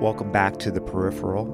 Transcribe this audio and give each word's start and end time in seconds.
Welcome 0.00 0.30
back 0.30 0.58
to 0.58 0.70
the 0.70 0.80
peripheral. 0.80 1.48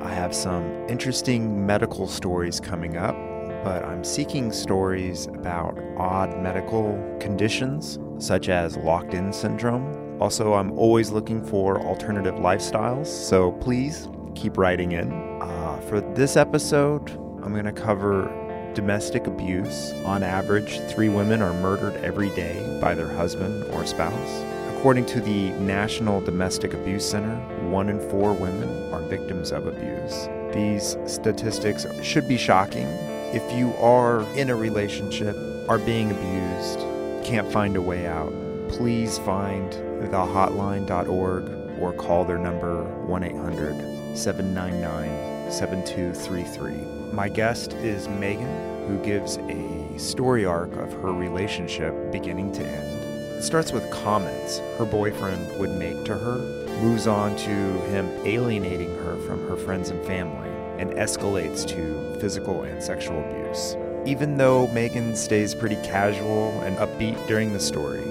I 0.00 0.08
have 0.14 0.34
some 0.34 0.64
interesting 0.88 1.66
medical 1.66 2.06
stories 2.06 2.60
coming 2.60 2.96
up, 2.96 3.14
but 3.62 3.84
I'm 3.84 4.02
seeking 4.02 4.52
stories 4.52 5.26
about 5.26 5.78
odd 5.98 6.38
medical 6.38 6.98
conditions 7.20 7.98
such 8.16 8.48
as 8.48 8.78
locked 8.78 9.12
in 9.12 9.34
syndrome. 9.34 10.18
Also, 10.18 10.54
I'm 10.54 10.72
always 10.78 11.10
looking 11.10 11.44
for 11.44 11.78
alternative 11.82 12.36
lifestyles, 12.36 13.06
so 13.06 13.52
please 13.52 14.08
keep 14.34 14.56
writing 14.56 14.92
in. 14.92 15.12
Uh, 15.42 15.78
for 15.90 16.00
this 16.00 16.38
episode, 16.38 17.10
I'm 17.42 17.52
going 17.52 17.66
to 17.66 17.72
cover 17.72 18.32
domestic 18.72 19.26
abuse. 19.26 19.92
On 20.06 20.22
average, 20.22 20.80
three 20.88 21.10
women 21.10 21.42
are 21.42 21.52
murdered 21.60 21.96
every 22.02 22.30
day 22.30 22.78
by 22.80 22.94
their 22.94 23.08
husband 23.08 23.62
or 23.74 23.84
spouse. 23.84 24.57
According 24.78 25.06
to 25.06 25.20
the 25.20 25.50
National 25.58 26.20
Domestic 26.20 26.72
Abuse 26.72 27.04
Center, 27.04 27.34
one 27.68 27.88
in 27.88 27.98
four 28.10 28.32
women 28.32 28.92
are 28.94 29.00
victims 29.00 29.50
of 29.50 29.66
abuse. 29.66 30.28
These 30.54 30.96
statistics 31.04 31.84
should 32.00 32.28
be 32.28 32.36
shocking. 32.36 32.86
If 33.34 33.42
you 33.52 33.74
are 33.78 34.22
in 34.36 34.50
a 34.50 34.54
relationship, 34.54 35.36
are 35.68 35.78
being 35.78 36.12
abused, 36.12 36.78
can't 37.26 37.50
find 37.50 37.74
a 37.74 37.82
way 37.82 38.06
out, 38.06 38.32
please 38.68 39.18
find 39.18 39.72
thehotline.org 40.12 41.80
or 41.80 41.92
call 41.94 42.24
their 42.24 42.38
number 42.38 42.84
1 42.84 43.24
800 43.24 44.16
799 44.16 45.50
7233. 45.50 47.12
My 47.12 47.28
guest 47.28 47.72
is 47.72 48.06
Megan, 48.06 48.86
who 48.86 49.04
gives 49.04 49.38
a 49.38 49.98
story 49.98 50.44
arc 50.44 50.70
of 50.76 50.92
her 51.02 51.12
relationship 51.12 52.12
beginning 52.12 52.52
to 52.52 52.64
end. 52.64 52.97
It 53.38 53.44
starts 53.44 53.70
with 53.70 53.88
comments 53.92 54.58
her 54.78 54.84
boyfriend 54.84 55.60
would 55.60 55.70
make 55.70 56.02
to 56.06 56.18
her, 56.18 56.38
moves 56.82 57.06
on 57.06 57.36
to 57.36 57.50
him 57.82 58.10
alienating 58.26 58.92
her 58.96 59.16
from 59.18 59.48
her 59.48 59.56
friends 59.56 59.90
and 59.90 60.04
family, 60.04 60.50
and 60.76 60.90
escalates 60.90 61.64
to 61.68 62.18
physical 62.18 62.64
and 62.64 62.82
sexual 62.82 63.20
abuse. 63.20 63.76
Even 64.04 64.38
though 64.38 64.66
Megan 64.72 65.14
stays 65.14 65.54
pretty 65.54 65.76
casual 65.76 66.50
and 66.62 66.76
upbeat 66.78 67.28
during 67.28 67.52
the 67.52 67.60
story, 67.60 68.02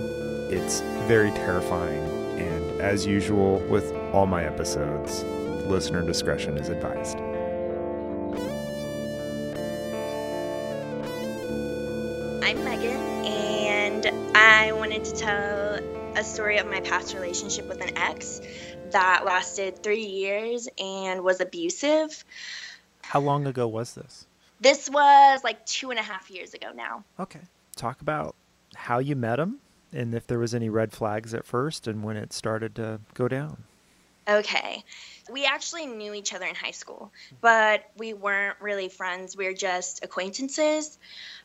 it's 0.49 0.79
very 1.09 1.31
terrifying, 1.31 2.05
and 2.39 2.79
as 2.79 3.05
usual 3.05 3.59
with 3.67 3.91
all 4.13 4.27
my 4.27 4.45
episodes, 4.45 5.25
listener 5.65 6.03
discretion 6.03 6.57
is 6.57 6.69
advised. 6.69 7.17
I 14.67 14.73
wanted 14.73 15.05
to 15.05 15.15
tell 15.15 15.79
a 16.17 16.23
story 16.25 16.57
of 16.57 16.67
my 16.67 16.81
past 16.81 17.13
relationship 17.13 17.69
with 17.69 17.79
an 17.79 17.97
ex 17.97 18.41
that 18.91 19.23
lasted 19.23 19.81
three 19.81 20.05
years 20.05 20.67
and 20.77 21.23
was 21.23 21.39
abusive. 21.39 22.25
How 23.01 23.21
long 23.21 23.47
ago 23.47 23.65
was 23.65 23.93
this? 23.93 24.27
This 24.59 24.89
was 24.89 25.41
like 25.41 25.65
two 25.65 25.89
and 25.89 25.97
a 25.97 26.03
half 26.03 26.29
years 26.29 26.53
ago 26.53 26.71
now. 26.75 27.05
Okay. 27.17 27.39
Talk 27.77 28.01
about 28.01 28.35
how 28.75 28.99
you 28.99 29.15
met 29.15 29.39
him 29.39 29.59
and 29.93 30.13
if 30.13 30.27
there 30.27 30.39
was 30.39 30.53
any 30.53 30.67
red 30.67 30.91
flags 30.91 31.33
at 31.33 31.45
first 31.45 31.87
and 31.87 32.03
when 32.03 32.17
it 32.17 32.33
started 32.33 32.75
to 32.75 32.99
go 33.13 33.29
down. 33.29 33.63
Okay. 34.27 34.83
We 35.31 35.45
actually 35.45 35.85
knew 35.85 36.13
each 36.13 36.33
other 36.33 36.45
in 36.45 36.55
high 36.55 36.71
school, 36.71 37.11
but 37.41 37.83
we 37.97 38.13
weren't 38.13 38.57
really 38.61 38.89
friends. 38.89 39.35
We 39.35 39.45
were 39.45 39.53
just 39.53 40.03
acquaintances. 40.03 40.97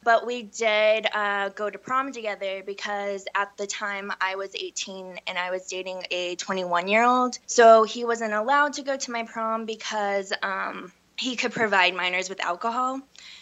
But 0.04 0.26
we 0.26 0.42
did 0.42 1.06
uh, 1.12 1.50
go 1.50 1.70
to 1.70 1.78
prom 1.78 2.12
together 2.12 2.62
because 2.64 3.26
at 3.34 3.56
the 3.56 3.66
time 3.66 4.12
I 4.20 4.34
was 4.34 4.54
18 4.54 5.20
and 5.26 5.38
I 5.38 5.50
was 5.50 5.66
dating 5.66 6.02
a 6.10 6.34
21 6.36 6.88
year 6.88 7.04
old. 7.04 7.38
So 7.46 7.84
he 7.84 8.04
wasn't 8.04 8.32
allowed 8.32 8.74
to 8.74 8.82
go 8.82 8.96
to 8.96 9.10
my 9.10 9.22
prom 9.24 9.64
because 9.64 10.32
um, 10.42 10.92
he 11.16 11.36
could 11.36 11.52
provide 11.52 11.94
minors 11.94 12.28
with 12.28 12.42
alcohol. 12.42 13.00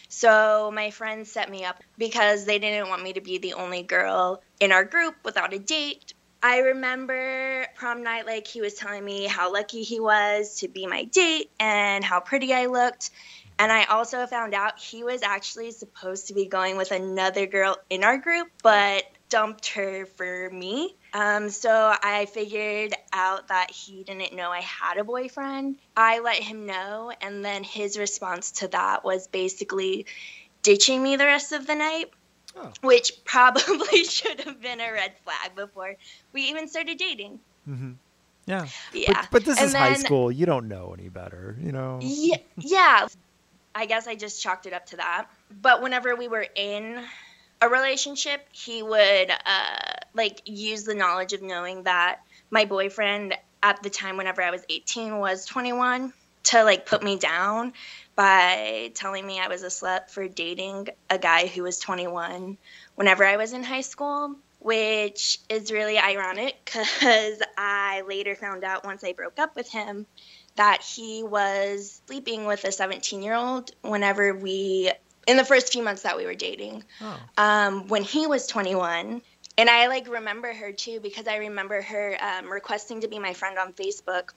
So 0.08 0.70
my 0.74 0.90
friends 0.90 1.30
set 1.30 1.50
me 1.50 1.64
up 1.64 1.82
because 1.96 2.44
they 2.44 2.58
didn't 2.58 2.88
want 2.88 3.02
me 3.02 3.14
to 3.14 3.20
be 3.20 3.38
the 3.38 3.54
only 3.54 3.82
girl 3.82 4.42
in 4.58 4.72
our 4.72 4.84
group 4.84 5.14
without 5.24 5.54
a 5.54 5.58
date 5.58 6.12
I 6.42 6.58
remember 6.58 7.66
prom 7.74 8.02
night, 8.02 8.26
like 8.26 8.46
he 8.46 8.60
was 8.60 8.74
telling 8.74 9.04
me 9.04 9.26
how 9.26 9.52
lucky 9.52 9.82
he 9.82 10.00
was 10.00 10.56
to 10.56 10.68
be 10.68 10.86
my 10.86 11.04
date 11.04 11.50
and 11.60 12.02
how 12.04 12.20
pretty 12.20 12.54
I 12.54 12.66
looked. 12.66 13.10
And 13.58 13.70
I 13.70 13.84
also 13.84 14.26
found 14.26 14.54
out 14.54 14.78
he 14.78 15.04
was 15.04 15.22
actually 15.22 15.70
supposed 15.72 16.28
to 16.28 16.34
be 16.34 16.46
going 16.46 16.78
with 16.78 16.92
another 16.92 17.46
girl 17.46 17.76
in 17.90 18.04
our 18.04 18.16
group, 18.16 18.48
but 18.62 19.04
dumped 19.28 19.68
her 19.68 20.06
for 20.06 20.48
me. 20.50 20.96
Um, 21.12 21.50
so 21.50 21.70
I 21.70 22.26
figured 22.26 22.94
out 23.12 23.48
that 23.48 23.70
he 23.70 24.02
didn't 24.04 24.34
know 24.34 24.50
I 24.50 24.60
had 24.60 24.96
a 24.96 25.04
boyfriend. 25.04 25.76
I 25.96 26.20
let 26.20 26.36
him 26.36 26.64
know, 26.64 27.12
and 27.20 27.44
then 27.44 27.64
his 27.64 27.98
response 27.98 28.50
to 28.52 28.68
that 28.68 29.04
was 29.04 29.28
basically 29.28 30.06
ditching 30.62 31.02
me 31.02 31.16
the 31.16 31.26
rest 31.26 31.52
of 31.52 31.66
the 31.66 31.74
night. 31.74 32.10
Oh. 32.56 32.72
Which 32.82 33.12
probably 33.24 34.04
should 34.04 34.40
have 34.40 34.60
been 34.60 34.80
a 34.80 34.92
red 34.92 35.12
flag 35.24 35.54
before 35.54 35.94
we 36.32 36.42
even 36.42 36.68
started 36.68 36.98
dating. 36.98 37.40
Mm-hmm. 37.68 37.92
Yeah. 38.46 38.66
Yeah. 38.92 39.12
But, 39.12 39.28
but 39.30 39.44
this 39.44 39.58
and 39.58 39.66
is 39.66 39.72
then, 39.72 39.82
high 39.82 39.94
school. 39.94 40.32
You 40.32 40.46
don't 40.46 40.68
know 40.68 40.94
any 40.98 41.08
better, 41.08 41.56
you 41.62 41.72
know? 41.72 41.98
Yeah. 42.02 42.38
Yeah. 42.58 43.06
I 43.74 43.86
guess 43.86 44.08
I 44.08 44.16
just 44.16 44.42
chalked 44.42 44.66
it 44.66 44.72
up 44.72 44.86
to 44.86 44.96
that. 44.96 45.26
But 45.62 45.82
whenever 45.82 46.16
we 46.16 46.26
were 46.26 46.46
in 46.56 47.04
a 47.62 47.68
relationship, 47.68 48.46
he 48.52 48.82
would 48.82 49.30
uh, 49.30 49.78
like 50.14 50.42
use 50.44 50.84
the 50.84 50.94
knowledge 50.94 51.32
of 51.32 51.42
knowing 51.42 51.84
that 51.84 52.20
my 52.50 52.64
boyfriend 52.64 53.34
at 53.62 53.82
the 53.82 53.90
time, 53.90 54.16
whenever 54.16 54.42
I 54.42 54.50
was 54.50 54.64
18, 54.68 55.18
was 55.18 55.44
21 55.44 56.12
to 56.44 56.64
like 56.64 56.86
put 56.86 57.02
me 57.02 57.16
down 57.16 57.72
by 58.16 58.90
telling 58.94 59.26
me 59.26 59.40
I 59.40 59.48
was 59.48 59.62
a 59.62 59.68
slut 59.68 60.10
for 60.10 60.28
dating 60.28 60.88
a 61.08 61.18
guy 61.18 61.46
who 61.46 61.62
was 61.62 61.78
21 61.78 62.58
whenever 62.94 63.24
I 63.24 63.36
was 63.36 63.52
in 63.52 63.62
high 63.62 63.80
school, 63.80 64.36
which 64.58 65.38
is 65.48 65.72
really 65.72 65.98
ironic 65.98 66.60
because 66.64 67.42
I 67.56 68.02
later 68.06 68.34
found 68.34 68.64
out 68.64 68.84
once 68.84 69.04
I 69.04 69.12
broke 69.12 69.38
up 69.38 69.56
with 69.56 69.70
him 69.70 70.06
that 70.56 70.82
he 70.82 71.22
was 71.22 72.02
sleeping 72.06 72.44
with 72.44 72.64
a 72.64 72.72
17 72.72 73.22
year 73.22 73.34
old 73.34 73.70
whenever 73.82 74.34
we, 74.34 74.90
in 75.26 75.36
the 75.36 75.44
first 75.44 75.72
few 75.72 75.82
months 75.82 76.02
that 76.02 76.16
we 76.16 76.26
were 76.26 76.34
dating, 76.34 76.84
oh. 77.00 77.20
um, 77.38 77.88
when 77.88 78.02
he 78.02 78.26
was 78.26 78.46
21. 78.46 79.22
And 79.56 79.70
I 79.70 79.88
like 79.88 80.08
remember 80.08 80.52
her 80.52 80.72
too 80.72 81.00
because 81.00 81.26
I 81.26 81.36
remember 81.36 81.80
her 81.82 82.16
um, 82.20 82.50
requesting 82.50 83.00
to 83.02 83.08
be 83.08 83.18
my 83.18 83.34
friend 83.34 83.58
on 83.58 83.72
Facebook 83.72 84.30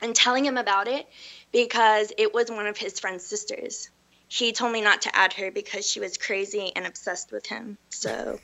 and 0.00 0.14
telling 0.14 0.44
him 0.44 0.56
about 0.56 0.88
it 0.88 1.06
because 1.52 2.12
it 2.18 2.34
was 2.34 2.50
one 2.50 2.66
of 2.66 2.76
his 2.76 3.00
friend's 3.00 3.24
sisters. 3.24 3.90
He 4.28 4.52
told 4.52 4.72
me 4.72 4.80
not 4.80 5.02
to 5.02 5.16
add 5.16 5.32
her 5.34 5.50
because 5.50 5.86
she 5.86 6.00
was 6.00 6.16
crazy 6.16 6.72
and 6.74 6.86
obsessed 6.86 7.30
with 7.30 7.46
him. 7.46 7.78
So, 7.90 8.40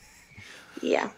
yeah. 0.81 1.11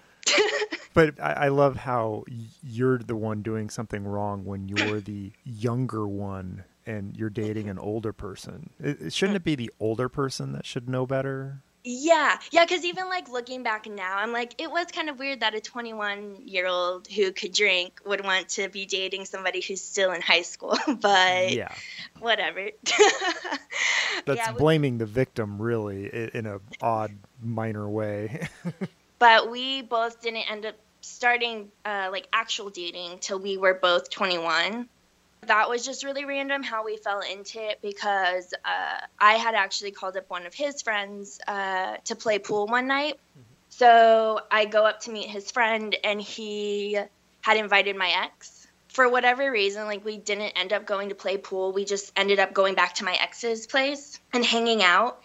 but 0.94 1.20
I, 1.20 1.32
I, 1.32 1.48
love 1.48 1.76
how 1.76 2.24
you're 2.62 2.96
the 2.96 3.14
one 3.14 3.42
doing 3.42 3.68
something 3.68 4.04
wrong 4.04 4.46
when 4.46 4.68
you're 4.70 5.00
the 5.00 5.32
younger 5.44 6.08
one 6.08 6.64
and 6.86 7.14
you're 7.14 7.28
dating 7.28 7.68
an 7.68 7.78
older 7.78 8.14
person. 8.14 8.70
It, 8.80 9.12
shouldn't 9.12 9.36
it 9.36 9.44
be 9.44 9.54
the 9.54 9.70
older 9.78 10.08
person 10.08 10.52
that 10.52 10.64
should 10.64 10.88
know 10.88 11.06
better? 11.06 11.60
Yeah, 11.86 12.38
yeah, 12.50 12.64
because 12.64 12.82
even 12.86 13.10
like 13.10 13.28
looking 13.28 13.62
back 13.62 13.86
now, 13.86 14.16
I'm 14.16 14.32
like, 14.32 14.54
it 14.56 14.70
was 14.70 14.86
kind 14.86 15.10
of 15.10 15.18
weird 15.18 15.40
that 15.40 15.54
a 15.54 15.60
21 15.60 16.36
year 16.46 16.66
old 16.66 17.06
who 17.06 17.30
could 17.30 17.52
drink 17.52 18.00
would 18.06 18.24
want 18.24 18.48
to 18.50 18.70
be 18.70 18.86
dating 18.86 19.26
somebody 19.26 19.60
who's 19.60 19.82
still 19.82 20.12
in 20.12 20.22
high 20.22 20.42
school. 20.42 20.78
but 21.00 21.52
yeah, 21.52 21.74
whatever. 22.20 22.70
That's 24.24 24.38
yeah, 24.38 24.52
blaming 24.52 24.94
we, 24.94 24.98
the 25.00 25.06
victim, 25.06 25.60
really, 25.60 26.06
in 26.06 26.46
a 26.46 26.58
odd, 26.80 27.12
minor 27.42 27.86
way. 27.86 28.48
but 29.18 29.50
we 29.50 29.82
both 29.82 30.22
didn't 30.22 30.50
end 30.50 30.64
up 30.64 30.76
starting 31.02 31.70
uh, 31.84 32.08
like 32.10 32.26
actual 32.32 32.70
dating 32.70 33.18
till 33.18 33.38
we 33.38 33.58
were 33.58 33.74
both 33.74 34.08
21 34.08 34.88
that 35.44 35.68
was 35.68 35.84
just 35.84 36.04
really 36.04 36.24
random 36.24 36.62
how 36.62 36.84
we 36.84 36.96
fell 36.96 37.20
into 37.20 37.62
it 37.62 37.80
because 37.82 38.52
uh, 38.64 39.06
I 39.18 39.34
had 39.34 39.54
actually 39.54 39.92
called 39.92 40.16
up 40.16 40.28
one 40.28 40.46
of 40.46 40.54
his 40.54 40.82
friends 40.82 41.40
uh, 41.46 41.96
to 42.04 42.16
play 42.16 42.38
pool 42.38 42.66
one 42.66 42.86
night. 42.86 43.14
Mm-hmm. 43.14 43.54
So 43.70 44.40
I 44.50 44.66
go 44.66 44.86
up 44.86 45.00
to 45.00 45.10
meet 45.10 45.28
his 45.28 45.50
friend, 45.50 45.96
and 46.04 46.20
he 46.20 46.96
had 47.40 47.56
invited 47.56 47.96
my 47.96 48.12
ex. 48.24 48.68
For 48.88 49.08
whatever 49.08 49.50
reason, 49.50 49.86
like 49.86 50.04
we 50.04 50.16
didn't 50.16 50.52
end 50.52 50.72
up 50.72 50.86
going 50.86 51.08
to 51.08 51.16
play 51.16 51.36
pool. 51.36 51.72
We 51.72 51.84
just 51.84 52.12
ended 52.14 52.38
up 52.38 52.54
going 52.54 52.76
back 52.76 52.94
to 52.96 53.04
my 53.04 53.18
ex's 53.20 53.66
place 53.66 54.20
and 54.32 54.44
hanging 54.44 54.84
out. 54.84 55.20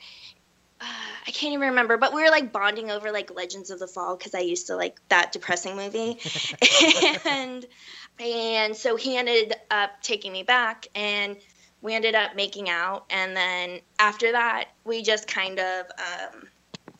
Uh, 0.81 0.85
I 1.27 1.31
can't 1.31 1.53
even 1.53 1.69
remember, 1.69 1.97
but 1.97 2.13
we 2.13 2.23
were 2.23 2.29
like 2.29 2.51
bonding 2.51 2.89
over 2.89 3.11
like 3.11 3.35
Legends 3.35 3.69
of 3.69 3.77
the 3.79 3.87
Fall 3.87 4.15
because 4.17 4.33
I 4.33 4.39
used 4.39 4.67
to 4.67 4.75
like 4.75 4.99
that 5.09 5.31
depressing 5.31 5.75
movie. 5.75 6.17
and 7.25 7.65
and 8.19 8.75
so 8.75 8.95
he 8.95 9.15
ended 9.15 9.53
up 9.69 10.01
taking 10.01 10.31
me 10.31 10.43
back 10.43 10.87
and 10.95 11.37
we 11.81 11.95
ended 11.95 12.15
up 12.15 12.35
making 12.35 12.69
out. 12.69 13.05
And 13.09 13.35
then 13.35 13.79
after 13.97 14.31
that, 14.33 14.69
we 14.83 15.01
just 15.01 15.27
kind 15.27 15.59
of, 15.59 15.85
um, 15.97 16.47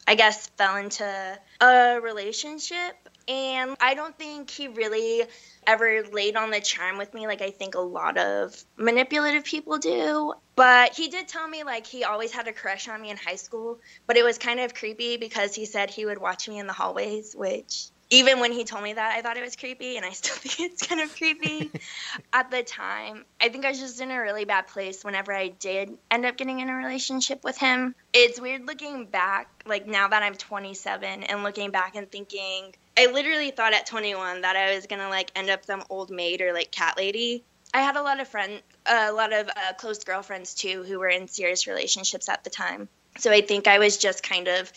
I 0.08 0.16
guess, 0.16 0.48
fell 0.48 0.78
into 0.78 1.40
a 1.62 2.00
relationship. 2.02 2.96
And 3.28 3.76
I 3.80 3.94
don't 3.94 4.18
think 4.18 4.50
he 4.50 4.68
really 4.68 5.24
ever 5.69 6.04
laid 6.12 6.36
on 6.36 6.50
the 6.50 6.60
charm 6.60 6.98
with 6.98 7.13
me 7.13 7.27
like 7.27 7.42
I 7.42 7.51
think 7.51 7.75
a 7.75 7.80
lot 7.80 8.18
of 8.18 8.56
manipulative 8.75 9.44
people 9.44 9.77
do. 9.77 10.33
But 10.56 10.95
he 10.95 11.07
did 11.10 11.27
tell 11.27 11.48
me 11.48 11.63
like 11.63 11.86
he 11.86 12.04
always 12.04 12.31
had 12.31 12.48
a 12.48 12.54
crush 12.54 12.88
on 12.88 13.01
me 13.01 13.12
in 13.12 13.18
high 13.18 13.36
school, 13.36 13.80
but 14.07 14.18
it 14.18 14.24
was 14.24 14.38
kind 14.38 14.60
of 14.60 14.74
creepy 14.74 15.18
because 15.18 15.54
he 15.54 15.66
said 15.66 15.89
he 15.89 16.06
would 16.06 16.18
watch 16.18 16.50
me 16.50 16.60
in 16.60 16.68
the 16.68 16.74
hallways, 16.74 17.36
which 17.36 17.92
even 18.12 18.39
when 18.39 18.51
he 18.51 18.63
told 18.63 18.83
me 18.83 18.94
that, 18.94 19.16
I 19.16 19.21
thought 19.21 19.38
it 19.38 19.44
was 19.44 19.56
creepy, 19.56 19.98
and 19.98 20.06
I 20.06 20.10
still 20.13 20.36
think 20.36 20.71
it's 20.71 20.86
kind 20.86 21.01
of 21.01 21.16
creepy 21.16 21.71
at 22.33 22.50
the 22.51 22.63
time. 22.63 23.25
I 23.39 23.50
think 23.50 23.66
I 23.66 23.69
was 23.69 23.80
just 23.80 24.01
in 24.01 24.12
a 24.12 24.19
really 24.19 24.45
bad 24.45 24.68
place 24.68 25.04
whenever 25.04 25.33
I 25.33 25.50
did 25.50 25.98
end 26.10 26.25
up 26.25 26.38
getting 26.38 26.60
in 26.60 26.69
a 26.69 26.75
relationship 26.75 27.44
with 27.44 27.57
him. 27.57 27.95
It's 28.13 28.42
weird 28.42 28.66
looking 28.66 29.06
back, 29.06 29.50
like 29.66 29.86
now 29.88 30.07
that 30.07 30.24
I'm 30.24 30.36
27 30.36 31.24
and 31.24 31.44
looking 31.44 31.71
back 31.71 31.95
and 31.95 32.12
thinking, 32.12 32.74
I 33.00 33.06
literally 33.06 33.51
thought 33.51 33.74
at 33.74 33.86
21 33.86 34.42
that 34.42 34.57
I 34.57 34.75
was 34.75 34.86
gonna 34.86 35.07
like 35.07 35.31
end 35.34 35.50
up 35.50 35.63
some 35.63 35.84
old 35.90 36.10
maid 36.10 36.42
or 36.42 36.51
like 36.51 36.69
cat 36.69 36.98
lady. 36.98 37.46
I 37.74 37.81
had 37.81 37.96
a 37.96 38.01
lot 38.01 38.19
of 38.19 38.28
friends, 38.28 38.62
a 38.86 39.13
lot 39.13 39.31
of 39.31 39.48
uh, 39.48 39.74
close 39.78 40.04
girlfriends 40.04 40.54
too, 40.54 40.84
who 40.84 41.00
were 41.00 41.07
in 41.07 41.30
serious 41.30 41.66
relationships 41.66 42.28
at 42.28 42.44
the 42.44 42.50
time. 42.50 42.90
So 43.18 43.31
I 43.31 43.40
think 43.40 43.68
I 43.68 43.80
was 43.80 43.98
just 43.98 44.22
kind 44.22 44.50
of 44.50 44.69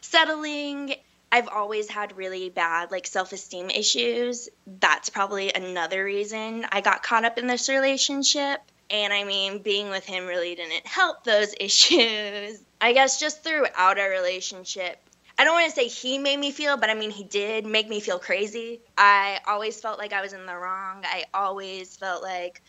settling 0.00 0.96
I've 1.30 1.48
always 1.48 1.88
had 1.88 2.16
really 2.16 2.48
bad 2.48 2.90
like 2.90 3.06
self-esteem 3.06 3.70
issues. 3.70 4.48
That's 4.66 5.10
probably 5.10 5.52
another 5.52 6.02
reason 6.02 6.66
I 6.72 6.80
got 6.80 7.04
caught 7.04 7.24
up 7.24 7.38
in 7.38 7.46
this 7.46 7.68
relationship. 7.68 8.60
And 8.90 9.12
I 9.12 9.22
mean, 9.22 9.58
being 9.58 9.90
with 9.90 10.04
him 10.04 10.26
really 10.26 10.56
didn't 10.56 10.84
help 10.86 11.22
those 11.22 11.54
issues. 11.60 12.60
I 12.80 12.92
guess 12.92 13.20
just 13.20 13.44
throughout 13.44 13.98
our 13.98 14.10
relationship, 14.10 14.98
I 15.38 15.44
don't 15.44 15.54
want 15.54 15.68
to 15.68 15.74
say 15.74 15.86
he 15.86 16.18
made 16.18 16.38
me 16.38 16.50
feel, 16.50 16.76
but 16.76 16.90
I 16.90 16.94
mean, 16.94 17.10
he 17.10 17.22
did 17.22 17.64
make 17.64 17.88
me 17.88 18.00
feel 18.00 18.18
crazy. 18.18 18.80
I 18.96 19.38
always 19.46 19.80
felt 19.80 19.98
like 19.98 20.12
I 20.12 20.20
was 20.20 20.32
in 20.32 20.46
the 20.46 20.56
wrong. 20.56 21.04
I 21.04 21.26
always 21.32 21.96
felt 21.96 22.22
like 22.24 22.60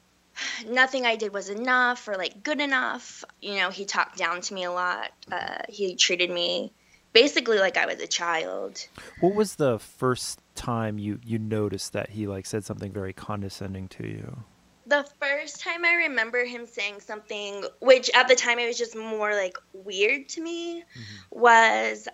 nothing 0.68 1.04
I 1.04 1.16
did 1.16 1.34
was 1.34 1.50
enough 1.50 2.08
or 2.08 2.14
like 2.14 2.42
good 2.42 2.60
enough. 2.60 3.22
You 3.42 3.56
know, 3.56 3.70
he 3.70 3.84
talked 3.84 4.16
down 4.16 4.40
to 4.40 4.54
me 4.54 4.64
a 4.64 4.72
lot. 4.72 5.10
Uh, 5.30 5.58
he 5.68 5.94
treated 5.94 6.30
me 6.30 6.72
basically 7.12 7.58
like 7.58 7.76
I 7.76 7.86
was 7.86 8.00
a 8.00 8.06
child. 8.06 8.86
What 9.20 9.34
was 9.34 9.56
the 9.56 9.78
first 9.78 10.40
time 10.54 10.98
you 10.98 11.20
you 11.24 11.38
noticed 11.38 11.92
that 11.92 12.10
he 12.10 12.26
like 12.26 12.46
said 12.46 12.64
something 12.64 12.92
very 12.92 13.12
condescending 13.12 13.88
to 13.88 14.06
you? 14.06 14.38
The 14.86 15.06
first 15.46 15.60
time 15.60 15.84
I 15.84 15.94
remember 16.08 16.44
him 16.44 16.66
saying 16.66 17.02
something, 17.02 17.64
which 17.78 18.10
at 18.14 18.26
the 18.26 18.34
time 18.34 18.58
it 18.58 18.66
was 18.66 18.76
just 18.76 18.96
more 18.96 19.32
like 19.32 19.56
weird 19.72 20.28
to 20.30 20.40
me, 20.40 20.80
mm-hmm. 20.80 21.40
was 21.40 22.08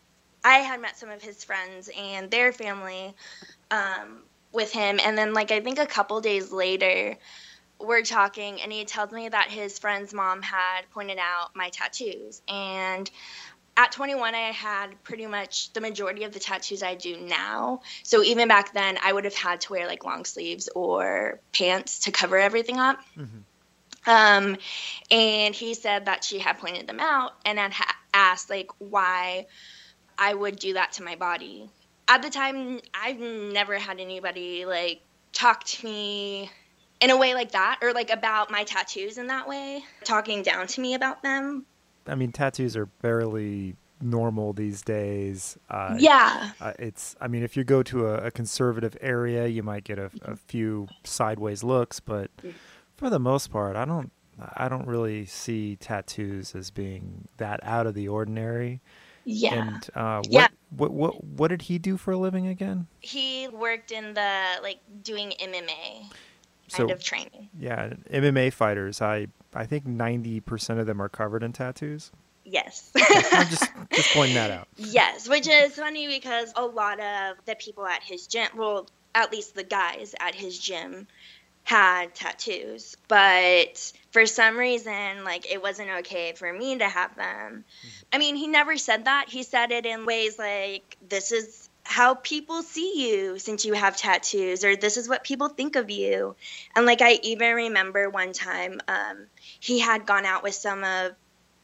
I 0.44 0.58
had 0.58 0.82
met 0.82 0.98
some 0.98 1.08
of 1.08 1.22
his 1.22 1.42
friends 1.42 1.88
and 1.98 2.30
their 2.30 2.52
family 2.52 3.14
um, 3.70 4.18
with 4.52 4.70
him, 4.70 5.00
and 5.02 5.16
then 5.16 5.32
like 5.32 5.50
I 5.50 5.60
think 5.60 5.78
a 5.78 5.86
couple 5.86 6.20
days 6.20 6.52
later, 6.52 7.16
we're 7.80 8.02
talking 8.02 8.60
and 8.60 8.70
he 8.70 8.84
tells 8.84 9.12
me 9.12 9.30
that 9.30 9.48
his 9.48 9.78
friend's 9.78 10.12
mom 10.12 10.42
had 10.42 10.82
pointed 10.90 11.18
out 11.18 11.56
my 11.56 11.70
tattoos 11.70 12.42
and 12.48 13.10
at 13.76 13.92
21 13.92 14.34
i 14.34 14.38
had 14.50 15.02
pretty 15.02 15.26
much 15.26 15.72
the 15.72 15.80
majority 15.80 16.24
of 16.24 16.32
the 16.32 16.38
tattoos 16.38 16.82
i 16.82 16.94
do 16.94 17.16
now. 17.18 17.80
So 18.02 18.22
even 18.22 18.48
back 18.48 18.72
then 18.74 18.98
i 19.02 19.12
would 19.12 19.24
have 19.24 19.34
had 19.34 19.60
to 19.62 19.72
wear 19.72 19.86
like 19.86 20.04
long 20.04 20.24
sleeves 20.24 20.68
or 20.74 21.40
pants 21.52 22.00
to 22.00 22.10
cover 22.10 22.38
everything 22.38 22.78
up. 22.78 22.98
Mm-hmm. 23.16 24.10
um, 24.10 24.56
and 25.10 25.54
he 25.54 25.74
said 25.74 26.06
that 26.06 26.24
she 26.24 26.38
had 26.38 26.58
pointed 26.58 26.86
them 26.86 27.00
out 27.00 27.32
and 27.44 27.58
had 27.58 27.72
ha- 27.72 27.96
asked 28.12 28.50
like 28.50 28.70
why 28.78 29.46
i 30.18 30.32
would 30.32 30.56
do 30.56 30.74
that 30.74 30.92
to 30.92 31.02
my 31.02 31.16
body. 31.16 31.68
At 32.08 32.22
the 32.22 32.30
time 32.30 32.80
i've 32.94 33.20
never 33.20 33.78
had 33.78 34.00
anybody 34.00 34.66
like 34.66 35.00
talk 35.32 35.64
to 35.64 35.86
me 35.86 36.50
in 37.00 37.10
a 37.10 37.16
way 37.16 37.34
like 37.34 37.52
that 37.52 37.78
or 37.82 37.92
like 37.92 38.10
about 38.10 38.50
my 38.50 38.64
tattoos 38.64 39.18
in 39.18 39.26
that 39.28 39.48
way 39.48 39.82
talking 40.04 40.42
down 40.42 40.66
to 40.66 40.80
me 40.80 40.94
about 40.94 41.22
them 41.22 41.64
I 42.06 42.14
mean, 42.14 42.32
tattoos 42.32 42.76
are 42.76 42.86
barely 42.86 43.76
normal 44.00 44.52
these 44.52 44.82
days. 44.82 45.56
Uh, 45.70 45.96
yeah. 45.98 46.52
Uh, 46.60 46.72
it's, 46.78 47.16
I 47.20 47.28
mean, 47.28 47.42
if 47.42 47.56
you 47.56 47.64
go 47.64 47.82
to 47.84 48.06
a, 48.06 48.26
a 48.26 48.30
conservative 48.30 48.96
area, 49.00 49.46
you 49.46 49.62
might 49.62 49.84
get 49.84 49.98
a, 49.98 50.10
a, 50.22 50.36
few 50.36 50.88
sideways 51.04 51.62
looks, 51.62 52.00
but 52.00 52.30
for 52.96 53.08
the 53.10 53.18
most 53.18 53.50
part, 53.50 53.76
I 53.76 53.84
don't, 53.84 54.10
I 54.56 54.68
don't 54.68 54.86
really 54.86 55.26
see 55.26 55.76
tattoos 55.76 56.54
as 56.54 56.70
being 56.70 57.28
that 57.36 57.60
out 57.62 57.86
of 57.86 57.94
the 57.94 58.08
ordinary. 58.08 58.80
Yeah. 59.24 59.54
And 59.54 59.90
uh, 59.94 60.16
what, 60.16 60.30
yeah. 60.30 60.48
What, 60.76 60.90
what 60.90 61.22
what 61.22 61.48
did 61.48 61.62
he 61.62 61.78
do 61.78 61.96
for 61.96 62.12
a 62.12 62.16
living 62.16 62.46
again? 62.46 62.86
He 63.00 63.46
worked 63.46 63.92
in 63.92 64.14
the 64.14 64.42
like 64.62 64.80
doing 65.02 65.34
MMA 65.40 66.10
kind 66.72 66.88
so, 66.88 66.94
of 66.94 67.02
training. 67.02 67.48
Yeah, 67.58 67.94
MMA 68.10 68.52
fighters. 68.52 69.00
I 69.00 69.28
I 69.54 69.66
think 69.66 69.86
ninety 69.86 70.40
percent 70.40 70.80
of 70.80 70.86
them 70.86 71.00
are 71.00 71.08
covered 71.08 71.42
in 71.42 71.52
tattoos. 71.52 72.10
Yes. 72.44 72.90
I'm 72.96 73.48
just 73.48 73.70
just 73.92 74.10
pointing 74.14 74.34
that 74.34 74.50
out. 74.50 74.68
Yes, 74.76 75.28
which 75.28 75.48
is 75.48 75.74
funny 75.74 76.08
because 76.08 76.52
a 76.56 76.64
lot 76.64 77.00
of 77.00 77.36
the 77.44 77.54
people 77.54 77.86
at 77.86 78.02
his 78.02 78.26
gym, 78.26 78.48
well, 78.56 78.88
at 79.14 79.32
least 79.32 79.54
the 79.54 79.64
guys 79.64 80.14
at 80.20 80.34
his 80.34 80.58
gym, 80.58 81.06
had 81.64 82.14
tattoos, 82.14 82.96
but 83.06 83.92
for 84.10 84.26
some 84.26 84.56
reason, 84.56 85.24
like 85.24 85.50
it 85.50 85.62
wasn't 85.62 85.88
okay 86.00 86.32
for 86.32 86.52
me 86.52 86.78
to 86.78 86.88
have 86.88 87.14
them. 87.14 87.64
Mm-hmm. 87.64 88.04
I 88.12 88.18
mean, 88.18 88.36
he 88.36 88.48
never 88.48 88.76
said 88.76 89.04
that. 89.04 89.26
He 89.28 89.42
said 89.42 89.70
it 89.70 89.86
in 89.86 90.04
ways 90.04 90.38
like, 90.38 90.96
"This 91.08 91.30
is 91.30 91.61
how 91.84 92.14
people 92.14 92.62
see 92.62 93.10
you 93.10 93.38
since 93.38 93.64
you 93.64 93.74
have 93.74 93.96
tattoos 93.96 94.64
or 94.64 94.76
this 94.76 94.96
is 94.96 95.08
what 95.08 95.24
people 95.24 95.48
think 95.48 95.76
of 95.76 95.90
you. 95.90 96.36
And 96.76 96.86
like 96.86 97.02
i 97.02 97.18
even 97.22 97.54
remember 97.54 98.08
one 98.08 98.32
time 98.32 98.80
um, 98.88 99.26
he 99.60 99.78
had 99.78 100.06
gone 100.06 100.24
out 100.24 100.42
with 100.42 100.54
some 100.54 100.84
of 100.84 101.12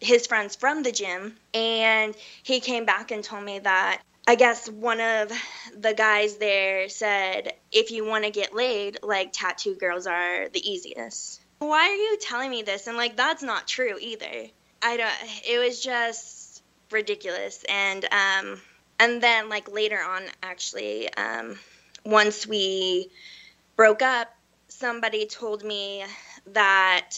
his 0.01 0.27
friends 0.27 0.57
from 0.57 0.83
the 0.83 0.93
gym 0.93 1.37
and 1.55 2.15
he 2.43 2.61
came 2.61 2.85
back 2.85 3.11
and 3.11 3.25
told 3.25 3.43
me 3.43 3.59
that 3.59 4.01
i 4.29 4.37
guess 4.37 4.69
one 4.69 5.01
of 5.01 5.33
the 5.77 5.93
guys 5.93 6.37
there 6.37 6.89
said 6.89 7.53
if 7.73 7.91
you 7.91 8.05
want 8.05 8.25
to 8.25 8.31
get 8.31 8.55
laid 8.55 8.99
like 9.03 9.33
tattoo 9.33 9.75
girls 9.75 10.07
are 10.07 10.49
the 10.51 10.71
easiest. 10.71 11.41
Why 11.59 11.89
are 11.89 11.95
you 11.95 12.19
telling 12.21 12.51
me 12.51 12.63
this? 12.63 12.87
And 12.87 12.97
like 12.97 13.17
that's 13.17 13.43
not 13.43 13.67
true 13.67 13.97
either. 14.01 14.47
I 14.83 14.97
don't 14.97 15.11
it 15.49 15.59
was 15.59 15.83
just 15.83 16.63
ridiculous. 16.91 17.65
And 17.69 18.05
um 18.05 18.61
and 18.99 19.23
then 19.23 19.49
like 19.49 19.71
later 19.71 20.01
on 20.01 20.23
actually 20.43 21.13
um, 21.15 21.59
once 22.05 22.47
we 22.47 23.11
broke 23.77 24.03
up 24.03 24.29
somebody 24.69 25.27
told 25.27 25.65
me 25.65 26.05
that 26.47 27.11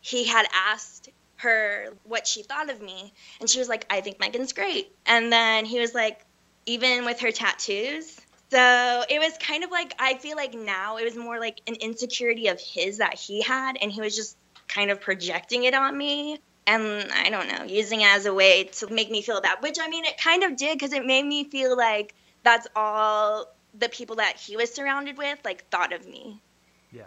he 0.00 0.24
had 0.24 0.46
asked 0.54 1.08
her 1.36 1.88
what 2.04 2.26
she 2.26 2.42
thought 2.42 2.70
of 2.70 2.80
me. 2.82 3.12
And 3.40 3.48
she 3.48 3.58
was 3.58 3.68
like 3.68 3.86
i 3.90 4.00
think 4.00 4.20
megan's 4.20 4.52
great. 4.52 4.92
And 5.06 5.32
then 5.32 5.64
he 5.64 5.80
was 5.80 5.94
like 5.94 6.24
even 6.66 7.04
with 7.04 7.20
her 7.20 7.32
tattoos? 7.32 8.20
So 8.50 9.04
it 9.08 9.18
was 9.18 9.32
kind 9.38 9.64
of 9.64 9.70
like 9.70 9.94
i 9.98 10.14
feel 10.14 10.36
like 10.36 10.54
now 10.54 10.98
it 10.98 11.04
was 11.04 11.16
more 11.16 11.38
like 11.38 11.60
an 11.66 11.74
insecurity 11.76 12.48
of 12.48 12.60
his 12.60 12.98
that 12.98 13.14
he 13.14 13.42
had 13.42 13.78
and 13.80 13.90
he 13.90 14.00
was 14.00 14.14
just 14.14 14.36
kind 14.68 14.90
of 14.90 15.00
projecting 15.00 15.64
it 15.64 15.74
on 15.74 15.96
me 15.96 16.38
and 16.70 17.10
I 17.12 17.30
don't 17.30 17.48
know, 17.48 17.64
using 17.64 18.02
it 18.02 18.06
as 18.06 18.26
a 18.26 18.34
way 18.34 18.64
to 18.64 18.92
make 18.92 19.10
me 19.10 19.22
feel 19.22 19.40
bad, 19.40 19.58
which 19.60 19.78
I 19.80 19.88
mean, 19.88 20.04
it 20.04 20.18
kind 20.18 20.44
of 20.44 20.56
did 20.56 20.78
because 20.78 20.92
it 20.92 21.04
made 21.04 21.24
me 21.24 21.44
feel 21.44 21.76
like 21.76 22.14
that's 22.42 22.66
all 22.76 23.46
the 23.78 23.88
people 23.88 24.16
that 24.16 24.36
he 24.36 24.56
was 24.56 24.72
surrounded 24.72 25.18
with 25.18 25.38
like 25.44 25.68
thought 25.70 25.92
of 25.92 26.06
me. 26.06 26.40
Yeah, 26.92 27.06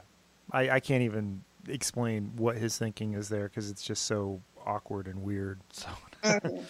I, 0.51 0.70
I 0.70 0.79
can't 0.79 1.03
even 1.03 1.43
explain 1.67 2.34
what 2.36 2.58
his 2.58 2.77
thinking 2.77 3.13
is 3.13 3.29
there 3.29 3.48
because 3.48 3.70
it's 3.70 3.82
just 3.82 4.03
so 4.03 4.41
awkward 4.65 5.08
and 5.08 5.24
weird. 5.24 5.60
So, 5.72 5.89
mm-hmm. 6.24 6.63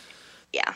yeah. 0.52 0.74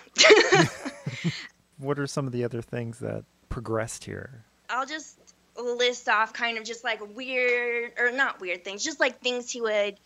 what 1.78 1.98
are 1.98 2.06
some 2.06 2.28
of 2.28 2.32
the 2.32 2.44
other 2.44 2.62
things 2.62 3.00
that 3.00 3.24
progressed 3.50 4.04
here? 4.04 4.44
I'll 4.70 4.86
just 4.86 5.18
list 5.60 6.08
off 6.10 6.34
kind 6.34 6.58
of 6.58 6.64
just 6.64 6.84
like 6.84 7.00
weird 7.16 7.94
or 7.98 8.12
not 8.12 8.40
weird 8.40 8.64
things, 8.64 8.84
just 8.84 9.00
like 9.00 9.20
things 9.20 9.50
he 9.50 9.62
would 9.62 10.00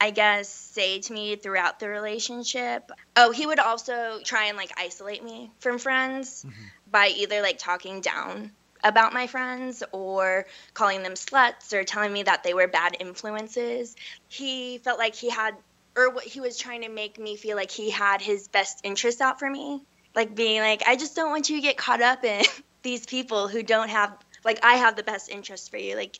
I 0.00 0.10
guess, 0.10 0.48
say 0.48 1.00
to 1.00 1.12
me 1.12 1.36
throughout 1.36 1.78
the 1.78 1.88
relationship. 1.88 2.90
Oh, 3.16 3.32
he 3.32 3.46
would 3.46 3.58
also 3.58 4.18
try 4.24 4.46
and 4.46 4.56
like 4.56 4.72
isolate 4.78 5.22
me 5.22 5.50
from 5.58 5.78
friends 5.78 6.44
mm-hmm. 6.46 6.62
by 6.90 7.08
either 7.08 7.42
like 7.42 7.58
talking 7.58 8.00
down 8.00 8.52
about 8.82 9.12
my 9.12 9.26
friends 9.26 9.82
or 9.92 10.46
calling 10.72 11.02
them 11.02 11.12
sluts 11.12 11.74
or 11.74 11.84
telling 11.84 12.12
me 12.12 12.22
that 12.22 12.42
they 12.42 12.54
were 12.54 12.66
bad 12.66 12.96
influences. 12.98 13.94
He 14.28 14.78
felt 14.78 14.98
like 14.98 15.14
he 15.14 15.28
had, 15.28 15.54
or 15.94 16.10
what 16.10 16.24
he 16.24 16.40
was 16.40 16.56
trying 16.56 16.82
to 16.82 16.88
make 16.88 17.18
me 17.18 17.36
feel 17.36 17.56
like 17.56 17.70
he 17.70 17.90
had 17.90 18.22
his 18.22 18.48
best 18.48 18.80
interests 18.84 19.20
out 19.20 19.38
for 19.38 19.50
me. 19.50 19.82
Like 20.14 20.34
being 20.34 20.60
like, 20.62 20.82
I 20.86 20.96
just 20.96 21.14
don't 21.14 21.30
want 21.30 21.50
you 21.50 21.56
to 21.56 21.62
get 21.62 21.76
caught 21.76 22.00
up 22.00 22.24
in 22.24 22.42
these 22.82 23.04
people 23.04 23.48
who 23.48 23.62
don't 23.62 23.90
have, 23.90 24.16
like, 24.44 24.64
I 24.64 24.76
have 24.76 24.96
the 24.96 25.02
best 25.02 25.28
interest 25.28 25.70
for 25.70 25.76
you. 25.76 25.94
Like, 25.94 26.18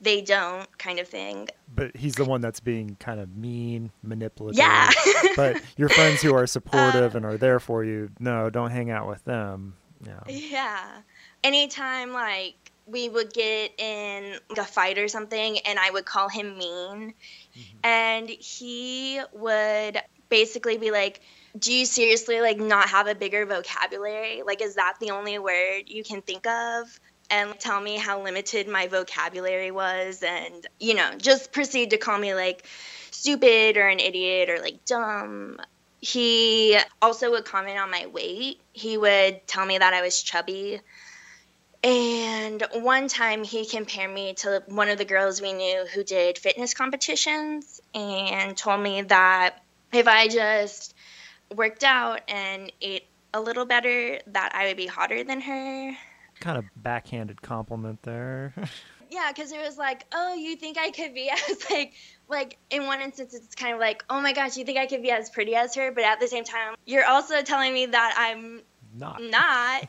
they 0.00 0.20
don't 0.20 0.66
kind 0.78 0.98
of 0.98 1.08
thing. 1.08 1.48
But 1.74 1.96
he's 1.96 2.14
the 2.14 2.24
one 2.24 2.40
that's 2.40 2.60
being 2.60 2.96
kind 3.00 3.20
of 3.20 3.36
mean, 3.36 3.90
manipulative. 4.02 4.58
Yeah. 4.58 4.90
but 5.36 5.60
your 5.76 5.88
friends 5.88 6.22
who 6.22 6.34
are 6.34 6.46
supportive 6.46 7.14
uh, 7.14 7.16
and 7.16 7.26
are 7.26 7.36
there 7.36 7.60
for 7.60 7.84
you, 7.84 8.10
no, 8.18 8.50
don't 8.50 8.70
hang 8.70 8.90
out 8.90 9.08
with 9.08 9.24
them. 9.24 9.74
Yeah. 10.06 10.20
Yeah. 10.28 10.86
Anytime 11.42 12.12
like 12.12 12.54
we 12.86 13.08
would 13.08 13.32
get 13.32 13.78
in 13.78 14.38
like 14.48 14.58
a 14.58 14.64
fight 14.64 14.98
or 14.98 15.08
something 15.08 15.58
and 15.58 15.78
I 15.78 15.90
would 15.90 16.06
call 16.06 16.28
him 16.28 16.56
mean. 16.56 17.14
Mm-hmm. 17.56 17.78
And 17.84 18.28
he 18.28 19.20
would 19.32 20.00
basically 20.28 20.78
be 20.78 20.90
like, 20.90 21.20
Do 21.58 21.72
you 21.72 21.86
seriously 21.86 22.40
like 22.40 22.58
not 22.58 22.88
have 22.88 23.06
a 23.06 23.14
bigger 23.14 23.44
vocabulary? 23.46 24.42
Like, 24.44 24.62
is 24.62 24.76
that 24.76 24.94
the 25.00 25.10
only 25.10 25.38
word 25.38 25.84
you 25.86 26.04
can 26.04 26.22
think 26.22 26.46
of? 26.46 27.00
And 27.30 27.58
tell 27.58 27.80
me 27.80 27.96
how 27.96 28.22
limited 28.22 28.68
my 28.68 28.86
vocabulary 28.86 29.70
was, 29.70 30.22
and 30.22 30.66
you 30.80 30.94
know, 30.94 31.10
just 31.18 31.52
proceed 31.52 31.90
to 31.90 31.98
call 31.98 32.18
me 32.18 32.34
like 32.34 32.64
stupid 33.10 33.76
or 33.76 33.86
an 33.88 34.00
idiot 34.00 34.48
or 34.48 34.60
like 34.60 34.84
dumb. 34.84 35.60
He 36.00 36.78
also 37.02 37.30
would 37.32 37.44
comment 37.44 37.78
on 37.78 37.90
my 37.90 38.06
weight. 38.06 38.60
He 38.72 38.96
would 38.96 39.46
tell 39.46 39.66
me 39.66 39.76
that 39.76 39.92
I 39.92 40.00
was 40.00 40.22
chubby 40.22 40.80
and 41.84 42.64
one 42.72 43.06
time 43.08 43.44
he 43.44 43.64
compared 43.64 44.12
me 44.12 44.34
to 44.34 44.62
one 44.66 44.88
of 44.88 44.98
the 44.98 45.04
girls 45.04 45.40
we 45.40 45.52
knew 45.52 45.86
who 45.94 46.02
did 46.02 46.36
fitness 46.36 46.74
competitions 46.74 47.80
and 47.94 48.56
told 48.56 48.82
me 48.82 49.02
that 49.02 49.62
if 49.92 50.08
I 50.08 50.26
just 50.28 50.94
worked 51.54 51.84
out 51.84 52.20
and 52.28 52.72
ate 52.80 53.06
a 53.32 53.40
little 53.40 53.64
better, 53.64 54.18
that 54.28 54.54
I 54.54 54.66
would 54.66 54.76
be 54.76 54.86
hotter 54.86 55.22
than 55.22 55.40
her. 55.40 55.96
Kind 56.40 56.58
of 56.58 56.64
backhanded 56.76 57.42
compliment 57.42 58.02
there. 58.02 58.54
yeah, 59.10 59.32
because 59.34 59.52
it 59.52 59.60
was 59.60 59.78
like, 59.78 60.04
oh, 60.12 60.34
you 60.34 60.56
think 60.56 60.78
I 60.78 60.90
could 60.90 61.14
be 61.14 61.30
as 61.50 61.70
like, 61.70 61.94
like 62.28 62.58
in 62.70 62.86
one 62.86 63.00
instance, 63.00 63.34
it's 63.34 63.54
kind 63.54 63.74
of 63.74 63.80
like, 63.80 64.04
oh 64.10 64.20
my 64.20 64.32
gosh, 64.32 64.56
you 64.56 64.64
think 64.64 64.78
I 64.78 64.86
could 64.86 65.02
be 65.02 65.10
as 65.10 65.30
pretty 65.30 65.54
as 65.54 65.74
her, 65.74 65.92
but 65.92 66.04
at 66.04 66.20
the 66.20 66.28
same 66.28 66.44
time, 66.44 66.74
you're 66.86 67.06
also 67.06 67.42
telling 67.42 67.72
me 67.72 67.86
that 67.86 68.14
I'm 68.16 68.62
not 68.96 69.22
not 69.22 69.84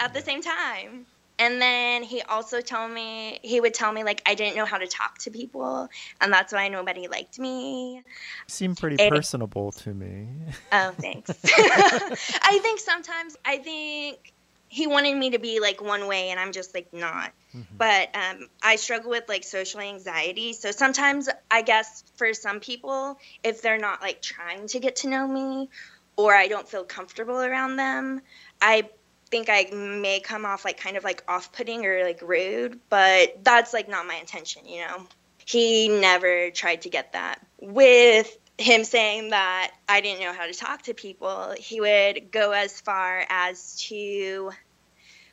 at 0.00 0.14
the 0.14 0.20
same 0.20 0.42
time. 0.42 1.06
And 1.38 1.60
then 1.60 2.02
he 2.02 2.22
also 2.22 2.62
told 2.62 2.92
me 2.92 3.38
he 3.42 3.60
would 3.60 3.74
tell 3.74 3.92
me 3.92 4.04
like 4.04 4.22
I 4.24 4.34
didn't 4.34 4.56
know 4.56 4.64
how 4.64 4.78
to 4.78 4.86
talk 4.86 5.18
to 5.18 5.30
people, 5.30 5.86
and 6.22 6.32
that's 6.32 6.50
why 6.50 6.68
nobody 6.68 7.08
liked 7.08 7.38
me. 7.38 8.02
Seem 8.46 8.74
pretty 8.74 8.96
and, 8.98 9.14
personable 9.14 9.72
to 9.72 9.92
me. 9.92 10.28
Oh, 10.72 10.94
thanks. 10.98 11.30
I 11.44 12.58
think 12.62 12.80
sometimes 12.80 13.36
I 13.44 13.58
think 13.58 14.32
he 14.68 14.86
wanted 14.86 15.16
me 15.16 15.30
to 15.30 15.38
be 15.38 15.60
like 15.60 15.82
one 15.82 16.06
way, 16.06 16.30
and 16.30 16.40
I'm 16.40 16.52
just 16.52 16.74
like 16.74 16.92
not. 16.92 17.32
Mm-hmm. 17.54 17.76
But 17.76 18.14
um, 18.14 18.48
I 18.62 18.76
struggle 18.76 19.10
with 19.10 19.28
like 19.28 19.44
social 19.44 19.80
anxiety, 19.80 20.52
so 20.52 20.70
sometimes 20.70 21.28
I 21.50 21.62
guess 21.62 22.04
for 22.16 22.34
some 22.34 22.60
people, 22.60 23.18
if 23.42 23.62
they're 23.62 23.78
not 23.78 24.02
like 24.02 24.22
trying 24.22 24.66
to 24.68 24.80
get 24.80 24.96
to 24.96 25.08
know 25.08 25.26
me, 25.26 25.70
or 26.16 26.34
I 26.34 26.48
don't 26.48 26.68
feel 26.68 26.84
comfortable 26.84 27.40
around 27.40 27.76
them, 27.76 28.22
I 28.60 28.88
think 29.30 29.48
I 29.50 29.68
may 29.72 30.20
come 30.20 30.44
off 30.44 30.64
like 30.64 30.78
kind 30.78 30.96
of 30.96 31.04
like 31.04 31.22
off 31.28 31.52
putting 31.52 31.84
or 31.84 32.04
like 32.04 32.22
rude, 32.22 32.80
but 32.88 33.44
that's 33.44 33.72
like 33.72 33.88
not 33.88 34.06
my 34.06 34.14
intention, 34.14 34.66
you 34.66 34.80
know? 34.80 35.06
He 35.44 35.88
never 35.88 36.50
tried 36.50 36.82
to 36.82 36.90
get 36.90 37.12
that. 37.12 37.40
With 37.60 38.36
him 38.58 38.84
saying 38.84 39.30
that 39.30 39.72
I 39.88 40.00
didn't 40.00 40.20
know 40.20 40.32
how 40.32 40.46
to 40.46 40.54
talk 40.54 40.82
to 40.82 40.94
people, 40.94 41.54
he 41.58 41.80
would 41.80 42.30
go 42.30 42.52
as 42.52 42.80
far 42.80 43.24
as 43.28 43.76
to 43.88 44.50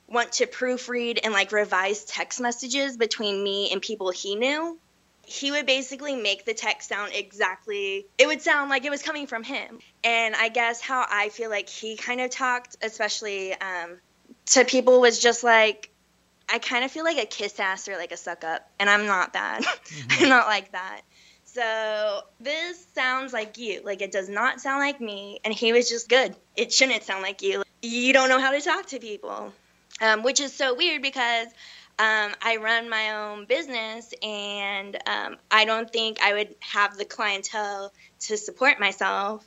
want 0.07 0.33
to 0.33 0.45
proofread 0.45 1.19
and 1.23 1.33
like 1.33 1.51
revise 1.51 2.03
text 2.03 2.41
messages 2.41 2.97
between 2.97 3.41
me 3.43 3.71
and 3.71 3.81
people 3.81 4.11
he 4.11 4.35
knew. 4.35 4.77
He 5.25 5.51
would 5.51 5.65
basically 5.65 6.17
make 6.17 6.43
the 6.43 6.53
text 6.53 6.89
sound 6.89 7.13
exactly 7.15 8.05
it 8.17 8.27
would 8.27 8.41
sound 8.41 8.69
like 8.69 8.83
it 8.83 8.89
was 8.89 9.01
coming 9.01 9.25
from 9.25 9.43
him. 9.43 9.79
And 10.03 10.35
i 10.35 10.49
guess 10.49 10.81
how 10.81 11.05
i 11.09 11.29
feel 11.29 11.49
like 11.49 11.69
he 11.69 11.95
kind 11.95 12.19
of 12.19 12.29
talked 12.29 12.75
especially 12.81 13.53
um, 13.53 13.97
to 14.47 14.65
people 14.65 14.99
was 14.99 15.19
just 15.19 15.41
like 15.41 15.89
i 16.49 16.59
kind 16.59 16.83
of 16.83 16.91
feel 16.91 17.05
like 17.05 17.17
a 17.17 17.25
kiss 17.25 17.57
ass 17.61 17.87
or 17.87 17.95
like 17.95 18.11
a 18.11 18.17
suck 18.17 18.43
up. 18.43 18.69
And 18.81 18.89
i'm 18.89 19.05
not 19.05 19.33
that. 19.33 19.61
Mm-hmm. 19.83 20.23
i'm 20.23 20.29
not 20.29 20.47
like 20.47 20.73
that 20.73 21.01
so 21.53 22.21
this 22.39 22.85
sounds 22.93 23.33
like 23.33 23.57
you 23.57 23.81
like 23.83 24.01
it 24.01 24.11
does 24.11 24.29
not 24.29 24.59
sound 24.59 24.79
like 24.79 24.99
me 24.99 25.39
and 25.45 25.53
he 25.53 25.71
was 25.73 25.89
just 25.89 26.09
good 26.09 26.35
it 26.55 26.73
shouldn't 26.73 27.03
sound 27.03 27.21
like 27.21 27.41
you 27.41 27.63
you 27.81 28.13
don't 28.13 28.29
know 28.29 28.39
how 28.39 28.51
to 28.51 28.61
talk 28.61 28.85
to 28.87 28.99
people 28.99 29.53
um, 30.01 30.23
which 30.23 30.39
is 30.39 30.53
so 30.53 30.75
weird 30.75 31.01
because 31.01 31.47
um, 31.99 32.31
I 32.41 32.57
run 32.59 32.89
my 32.89 33.11
own 33.11 33.45
business, 33.45 34.13
and 34.23 34.97
um, 35.05 35.37
I 35.51 35.65
don't 35.65 35.89
think 35.91 36.19
I 36.23 36.33
would 36.33 36.55
have 36.59 36.97
the 36.97 37.05
clientele 37.05 37.93
to 38.21 38.35
support 38.37 38.79
myself 38.79 39.45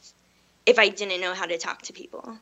if 0.65 0.79
I 0.79 0.89
didn't 0.89 1.21
know 1.21 1.35
how 1.35 1.47
to 1.47 1.59
talk 1.59 1.83
to 1.83 1.93
people. 1.93 2.39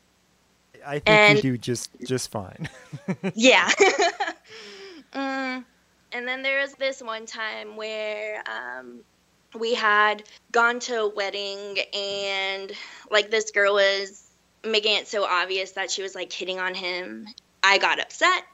I 0.85 0.99
think 0.99 1.09
and, 1.09 1.37
you 1.37 1.53
do 1.53 1.59
just 1.59 1.91
just 2.07 2.31
fine. 2.31 2.69
yeah. 3.35 3.67
mm, 5.15 5.65
and 6.13 6.29
then 6.29 6.43
there 6.43 6.61
was 6.61 6.75
this 6.75 7.03
one 7.03 7.25
time 7.25 7.75
where 7.77 8.43
um, 8.47 9.01
we 9.59 9.75
had 9.75 10.23
gone 10.53 10.81
to 10.81 11.03
a 11.03 11.09
wedding, 11.09 11.79
and 11.93 12.73
like 13.11 13.31
this 13.31 13.51
girl 13.51 13.75
was 13.75 14.23
making 14.65 14.97
it 14.97 15.09
so 15.09 15.25
obvious 15.25 15.73
that 15.73 15.91
she 15.91 16.03
was 16.03 16.15
like 16.15 16.33
hitting 16.33 16.59
on 16.59 16.75
him. 16.75 17.27
I 17.63 17.79
got 17.79 18.01
upset 18.01 18.45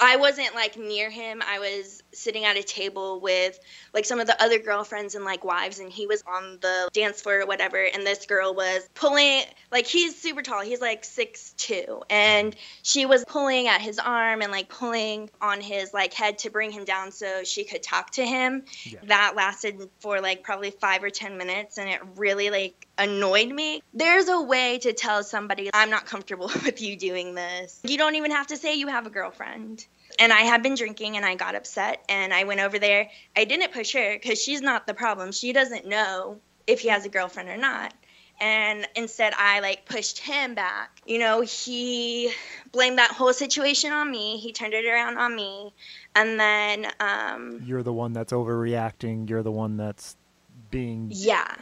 I 0.00 0.16
wasn't 0.16 0.54
like 0.54 0.78
near 0.78 1.10
him. 1.10 1.42
I 1.46 1.58
was 1.58 1.99
sitting 2.12 2.44
at 2.44 2.56
a 2.56 2.62
table 2.62 3.20
with 3.20 3.58
like 3.94 4.04
some 4.04 4.20
of 4.20 4.26
the 4.26 4.42
other 4.42 4.58
girlfriends 4.58 5.14
and 5.14 5.24
like 5.24 5.44
wives, 5.44 5.78
and 5.78 5.92
he 5.92 6.06
was 6.06 6.22
on 6.26 6.58
the 6.60 6.88
dance 6.92 7.20
floor 7.20 7.40
or 7.40 7.46
whatever. 7.46 7.82
And 7.82 8.06
this 8.06 8.26
girl 8.26 8.54
was 8.54 8.88
pulling, 8.94 9.42
like, 9.70 9.86
he's 9.86 10.20
super 10.20 10.42
tall. 10.42 10.62
He's 10.62 10.80
like 10.80 11.04
six 11.04 11.52
two, 11.56 12.02
and 12.10 12.54
she 12.82 13.06
was 13.06 13.24
pulling 13.24 13.68
at 13.68 13.80
his 13.80 13.98
arm 13.98 14.42
and 14.42 14.52
like 14.52 14.68
pulling 14.68 15.30
on 15.40 15.60
his 15.60 15.92
like 15.92 16.14
head 16.14 16.38
to 16.38 16.50
bring 16.50 16.70
him 16.70 16.84
down 16.84 17.12
so 17.12 17.44
she 17.44 17.64
could 17.64 17.82
talk 17.82 18.10
to 18.12 18.24
him. 18.24 18.64
Yeah. 18.84 18.98
That 19.04 19.34
lasted 19.36 19.88
for 20.00 20.20
like 20.20 20.42
probably 20.42 20.70
five 20.70 21.02
or 21.02 21.10
ten 21.10 21.38
minutes, 21.38 21.78
and 21.78 21.88
it 21.88 22.00
really 22.16 22.50
like 22.50 22.86
annoyed 22.98 23.48
me. 23.48 23.82
There's 23.94 24.28
a 24.28 24.40
way 24.40 24.78
to 24.78 24.92
tell 24.92 25.24
somebody, 25.24 25.70
I'm 25.72 25.90
not 25.90 26.06
comfortable 26.06 26.50
with 26.64 26.80
you 26.80 26.96
doing 26.96 27.34
this. 27.34 27.80
You 27.82 27.98
don't 27.98 28.14
even 28.14 28.30
have 28.30 28.48
to 28.48 28.56
say 28.56 28.74
you 28.74 28.88
have 28.88 29.06
a 29.06 29.10
girlfriend. 29.10 29.86
And 30.20 30.32
I 30.32 30.42
had 30.42 30.62
been 30.62 30.74
drinking 30.74 31.16
and 31.16 31.24
I 31.24 31.34
got 31.34 31.54
upset 31.54 32.04
and 32.08 32.32
I 32.32 32.44
went 32.44 32.60
over 32.60 32.78
there. 32.78 33.08
I 33.34 33.44
didn't 33.44 33.72
push 33.72 33.94
her 33.94 34.12
because 34.12 34.40
she's 34.40 34.60
not 34.60 34.86
the 34.86 34.94
problem. 34.94 35.32
She 35.32 35.52
doesn't 35.52 35.86
know 35.86 36.38
if 36.66 36.80
he 36.80 36.88
has 36.88 37.06
a 37.06 37.08
girlfriend 37.08 37.48
or 37.48 37.56
not. 37.56 37.94
And 38.38 38.86
instead, 38.94 39.34
I 39.36 39.60
like 39.60 39.86
pushed 39.86 40.18
him 40.18 40.54
back. 40.54 41.02
You 41.04 41.18
know, 41.18 41.40
he 41.40 42.32
blamed 42.72 42.98
that 42.98 43.10
whole 43.10 43.32
situation 43.34 43.92
on 43.92 44.10
me. 44.10 44.38
He 44.38 44.52
turned 44.52 44.72
it 44.72 44.86
around 44.86 45.18
on 45.18 45.34
me. 45.34 45.74
And 46.14 46.40
then. 46.40 46.86
Um, 47.00 47.62
You're 47.64 47.82
the 47.82 47.92
one 47.92 48.14
that's 48.14 48.32
overreacting. 48.32 49.28
You're 49.28 49.42
the 49.42 49.50
one 49.50 49.76
that's 49.76 50.16
being. 50.70 51.08
Yeah 51.12 51.54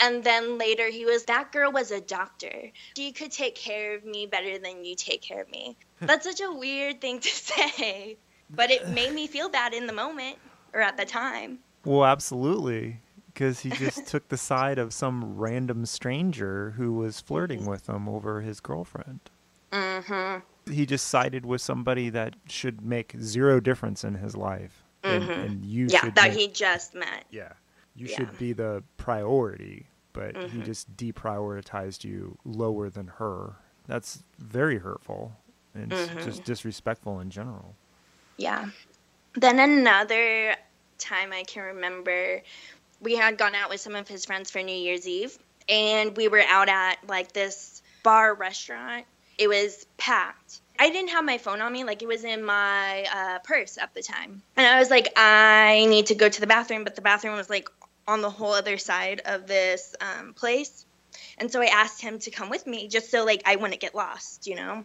and 0.00 0.24
then 0.24 0.58
later 0.58 0.88
he 0.88 1.04
was 1.04 1.24
that 1.24 1.52
girl 1.52 1.72
was 1.72 1.90
a 1.90 2.00
doctor. 2.00 2.70
She 2.96 3.12
could 3.12 3.32
take 3.32 3.54
care 3.54 3.94
of 3.94 4.04
me 4.04 4.26
better 4.26 4.58
than 4.58 4.84
you 4.84 4.94
take 4.94 5.22
care 5.22 5.42
of 5.42 5.50
me. 5.50 5.76
That's 6.00 6.26
such 6.26 6.40
a 6.40 6.52
weird 6.52 7.00
thing 7.00 7.20
to 7.20 7.28
say 7.28 8.16
but 8.54 8.70
it 8.70 8.88
made 8.94 9.12
me 9.12 9.26
feel 9.26 9.48
bad 9.48 9.74
in 9.74 9.86
the 9.86 9.92
moment 9.92 10.36
or 10.72 10.80
at 10.80 10.96
the 10.96 11.04
time. 11.04 11.58
Well 11.84 12.04
absolutely 12.04 13.00
because 13.26 13.60
he 13.60 13.70
just 13.70 14.06
took 14.08 14.28
the 14.28 14.36
side 14.36 14.78
of 14.78 14.92
some 14.92 15.36
random 15.36 15.86
stranger 15.86 16.74
who 16.76 16.92
was 16.92 17.20
flirting 17.20 17.64
with 17.64 17.88
him 17.88 18.08
over 18.08 18.40
his 18.40 18.60
girlfriend. 18.60 19.20
Mm-hmm. 19.72 20.72
he 20.72 20.84
just 20.84 21.06
sided 21.06 21.46
with 21.46 21.60
somebody 21.60 22.10
that 22.10 22.34
should 22.48 22.84
make 22.84 23.14
zero 23.20 23.60
difference 23.60 24.02
in 24.02 24.14
his 24.14 24.36
life 24.36 24.82
mm-hmm. 25.04 25.30
and, 25.30 25.44
and, 25.44 25.64
you 25.64 25.86
yeah 25.88 26.10
that 26.16 26.30
make, 26.30 26.32
he 26.32 26.48
just 26.48 26.92
met. 26.92 27.24
Yeah 27.30 27.52
you 27.94 28.08
yeah. 28.08 28.16
should 28.16 28.36
be 28.36 28.52
the 28.52 28.82
priority 28.96 29.86
but 30.12 30.34
mm-hmm. 30.34 30.58
he 30.58 30.64
just 30.64 30.96
deprioritized 30.96 32.04
you 32.04 32.38
lower 32.44 32.90
than 32.90 33.06
her. 33.06 33.56
That's 33.86 34.22
very 34.38 34.78
hurtful 34.78 35.32
and 35.74 35.90
mm-hmm. 35.90 36.24
just 36.24 36.44
disrespectful 36.44 37.20
in 37.20 37.30
general. 37.30 37.74
Yeah. 38.36 38.70
Then 39.34 39.58
another 39.58 40.56
time 40.98 41.32
I 41.32 41.44
can 41.44 41.62
remember, 41.62 42.42
we 43.00 43.16
had 43.16 43.38
gone 43.38 43.54
out 43.54 43.70
with 43.70 43.80
some 43.80 43.94
of 43.94 44.08
his 44.08 44.24
friends 44.24 44.50
for 44.50 44.62
New 44.62 44.76
Year's 44.76 45.06
Eve, 45.06 45.38
and 45.68 46.16
we 46.16 46.28
were 46.28 46.42
out 46.48 46.68
at 46.68 46.96
like 47.08 47.32
this 47.32 47.82
bar 48.02 48.34
restaurant. 48.34 49.06
It 49.38 49.48
was 49.48 49.86
packed. 49.96 50.60
I 50.78 50.90
didn't 50.90 51.10
have 51.10 51.24
my 51.24 51.38
phone 51.38 51.60
on 51.60 51.72
me, 51.72 51.84
like 51.84 52.02
it 52.02 52.08
was 52.08 52.24
in 52.24 52.42
my 52.42 53.04
uh, 53.14 53.38
purse 53.40 53.76
at 53.78 53.92
the 53.94 54.02
time. 54.02 54.42
And 54.56 54.66
I 54.66 54.78
was 54.78 54.90
like, 54.90 55.12
I 55.16 55.86
need 55.88 56.06
to 56.06 56.14
go 56.14 56.28
to 56.28 56.40
the 56.40 56.46
bathroom, 56.46 56.84
but 56.84 56.96
the 56.96 57.02
bathroom 57.02 57.36
was 57.36 57.50
like 57.50 57.68
on 58.06 58.20
the 58.22 58.30
whole 58.30 58.52
other 58.52 58.78
side 58.78 59.22
of 59.24 59.46
this 59.46 59.94
um, 60.00 60.34
place. 60.34 60.86
And 61.38 61.50
so 61.50 61.60
I 61.60 61.66
asked 61.66 62.00
him 62.00 62.18
to 62.20 62.30
come 62.30 62.50
with 62.50 62.66
me 62.66 62.88
just 62.88 63.10
so 63.10 63.24
like 63.24 63.42
I 63.46 63.56
wouldn't 63.56 63.80
get 63.80 63.94
lost, 63.94 64.46
you 64.46 64.56
know. 64.56 64.84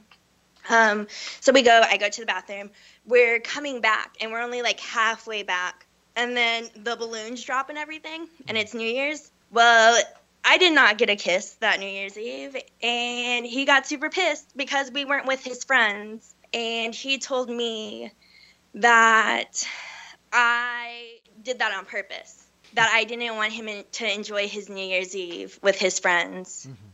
Um, 0.70 1.08
so 1.42 1.52
we 1.52 1.62
go, 1.62 1.82
I 1.84 1.98
go 1.98 2.10
to 2.10 2.22
the 2.22 2.26
bathroom. 2.26 2.72
We're 3.06 3.40
coming 3.40 3.82
back 3.82 4.16
and 4.22 4.32
we're 4.32 4.42
only 4.42 4.62
like 4.62 4.80
halfway 4.80 5.44
back. 5.44 5.86
And 6.16 6.36
then 6.36 6.70
the 6.76 6.96
balloons 6.96 7.44
drop 7.44 7.70
and 7.70 7.78
everything, 7.78 8.30
and 8.48 8.58
it's 8.58 8.74
New 8.74 8.88
Year's. 8.88 9.30
Well, 9.52 10.02
I 10.46 10.58
did 10.58 10.74
not 10.74 10.98
get 10.98 11.10
a 11.10 11.18
kiss 11.18 11.56
that 11.56 11.80
New 11.80 11.88
Year's 11.88 12.18
Eve, 12.18 12.56
and 12.82 13.46
he 13.46 13.66
got 13.66 13.86
super 13.86 14.10
pissed 14.10 14.56
because 14.56 14.90
we 14.92 15.04
weren't 15.04 15.26
with 15.26 15.44
his 15.44 15.66
friends. 15.66 16.34
And 16.54 16.96
he 16.96 17.18
told 17.18 17.50
me 17.50 18.12
that 18.76 19.68
I 20.32 21.18
did 21.44 21.60
that 21.60 21.74
on 21.74 21.84
purpose. 21.84 22.45
That 22.76 22.92
I 22.94 23.04
didn't 23.04 23.36
want 23.36 23.52
him 23.54 23.68
to 23.94 24.14
enjoy 24.14 24.48
his 24.48 24.70
New 24.70 24.86
Year's 24.86 25.16
Eve 25.16 25.60
with 25.62 25.78
his 25.78 26.00
friends. 26.00 26.68
Mm-hmm. 26.70 26.88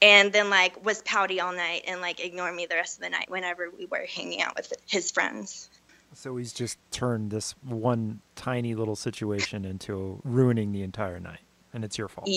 And 0.00 0.32
then 0.32 0.48
like 0.48 0.84
was 0.84 1.02
pouty 1.02 1.40
all 1.40 1.52
night 1.52 1.84
and 1.88 2.00
like 2.00 2.24
ignored 2.24 2.54
me 2.54 2.66
the 2.66 2.76
rest 2.76 2.98
of 2.98 3.02
the 3.02 3.10
night 3.10 3.28
whenever 3.28 3.68
we 3.76 3.86
were 3.86 4.06
hanging 4.14 4.40
out 4.40 4.54
with 4.56 4.72
his 4.86 5.10
friends. 5.10 5.70
So 6.14 6.36
he's 6.36 6.52
just 6.52 6.78
turned 6.90 7.30
this 7.30 7.54
one 7.62 8.20
tiny 8.34 8.74
little 8.74 8.96
situation 8.96 9.64
into 9.64 10.20
ruining 10.24 10.72
the 10.72 10.82
entire 10.82 11.20
night, 11.20 11.40
and 11.72 11.84
it's 11.84 11.98
your 11.98 12.08
fault. 12.08 12.28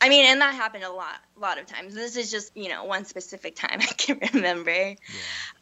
I 0.00 0.08
mean, 0.08 0.24
and 0.26 0.40
that 0.40 0.54
happened 0.54 0.84
a 0.84 0.90
lot, 0.90 1.16
a 1.36 1.40
lot 1.40 1.58
of 1.58 1.66
times. 1.66 1.94
This 1.94 2.16
is 2.16 2.30
just, 2.30 2.56
you 2.56 2.68
know, 2.68 2.84
one 2.84 3.04
specific 3.04 3.56
time 3.56 3.78
I 3.80 3.86
can 3.86 4.20
remember. 4.32 4.70
Yeah. 4.70 4.94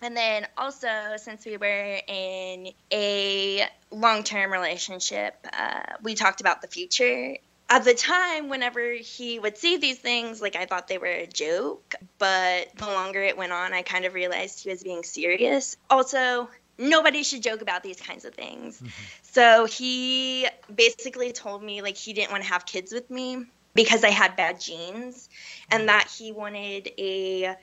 And 0.02 0.16
then 0.16 0.46
also, 0.56 0.88
since 1.16 1.44
we 1.46 1.56
were 1.56 2.00
in 2.06 2.72
a 2.92 3.66
long-term 3.90 4.52
relationship, 4.52 5.34
uh, 5.52 5.94
we 6.02 6.14
talked 6.14 6.40
about 6.40 6.62
the 6.62 6.68
future. 6.68 7.36
At 7.70 7.84
the 7.84 7.94
time, 7.94 8.50
whenever 8.50 8.92
he 8.92 9.38
would 9.38 9.56
say 9.56 9.78
these 9.78 9.98
things, 9.98 10.42
like 10.42 10.56
I 10.56 10.66
thought 10.66 10.88
they 10.88 10.98
were 10.98 11.06
a 11.06 11.26
joke. 11.26 11.94
But 12.18 12.68
the 12.76 12.86
longer 12.86 13.22
it 13.22 13.38
went 13.38 13.52
on, 13.52 13.72
I 13.72 13.82
kind 13.82 14.04
of 14.04 14.12
realized 14.12 14.62
he 14.62 14.70
was 14.70 14.82
being 14.82 15.04
serious. 15.04 15.76
Also, 15.88 16.50
nobody 16.76 17.22
should 17.22 17.42
joke 17.42 17.62
about 17.62 17.82
these 17.82 18.00
kinds 18.00 18.26
of 18.26 18.34
things. 18.34 18.76
Mm-hmm. 18.76 18.88
So 19.22 19.64
he 19.64 20.48
basically 20.74 21.32
told 21.32 21.62
me 21.62 21.80
like 21.80 21.96
he 21.96 22.12
didn't 22.12 22.30
want 22.30 22.42
to 22.42 22.50
have 22.50 22.66
kids 22.66 22.92
with 22.92 23.08
me 23.10 23.46
because 23.74 24.04
I 24.04 24.10
had 24.10 24.36
bad 24.36 24.60
genes 24.60 25.28
and 25.70 25.88
that 25.88 26.08
he 26.08 26.32
wanted 26.32 26.90
a, 26.98 27.56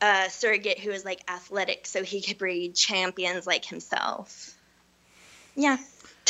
a 0.00 0.30
surrogate 0.30 0.78
who 0.78 0.90
was 0.90 1.04
like 1.04 1.20
athletic 1.28 1.86
so 1.86 2.02
he 2.02 2.20
could 2.20 2.38
breed 2.38 2.74
champions 2.74 3.46
like 3.46 3.64
himself. 3.64 4.56
Yeah. 5.54 5.76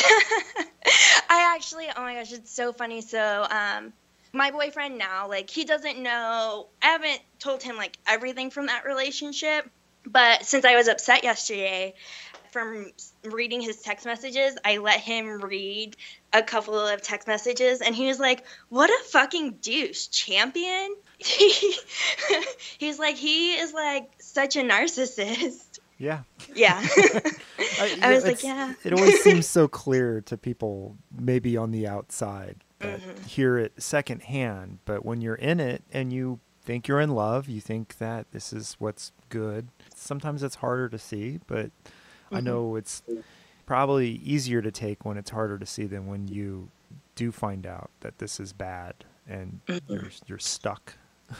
I 1.29 1.53
actually, 1.55 1.87
oh 1.95 2.01
my 2.01 2.15
gosh, 2.15 2.31
it's 2.31 2.51
so 2.51 2.71
funny. 2.71 3.01
So, 3.01 3.45
um, 3.49 3.93
my 4.33 4.51
boyfriend 4.51 4.97
now, 4.97 5.27
like, 5.27 5.49
he 5.49 5.65
doesn't 5.65 5.99
know, 5.99 6.67
I 6.81 6.87
haven't 6.87 7.21
told 7.39 7.63
him 7.63 7.75
like 7.75 7.97
everything 8.05 8.51
from 8.51 8.67
that 8.67 8.85
relationship, 8.85 9.69
but 10.05 10.45
since 10.45 10.65
I 10.65 10.75
was 10.75 10.87
upset 10.87 11.23
yesterday 11.23 11.95
from 12.51 12.91
reading 13.23 13.61
his 13.61 13.81
text 13.81 14.05
messages, 14.05 14.57
I 14.63 14.77
let 14.77 14.99
him 14.99 15.41
read 15.41 15.95
a 16.33 16.43
couple 16.43 16.77
of 16.79 17.01
text 17.01 17.27
messages 17.27 17.81
and 17.81 17.95
he 17.95 18.07
was 18.07 18.19
like, 18.19 18.43
What 18.69 18.89
a 18.89 19.03
fucking 19.05 19.57
douche, 19.61 20.07
champion. 20.07 20.95
He's 21.17 22.99
like, 22.99 23.15
he 23.15 23.53
is 23.53 23.73
like 23.73 24.11
such 24.19 24.55
a 24.55 24.61
narcissist. 24.61 25.79
Yeah. 25.97 26.21
Yeah. 26.53 26.79
I, 27.79 27.99
I 28.01 28.13
was 28.13 28.23
like, 28.23 28.43
yeah. 28.43 28.73
it 28.83 28.93
always 28.93 29.21
seems 29.21 29.47
so 29.47 29.67
clear 29.67 30.21
to 30.21 30.37
people, 30.37 30.95
maybe 31.17 31.57
on 31.57 31.71
the 31.71 31.87
outside, 31.87 32.63
that 32.79 32.99
mm-hmm. 32.99 33.23
hear 33.23 33.57
it 33.57 33.73
secondhand. 33.81 34.79
But 34.85 35.05
when 35.05 35.21
you're 35.21 35.35
in 35.35 35.59
it 35.59 35.83
and 35.91 36.13
you 36.13 36.39
think 36.61 36.87
you're 36.87 37.01
in 37.01 37.11
love, 37.11 37.49
you 37.49 37.61
think 37.61 37.97
that 37.97 38.31
this 38.31 38.53
is 38.53 38.75
what's 38.77 39.11
good. 39.29 39.69
Sometimes 39.95 40.43
it's 40.43 40.55
harder 40.55 40.87
to 40.89 40.99
see, 40.99 41.39
but 41.47 41.65
mm-hmm. 41.65 42.35
I 42.35 42.39
know 42.41 42.75
it's 42.75 43.01
probably 43.67 44.09
easier 44.09 44.63
to 44.63 44.71
take 44.71 45.05
when 45.05 45.17
it's 45.17 45.29
harder 45.29 45.59
to 45.59 45.65
see 45.67 45.85
than 45.85 46.07
when 46.07 46.27
you 46.27 46.69
do 47.13 47.31
find 47.31 47.67
out 47.67 47.91
that 47.99 48.17
this 48.17 48.39
is 48.39 48.53
bad 48.53 48.95
and 49.27 49.59
mm-hmm. 49.67 49.93
you're 49.93 50.09
you're 50.25 50.39
stuck. 50.39 50.93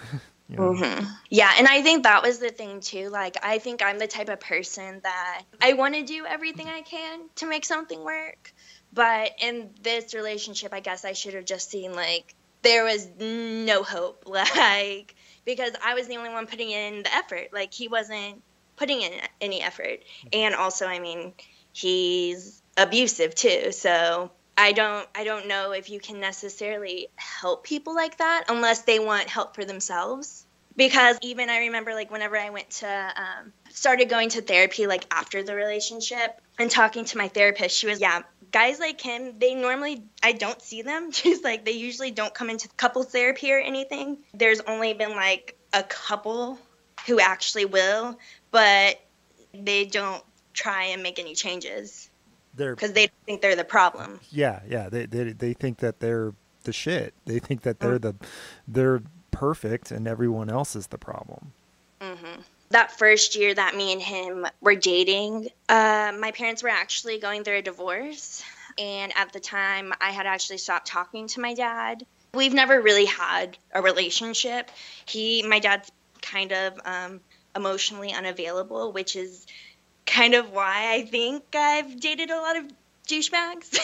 you 0.49 0.57
know? 0.57 0.73
mm-hmm. 0.73 1.05
Yeah, 1.29 1.51
and 1.57 1.67
I 1.67 1.81
think 1.81 2.03
that 2.03 2.21
was 2.21 2.37
the 2.37 2.49
thing 2.49 2.81
too. 2.81 3.09
Like, 3.09 3.37
I 3.41 3.57
think 3.57 3.81
I'm 3.81 3.97
the 3.97 4.07
type 4.07 4.29
of 4.29 4.39
person 4.39 4.99
that 5.01 5.43
I 5.61 5.73
want 5.73 5.95
to 5.95 6.03
do 6.03 6.25
everything 6.25 6.67
I 6.67 6.81
can 6.81 7.21
to 7.37 7.47
make 7.47 7.65
something 7.65 8.03
work. 8.03 8.53
But 8.93 9.31
in 9.39 9.69
this 9.81 10.13
relationship, 10.13 10.73
I 10.73 10.79
guess 10.81 11.05
I 11.05 11.13
should 11.13 11.33
have 11.33 11.45
just 11.45 11.69
seen 11.69 11.93
like 11.93 12.35
there 12.61 12.83
was 12.83 13.07
no 13.19 13.83
hope. 13.83 14.25
Like, 14.57 15.15
because 15.45 15.71
I 15.83 15.93
was 15.93 16.07
the 16.07 16.17
only 16.17 16.29
one 16.29 16.47
putting 16.47 16.71
in 16.71 17.03
the 17.03 17.13
effort. 17.15 17.49
Like 17.53 17.73
he 17.73 17.87
wasn't 17.87 18.41
putting 18.75 19.01
in 19.01 19.13
any 19.39 19.61
effort. 19.61 19.99
And 20.33 20.55
also, 20.55 20.85
I 20.85 20.99
mean, 20.99 21.33
he's 21.77 22.61
abusive 22.75 23.35
too. 23.35 23.71
So 23.71 24.31
I 24.57 24.71
don't 24.71 25.07
I 25.15 25.23
don't 25.23 25.47
know 25.47 25.71
if 25.71 25.89
you 25.89 25.99
can 25.99 26.19
necessarily 26.19 27.07
help 27.15 27.63
people 27.63 27.95
like 27.95 28.17
that 28.17 28.45
unless 28.49 28.81
they 28.81 28.99
want 28.99 29.27
help 29.27 29.55
for 29.55 29.63
themselves. 29.63 30.45
Because 30.75 31.17
even 31.21 31.49
I 31.49 31.59
remember 31.59 31.93
like 31.93 32.11
whenever 32.11 32.37
I 32.37 32.51
went 32.51 32.69
to 32.81 32.87
um, 32.87 33.53
started 33.69 34.09
going 34.09 34.29
to 34.29 34.41
therapy 34.41 34.85
like 34.85 35.05
after 35.11 35.41
the 35.43 35.55
relationship 35.55 36.39
and 36.59 36.69
talking 36.69 37.05
to 37.05 37.17
my 37.17 37.27
therapist, 37.27 37.77
she 37.77 37.87
was 37.87 38.01
yeah 38.01 38.21
guys 38.51 38.79
like 38.79 39.01
him, 39.01 39.37
they 39.37 39.53
normally 39.53 40.03
I 40.23 40.31
don't 40.31 40.61
see 40.61 40.81
them. 40.81 41.11
She's 41.11 41.43
like 41.43 41.65
they 41.65 41.71
usually 41.71 42.11
don't 42.11 42.33
come 42.33 42.49
into 42.49 42.69
couples 42.69 43.07
therapy 43.07 43.51
or 43.51 43.59
anything. 43.59 44.17
There's 44.33 44.61
only 44.61 44.93
been 44.93 45.11
like 45.11 45.57
a 45.73 45.83
couple 45.83 46.57
who 47.05 47.19
actually 47.19 47.65
will, 47.65 48.17
but 48.51 48.99
they 49.53 49.85
don't 49.85 50.23
try 50.57 50.85
and 50.85 51.01
make 51.01 51.19
any 51.19 51.35
changes. 51.35 52.09
because 52.55 52.93
they 52.93 53.09
think 53.25 53.41
they're 53.41 53.55
the 53.55 53.63
problem. 53.63 54.19
Yeah, 54.31 54.61
yeah. 54.67 54.89
They, 54.89 55.05
they 55.05 55.31
they 55.31 55.53
think 55.53 55.77
that 55.77 55.99
they're 55.99 56.33
the 56.63 56.73
shit. 56.73 57.13
They 57.25 57.39
think 57.39 57.61
that 57.61 57.79
they're 57.79 57.99
mm-hmm. 57.99 58.17
the 58.17 58.27
they're 58.67 59.01
perfect 59.31 59.91
and 59.91 60.07
everyone 60.07 60.49
else 60.49 60.75
is 60.75 60.87
the 60.87 60.97
problem. 60.97 61.53
Mm-hmm 62.01 62.41
that 62.69 62.97
first 62.97 63.35
year 63.35 63.53
that 63.53 63.75
me 63.75 63.93
and 63.93 64.01
him 64.01 64.45
were 64.61 64.75
dating, 64.75 65.49
uh, 65.69 66.11
my 66.19 66.31
parents 66.31 66.63
were 66.63 66.69
actually 66.69 67.19
going 67.19 67.43
through 67.43 67.57
a 67.57 67.61
divorce. 67.61 68.43
And 68.77 69.11
at 69.15 69.33
the 69.33 69.39
time, 69.39 69.93
I 70.01 70.11
had 70.11 70.25
actually 70.25 70.57
stopped 70.57 70.87
talking 70.87 71.27
to 71.29 71.39
my 71.39 71.53
dad. 71.53 72.05
We've 72.33 72.53
never 72.53 72.79
really 72.81 73.05
had 73.05 73.57
a 73.71 73.81
relationship. 73.81 74.69
He, 75.05 75.43
my 75.43 75.59
dad's 75.59 75.91
kind 76.21 76.51
of 76.51 76.79
um, 76.85 77.21
emotionally 77.55 78.13
unavailable, 78.13 78.91
which 78.91 79.15
is 79.15 79.47
kind 80.07 80.33
of 80.33 80.51
why 80.51 80.93
I 80.93 81.03
think 81.03 81.43
I've 81.53 81.99
dated 81.99 82.31
a 82.31 82.37
lot 82.37 82.57
of 82.57 82.65
douchebags. 83.07 83.77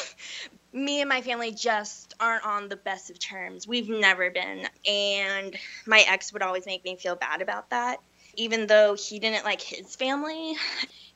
me 0.73 1.01
and 1.01 1.09
my 1.09 1.21
family 1.21 1.51
just 1.51 2.15
aren't 2.19 2.45
on 2.45 2.69
the 2.69 2.75
best 2.75 3.11
of 3.11 3.19
terms. 3.19 3.67
We've 3.67 3.89
never 3.89 4.31
been. 4.31 4.67
And 4.87 5.55
my 5.85 6.03
ex 6.07 6.33
would 6.33 6.41
always 6.41 6.65
make 6.65 6.83
me 6.83 6.95
feel 6.95 7.15
bad 7.15 7.41
about 7.41 7.69
that 7.69 7.99
even 8.35 8.67
though 8.67 8.95
he 8.95 9.19
didn't 9.19 9.45
like 9.45 9.61
his 9.61 9.95
family. 9.95 10.55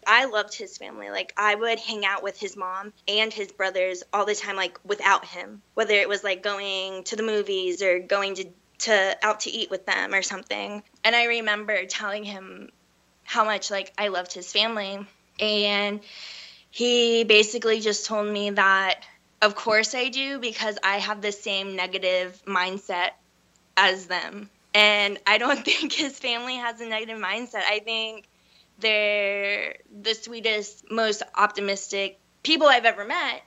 I 0.05 0.25
loved 0.25 0.55
his 0.55 0.77
family. 0.77 1.09
Like 1.09 1.33
I 1.35 1.55
would 1.55 1.79
hang 1.79 2.05
out 2.05 2.23
with 2.23 2.39
his 2.39 2.55
mom 2.55 2.93
and 3.07 3.33
his 3.33 3.51
brothers 3.51 4.03
all 4.13 4.25
the 4.25 4.35
time 4.35 4.55
like 4.55 4.79
without 4.85 5.25
him. 5.25 5.61
Whether 5.73 5.95
it 5.95 6.07
was 6.07 6.23
like 6.23 6.43
going 6.43 7.03
to 7.05 7.15
the 7.15 7.23
movies 7.23 7.81
or 7.81 7.99
going 7.99 8.35
to 8.35 8.45
to 8.79 9.17
out 9.23 9.41
to 9.41 9.49
eat 9.49 9.71
with 9.71 9.85
them 9.85 10.13
or 10.13 10.21
something. 10.21 10.83
And 11.03 11.15
I 11.15 11.25
remember 11.25 11.85
telling 11.85 12.23
him 12.23 12.69
how 13.27 13.43
much 13.43 13.69
like 13.69 13.91
I 13.97 14.07
loved 14.07 14.31
his 14.31 14.51
family 14.51 15.05
and 15.37 15.99
he 16.71 17.25
basically 17.25 17.81
just 17.81 18.05
told 18.05 18.25
me 18.25 18.51
that 18.51 19.01
of 19.41 19.53
course 19.53 19.93
I 19.93 20.07
do 20.07 20.39
because 20.39 20.77
I 20.81 20.97
have 20.97 21.21
the 21.21 21.33
same 21.33 21.75
negative 21.75 22.41
mindset 22.47 23.09
as 23.75 24.05
them. 24.07 24.49
And 24.73 25.19
I 25.27 25.39
don't 25.39 25.63
think 25.65 25.91
his 25.91 26.17
family 26.17 26.55
has 26.55 26.79
a 26.79 26.87
negative 26.87 27.19
mindset. 27.19 27.63
I 27.69 27.79
think 27.79 28.29
they're 28.79 29.75
the 30.01 30.13
sweetest, 30.13 30.89
most 30.89 31.21
optimistic 31.35 32.19
people 32.43 32.67
I've 32.67 32.85
ever 32.85 33.03
met, 33.03 33.43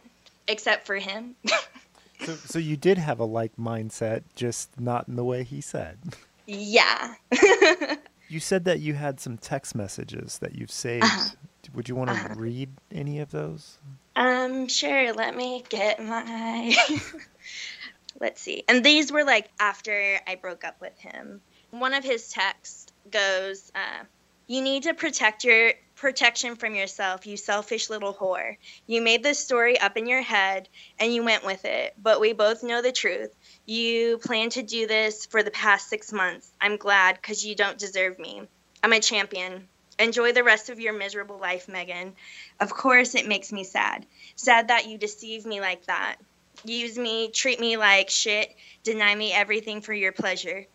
except 0.46 0.86
for 0.86 0.96
him. 0.96 1.36
so, 2.20 2.34
so 2.34 2.58
you 2.58 2.76
did 2.76 2.98
have 2.98 3.18
a 3.18 3.24
like 3.24 3.56
mindset, 3.56 4.24
just 4.36 4.78
not 4.78 5.08
in 5.08 5.16
the 5.16 5.24
way 5.24 5.42
he 5.42 5.62
said. 5.62 5.98
Yeah. 6.46 7.14
you 8.30 8.40
said 8.40 8.64
that 8.64 8.80
you 8.80 8.94
had 8.94 9.20
some 9.20 9.36
text 9.36 9.74
messages 9.74 10.38
that 10.38 10.54
you've 10.54 10.70
saved. 10.70 11.04
Uh-huh. 11.04 11.28
Would 11.74 11.88
you 11.88 11.94
want 11.94 12.10
to 12.10 12.16
uh-huh. 12.16 12.34
read 12.36 12.70
any 12.92 13.20
of 13.20 13.30
those? 13.30 13.78
Um, 14.16 14.68
sure. 14.68 15.12
Let 15.12 15.36
me 15.36 15.64
get 15.68 16.02
my 16.02 16.74
let's 18.20 18.40
see. 18.40 18.64
And 18.68 18.84
these 18.84 19.12
were 19.12 19.24
like 19.24 19.48
after 19.58 20.18
I 20.26 20.36
broke 20.36 20.64
up 20.64 20.80
with 20.80 20.98
him. 20.98 21.40
One 21.70 21.94
of 21.94 22.02
his 22.02 22.28
texts 22.28 22.92
goes, 23.10 23.70
uh, 23.74 24.04
"You 24.46 24.62
need 24.62 24.84
to 24.84 24.94
protect 24.94 25.44
your 25.44 25.72
protection 26.00 26.56
from 26.56 26.74
yourself, 26.74 27.26
you 27.26 27.36
selfish 27.36 27.90
little 27.90 28.14
whore. 28.14 28.56
You 28.86 29.02
made 29.02 29.22
this 29.22 29.38
story 29.38 29.78
up 29.78 29.98
in 29.98 30.06
your 30.06 30.22
head 30.22 30.66
and 30.98 31.14
you 31.14 31.22
went 31.22 31.44
with 31.44 31.66
it, 31.66 31.94
but 32.02 32.20
we 32.20 32.32
both 32.32 32.62
know 32.62 32.80
the 32.80 32.90
truth. 32.90 33.30
You 33.70 34.18
plan 34.18 34.50
to 34.50 34.64
do 34.64 34.88
this 34.88 35.26
for 35.26 35.44
the 35.44 35.52
past 35.52 35.88
six 35.88 36.12
months. 36.12 36.50
I'm 36.60 36.76
glad 36.76 37.14
because 37.14 37.46
you 37.46 37.54
don't 37.54 37.78
deserve 37.78 38.18
me. 38.18 38.42
I'm 38.82 38.92
a 38.92 38.98
champion. 38.98 39.68
Enjoy 39.96 40.32
the 40.32 40.42
rest 40.42 40.70
of 40.70 40.80
your 40.80 40.92
miserable 40.92 41.38
life, 41.38 41.68
Megan. 41.68 42.14
Of 42.58 42.70
course, 42.74 43.14
it 43.14 43.28
makes 43.28 43.52
me 43.52 43.62
sad. 43.62 44.06
Sad 44.34 44.66
that 44.68 44.88
you 44.88 44.98
deceive 44.98 45.46
me 45.46 45.60
like 45.60 45.86
that 45.86 46.16
use 46.64 46.98
me, 46.98 47.28
treat 47.28 47.60
me 47.60 47.76
like 47.76 48.10
shit, 48.10 48.52
deny 48.82 49.14
me 49.14 49.32
everything 49.32 49.82
for 49.82 49.92
your 49.92 50.10
pleasure. 50.10 50.66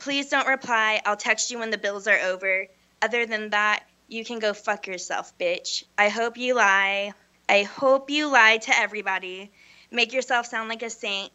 Please 0.00 0.28
don't 0.28 0.48
reply. 0.48 1.00
I'll 1.06 1.16
text 1.16 1.52
you 1.52 1.60
when 1.60 1.70
the 1.70 1.78
bills 1.78 2.08
are 2.08 2.18
over. 2.18 2.66
Other 3.00 3.26
than 3.26 3.50
that, 3.50 3.84
you 4.08 4.24
can 4.24 4.40
go 4.40 4.54
fuck 4.54 4.88
yourself, 4.88 5.32
bitch. 5.38 5.84
I 5.96 6.08
hope 6.08 6.36
you 6.36 6.54
lie. 6.54 7.12
I 7.48 7.62
hope 7.62 8.10
you 8.10 8.28
lie 8.28 8.56
to 8.58 8.76
everybody. 8.76 9.52
Make 9.90 10.12
yourself 10.12 10.46
sound 10.46 10.68
like 10.68 10.82
a 10.82 10.90
saint. 10.90 11.30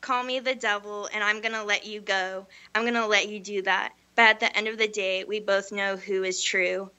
Call 0.00 0.22
me 0.22 0.40
the 0.40 0.54
devil, 0.54 1.08
and 1.12 1.22
I'm 1.22 1.40
gonna 1.40 1.64
let 1.64 1.86
you 1.86 2.00
go. 2.00 2.46
I'm 2.74 2.84
gonna 2.84 3.06
let 3.06 3.28
you 3.28 3.40
do 3.40 3.62
that. 3.62 3.92
But 4.14 4.22
at 4.22 4.40
the 4.40 4.56
end 4.56 4.68
of 4.68 4.78
the 4.78 4.88
day, 4.88 5.24
we 5.24 5.40
both 5.40 5.72
know 5.72 5.96
who 5.96 6.24
is 6.24 6.42
true. 6.42 6.90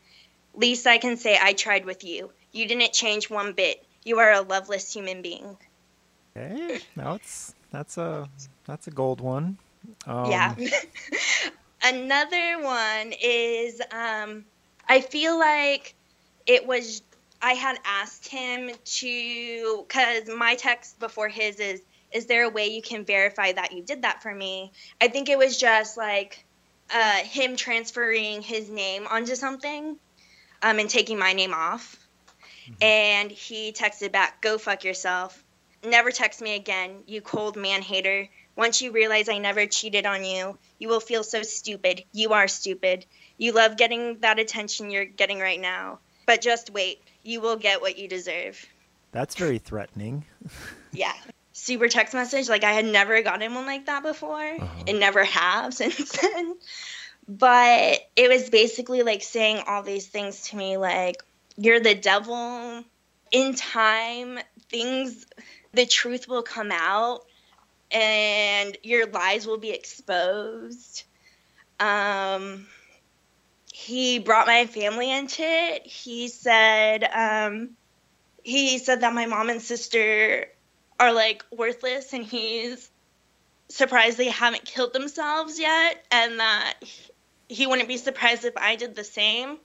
Least 0.53 0.87
I 0.87 0.97
can 0.97 1.17
say 1.17 1.37
I 1.41 1.53
tried 1.53 1.85
with 1.85 2.03
you. 2.03 2.31
You 2.51 2.67
didn't 2.67 2.93
change 2.93 3.29
one 3.29 3.53
bit. 3.53 3.85
You 4.03 4.19
are 4.19 4.31
a 4.31 4.41
loveless 4.41 4.93
human 4.93 5.21
being. 5.21 5.57
Okay, 6.35 6.79
now 6.95 7.15
it's 7.15 7.53
that's 7.71 7.97
a 7.97 8.29
that's 8.65 8.87
a 8.87 8.91
gold 8.91 9.21
one. 9.21 9.57
Um, 10.05 10.31
yeah. 10.31 10.55
Another 11.83 12.61
one 12.61 13.13
is 13.21 13.81
um, 13.91 14.45
I 14.87 15.01
feel 15.01 15.37
like 15.39 15.95
it 16.45 16.65
was 16.65 17.01
I 17.41 17.53
had 17.53 17.77
asked 17.85 18.27
him 18.27 18.71
to 18.83 19.85
because 19.87 20.27
my 20.27 20.55
text 20.55 20.99
before 20.99 21.29
his 21.29 21.59
is 21.59 21.81
is 22.11 22.25
there 22.25 22.43
a 22.43 22.49
way 22.49 22.67
you 22.67 22.81
can 22.81 23.05
verify 23.05 23.51
that 23.51 23.73
you 23.73 23.83
did 23.83 24.03
that 24.03 24.21
for 24.21 24.33
me? 24.33 24.71
I 24.99 25.07
think 25.07 25.29
it 25.29 25.37
was 25.37 25.57
just 25.57 25.97
like 25.97 26.45
uh, 26.93 27.17
him 27.17 27.55
transferring 27.55 28.41
his 28.41 28.69
name 28.69 29.07
onto 29.07 29.35
something 29.35 29.97
um, 30.61 30.79
and 30.79 30.89
taking 30.89 31.19
my 31.19 31.33
name 31.33 31.53
off. 31.53 31.97
Mm-hmm. 32.63 32.83
And 32.83 33.31
he 33.31 33.71
texted 33.71 34.11
back, 34.11 34.41
"Go 34.41 34.57
fuck 34.57 34.83
yourself. 34.83 35.43
Never 35.83 36.11
text 36.11 36.41
me 36.41 36.55
again, 36.55 37.03
you 37.07 37.21
cold 37.21 37.55
man 37.55 37.81
hater. 37.81 38.27
Once 38.55 38.81
you 38.81 38.91
realize 38.91 39.29
I 39.29 39.37
never 39.37 39.65
cheated 39.67 40.05
on 40.05 40.25
you, 40.25 40.57
you 40.79 40.89
will 40.89 40.99
feel 40.99 41.23
so 41.23 41.43
stupid. 41.43 42.03
You 42.11 42.33
are 42.33 42.49
stupid. 42.49 43.05
You 43.37 43.53
love 43.53 43.77
getting 43.77 44.19
that 44.19 44.37
attention 44.37 44.91
you're 44.91 45.05
getting 45.05 45.39
right 45.39 45.59
now. 45.59 45.99
But 46.25 46.41
just 46.41 46.69
wait, 46.69 47.01
you 47.23 47.39
will 47.39 47.55
get 47.55 47.79
what 47.79 47.97
you 47.97 48.09
deserve. 48.09 48.65
That's 49.13 49.35
very 49.35 49.59
threatening. 49.59 50.25
yeah. 50.91 51.13
Super 51.69 51.87
text 51.87 52.15
message. 52.15 52.49
Like, 52.49 52.63
I 52.63 52.71
had 52.71 52.85
never 52.85 53.21
gotten 53.21 53.53
one 53.53 53.67
like 53.67 53.85
that 53.85 54.01
before 54.01 54.41
uh-huh. 54.41 54.83
and 54.87 54.99
never 54.99 55.23
have 55.23 55.71
since 55.75 56.11
then. 56.19 56.55
But 57.27 57.99
it 58.15 58.27
was 58.27 58.49
basically 58.49 59.03
like 59.03 59.21
saying 59.21 59.61
all 59.67 59.83
these 59.83 60.07
things 60.07 60.49
to 60.49 60.55
me 60.55 60.77
like, 60.77 61.21
you're 61.57 61.79
the 61.79 61.93
devil. 61.93 62.83
In 63.31 63.53
time, 63.53 64.39
things, 64.69 65.27
the 65.71 65.85
truth 65.85 66.27
will 66.27 66.41
come 66.41 66.71
out 66.71 67.21
and 67.91 68.75
your 68.81 69.05
lies 69.05 69.45
will 69.45 69.59
be 69.59 69.69
exposed. 69.69 71.03
Um, 71.79 72.65
he 73.71 74.17
brought 74.17 74.47
my 74.47 74.65
family 74.65 75.11
into 75.11 75.43
it. 75.43 75.85
He 75.85 76.29
said, 76.29 77.03
um, 77.03 77.69
he 78.41 78.79
said 78.79 79.01
that 79.01 79.13
my 79.13 79.27
mom 79.27 79.51
and 79.51 79.61
sister 79.61 80.47
are 80.99 81.13
like 81.13 81.43
worthless, 81.51 82.13
and 82.13 82.23
he's 82.23 82.89
surprised 83.69 84.17
they 84.17 84.29
haven't 84.29 84.65
killed 84.65 84.93
themselves 84.93 85.59
yet, 85.59 86.05
and 86.11 86.39
that 86.39 86.75
he 87.47 87.67
wouldn't 87.67 87.87
be 87.87 87.97
surprised 87.97 88.45
if 88.45 88.57
I 88.57 88.75
did 88.75 88.95
the 88.95 89.03
same. 89.03 89.57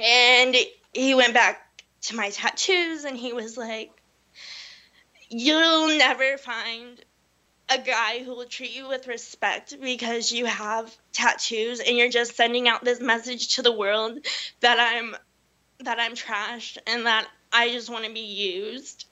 And 0.00 0.56
he 0.92 1.14
went 1.14 1.34
back 1.34 1.82
to 2.02 2.16
my 2.16 2.30
tattoos, 2.30 3.04
and 3.04 3.16
he 3.16 3.32
was 3.32 3.56
like, 3.56 3.90
you'll 5.28 5.98
never 5.98 6.38
find 6.38 7.04
a 7.68 7.78
guy 7.78 8.22
who 8.22 8.30
will 8.34 8.46
treat 8.46 8.74
you 8.74 8.88
with 8.88 9.06
respect 9.06 9.76
because 9.80 10.32
you 10.32 10.46
have 10.46 10.94
tattoos 11.12 11.80
and 11.80 11.96
you're 11.96 12.08
just 12.08 12.34
sending 12.34 12.66
out 12.66 12.82
this 12.82 13.00
message 13.00 13.56
to 13.56 13.62
the 13.62 13.72
world 13.72 14.18
that 14.60 14.78
I'm 14.80 15.14
that 15.80 16.00
I'm 16.00 16.14
trash 16.14 16.78
and 16.86 17.06
that 17.06 17.28
I 17.52 17.70
just 17.70 17.90
want 17.90 18.04
to 18.04 18.12
be 18.12 18.20
used. 18.20 19.06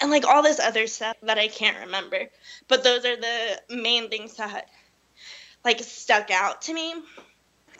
And 0.00 0.10
like 0.10 0.26
all 0.26 0.42
this 0.42 0.60
other 0.60 0.86
stuff 0.86 1.16
that 1.22 1.38
I 1.38 1.48
can't 1.48 1.86
remember. 1.86 2.28
But 2.68 2.84
those 2.84 3.04
are 3.04 3.16
the 3.16 3.60
main 3.70 4.10
things 4.10 4.34
that 4.36 4.68
like 5.64 5.80
stuck 5.80 6.30
out 6.30 6.62
to 6.62 6.74
me. 6.74 6.94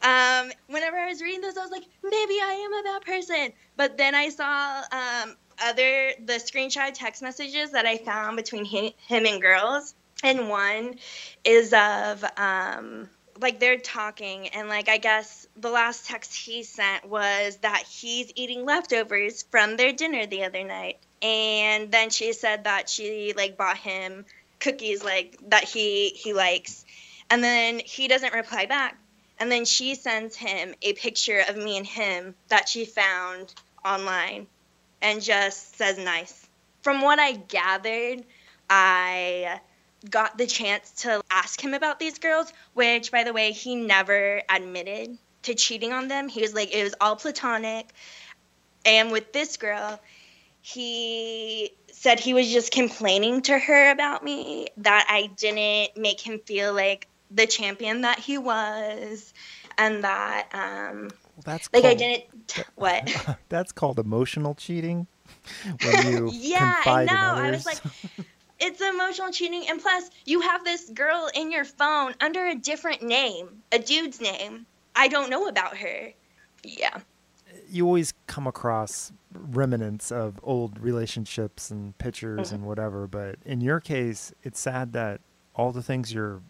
Um, 0.02 0.50
whenever 0.68 0.96
I 0.96 1.08
was 1.08 1.22
reading 1.22 1.40
those, 1.40 1.56
I 1.56 1.62
was 1.62 1.70
like, 1.70 1.84
maybe 2.02 2.34
I 2.34 2.64
am 2.64 2.72
a 2.74 2.82
bad 2.82 3.02
person. 3.02 3.52
But 3.76 3.96
then 3.96 4.14
I 4.14 4.28
saw 4.28 4.82
um, 4.92 5.36
other 5.62 6.12
the 6.24 6.34
screenshot 6.34 6.92
text 6.92 7.22
messages 7.22 7.70
that 7.72 7.86
I 7.86 7.98
found 7.98 8.36
between 8.36 8.64
him, 8.64 8.92
him 9.06 9.26
and 9.26 9.40
girls, 9.40 9.94
and 10.22 10.48
one 10.48 10.96
is 11.44 11.72
of 11.72 12.24
um, 12.36 13.08
like 13.40 13.60
they're 13.60 13.78
talking 13.78 14.48
and 14.48 14.68
like 14.68 14.88
I 14.88 14.98
guess 14.98 15.46
the 15.56 15.70
last 15.70 16.06
text 16.06 16.34
he 16.34 16.62
sent 16.62 17.04
was 17.04 17.56
that 17.58 17.84
he's 17.88 18.32
eating 18.34 18.64
leftovers 18.64 19.42
from 19.50 19.76
their 19.76 19.92
dinner 19.92 20.26
the 20.26 20.44
other 20.44 20.64
night. 20.64 20.98
And 21.22 21.90
then 21.90 22.10
she 22.10 22.32
said 22.32 22.64
that 22.64 22.88
she 22.88 23.32
like 23.36 23.56
bought 23.56 23.78
him 23.78 24.24
cookies 24.60 25.02
like 25.02 25.38
that 25.48 25.64
he 25.64 26.10
he 26.10 26.32
likes. 26.32 26.84
And 27.30 27.42
then 27.42 27.80
he 27.84 28.08
doesn't 28.08 28.34
reply 28.34 28.66
back. 28.66 28.96
And 29.38 29.50
then 29.50 29.64
she 29.64 29.94
sends 29.94 30.36
him 30.36 30.74
a 30.82 30.92
picture 30.92 31.42
of 31.48 31.56
me 31.56 31.76
and 31.76 31.86
him 31.86 32.34
that 32.48 32.68
she 32.68 32.84
found 32.84 33.52
online 33.84 34.46
and 35.02 35.20
just 35.22 35.76
says 35.76 35.98
nice. 35.98 36.46
From 36.82 37.02
what 37.02 37.18
I 37.18 37.32
gathered, 37.32 38.24
I 38.70 39.60
got 40.08 40.38
the 40.38 40.46
chance 40.46 40.90
to 41.02 41.22
ask 41.30 41.60
him 41.60 41.74
about 41.74 41.98
these 41.98 42.18
girls, 42.18 42.52
which, 42.74 43.10
by 43.10 43.24
the 43.24 43.32
way, 43.32 43.52
he 43.52 43.76
never 43.76 44.42
admitted 44.48 45.18
to 45.42 45.54
cheating 45.54 45.92
on 45.92 46.08
them. 46.08 46.28
He 46.28 46.40
was 46.40 46.54
like, 46.54 46.74
it 46.74 46.82
was 46.82 46.94
all 47.00 47.16
platonic. 47.16 47.90
And 48.84 49.10
with 49.10 49.32
this 49.32 49.56
girl, 49.56 50.00
he 50.60 51.72
said 51.92 52.20
he 52.20 52.34
was 52.34 52.50
just 52.50 52.72
complaining 52.72 53.42
to 53.42 53.58
her 53.58 53.90
about 53.90 54.24
me, 54.24 54.68
that 54.78 55.06
I 55.08 55.30
didn't 55.36 55.96
make 55.96 56.20
him 56.20 56.38
feel 56.40 56.72
like 56.72 57.06
the 57.30 57.46
champion 57.46 58.02
that 58.02 58.18
he 58.18 58.38
was, 58.38 59.32
and 59.76 60.04
that 60.04 60.48
um, 60.52 61.10
well, 61.36 61.42
that's 61.44 61.68
like 61.72 61.82
called, 61.82 61.94
I 61.94 61.98
didn't. 61.98 62.64
What? 62.76 63.36
that's 63.48 63.72
called 63.72 63.98
emotional 63.98 64.54
cheating. 64.54 65.06
When 65.82 66.06
you 66.06 66.30
yeah, 66.32 66.82
I 66.84 67.04
know. 67.04 67.14
I 67.14 67.50
was 67.50 67.66
like, 67.66 67.80
it's 68.64 68.80
emotional 68.80 69.30
cheating, 69.30 69.64
and 69.68 69.80
plus, 69.80 70.10
you 70.24 70.40
have 70.40 70.64
this 70.64 70.88
girl 70.90 71.30
in 71.34 71.52
your 71.52 71.64
phone 71.64 72.14
under 72.20 72.46
a 72.46 72.54
different 72.54 73.02
name, 73.02 73.62
a 73.70 73.78
dude's 73.78 74.20
name. 74.20 74.66
I 74.96 75.08
don't 75.08 75.30
know 75.30 75.48
about 75.48 75.76
her. 75.76 76.12
Yeah. 76.62 76.98
You 77.68 77.86
always 77.86 78.14
come 78.26 78.46
across 78.46 79.12
remnants 79.32 80.10
of 80.10 80.40
old 80.42 80.78
relationships 80.80 81.70
and 81.70 81.96
pictures 81.98 82.48
mm-hmm. 82.48 82.54
and 82.54 82.66
whatever, 82.66 83.06
but 83.06 83.36
in 83.44 83.60
your 83.60 83.80
case, 83.80 84.32
it's 84.42 84.58
sad 84.58 84.92
that 84.94 85.20
all 85.54 85.70
the 85.70 85.82
things 85.82 86.12
you're 86.12 86.40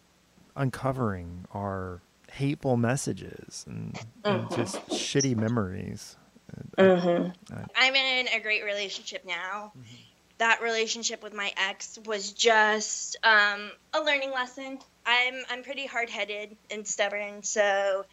uncovering 0.56 1.46
are 1.52 2.00
hateful 2.32 2.76
messages 2.76 3.64
and, 3.68 3.94
mm-hmm. 3.94 4.28
and 4.28 4.50
just 4.50 4.76
shitty 4.88 5.36
memories. 5.36 6.16
Mm-hmm. 6.78 7.56
I'm 7.74 7.94
in 7.94 8.28
a 8.28 8.40
great 8.40 8.64
relationship 8.64 9.24
now. 9.26 9.72
That 10.44 10.60
relationship 10.60 11.22
with 11.22 11.32
my 11.32 11.50
ex 11.56 11.98
was 12.04 12.30
just 12.32 13.16
um, 13.22 13.70
a 13.94 14.00
learning 14.00 14.30
lesson. 14.30 14.78
I'm 15.06 15.42
I'm 15.48 15.62
pretty 15.62 15.86
hard 15.86 16.10
headed 16.10 16.54
and 16.70 16.86
stubborn, 16.86 17.42
so 17.42 18.04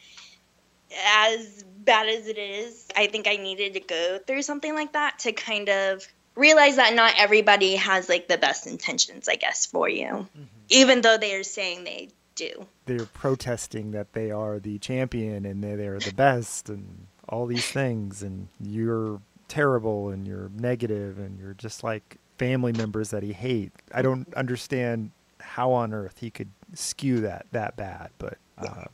as 1.05 1.65
bad 1.79 2.07
as 2.07 2.27
it 2.27 2.37
is, 2.37 2.87
I 2.95 3.07
think 3.07 3.27
I 3.27 3.35
needed 3.35 3.73
to 3.73 3.81
go 3.81 4.17
through 4.25 4.43
something 4.43 4.73
like 4.73 4.93
that 4.93 5.19
to 5.19 5.33
kind 5.33 5.67
of 5.67 6.07
realize 6.35 6.77
that 6.77 6.93
not 6.93 7.15
everybody 7.17 7.75
has 7.75 8.07
like 8.07 8.29
the 8.29 8.37
best 8.37 8.65
intentions, 8.65 9.27
I 9.27 9.35
guess, 9.35 9.65
for 9.65 9.89
you, 9.89 10.05
mm-hmm. 10.05 10.43
even 10.69 11.01
though 11.01 11.17
they 11.17 11.35
are 11.35 11.43
saying 11.43 11.83
they 11.83 12.11
do. 12.35 12.65
They're 12.85 13.07
protesting 13.07 13.91
that 13.91 14.13
they 14.13 14.31
are 14.31 14.57
the 14.57 14.79
champion 14.79 15.45
and 15.45 15.61
they 15.61 15.85
are 15.85 15.99
the 15.99 16.13
best 16.13 16.69
and 16.69 17.07
all 17.27 17.45
these 17.45 17.69
things, 17.69 18.23
and 18.23 18.47
you're 18.61 19.19
terrible 19.49 20.07
and 20.07 20.25
you're 20.25 20.49
negative 20.55 21.19
and 21.19 21.37
you're 21.37 21.55
just 21.55 21.83
like 21.83 22.15
family 22.41 22.73
members 22.73 23.11
that 23.11 23.21
he 23.21 23.33
hates. 23.33 23.75
I 23.93 24.01
don't 24.01 24.33
understand 24.33 25.11
how 25.39 25.71
on 25.73 25.93
earth 25.93 26.17
he 26.19 26.31
could 26.31 26.49
skew 26.73 27.21
that 27.21 27.45
that 27.51 27.77
bad, 27.77 28.09
but 28.17 28.39
uh, 28.57 28.85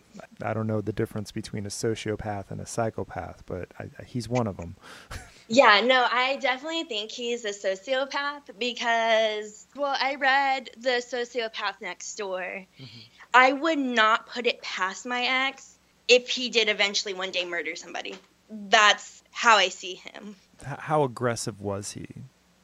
I 0.42 0.54
don't 0.54 0.68
know 0.68 0.82
the 0.82 0.92
difference 0.92 1.32
between 1.32 1.66
a 1.66 1.70
sociopath 1.70 2.52
and 2.52 2.60
a 2.60 2.66
psychopath, 2.66 3.44
but 3.46 3.70
I, 3.80 4.04
he's 4.06 4.28
one 4.28 4.48
of 4.48 4.58
them. 4.58 4.76
Yeah, 5.50 5.80
no, 5.80 6.06
I 6.12 6.36
definitely 6.42 6.84
think 6.84 7.10
he's 7.10 7.46
a 7.46 7.52
sociopath 7.52 8.50
because, 8.60 9.66
well, 9.78 9.96
I 9.98 10.16
read 10.16 10.72
The 10.78 11.02
Sociopath 11.02 11.80
Next 11.80 12.14
Door. 12.16 12.66
Mm-hmm. 12.78 13.00
I 13.34 13.54
would 13.54 13.80
not 13.80 14.28
put 14.28 14.46
it 14.46 14.62
past 14.62 15.06
my 15.06 15.22
ex 15.48 15.78
if 16.10 16.28
he 16.28 16.50
did 16.50 16.68
eventually 16.68 17.14
one 17.14 17.32
day 17.32 17.46
murder 17.46 17.78
somebody. 17.78 18.16
That's 18.50 19.24
how 19.32 19.56
I 19.56 19.70
see 19.70 19.94
him. 19.94 20.36
How 20.66 21.04
aggressive 21.04 21.62
was 21.62 21.94
he 21.94 22.08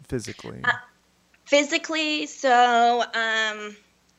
physically? 0.08 0.62
Uh, 0.64 0.72
physically, 1.46 2.26
so 2.26 3.02
um, 3.02 3.76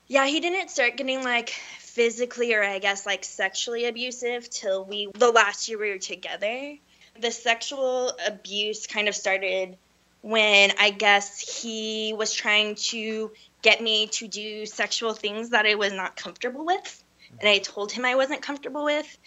yeah, 0.07 0.27
he 0.27 0.41
didn't 0.41 0.71
start 0.71 0.97
getting 0.97 1.23
like 1.23 1.51
physically 1.79 2.55
or 2.55 2.63
I 2.63 2.79
guess 2.79 3.07
like 3.07 3.25
sexually 3.25 3.87
abusive 3.87 4.51
till 4.51 4.85
we 4.85 5.09
the 5.15 5.31
last 5.31 5.69
year 5.69 5.79
we 5.79 5.91
were 5.91 5.99
together. 5.99 6.75
The 7.21 7.31
sexual 7.31 8.13
abuse 8.27 8.87
kind 8.87 9.09
of 9.09 9.15
started 9.15 9.77
when 10.21 10.73
I 10.81 10.91
guess 10.91 11.39
he 11.39 12.15
was 12.17 12.33
trying 12.33 12.75
to 12.77 13.31
get 13.63 13.81
me 13.81 14.09
to 14.09 14.27
do 14.27 14.67
sexual 14.67 15.13
things 15.13 15.51
that 15.51 15.67
I 15.67 15.75
was 15.75 15.93
not 15.93 16.17
comfortable 16.17 16.65
with. 16.65 17.05
And 17.41 17.49
I 17.49 17.59
told 17.59 17.93
him 17.93 18.05
I 18.05 18.15
wasn't 18.15 18.43
comfortable 18.43 18.85
with. 18.85 19.19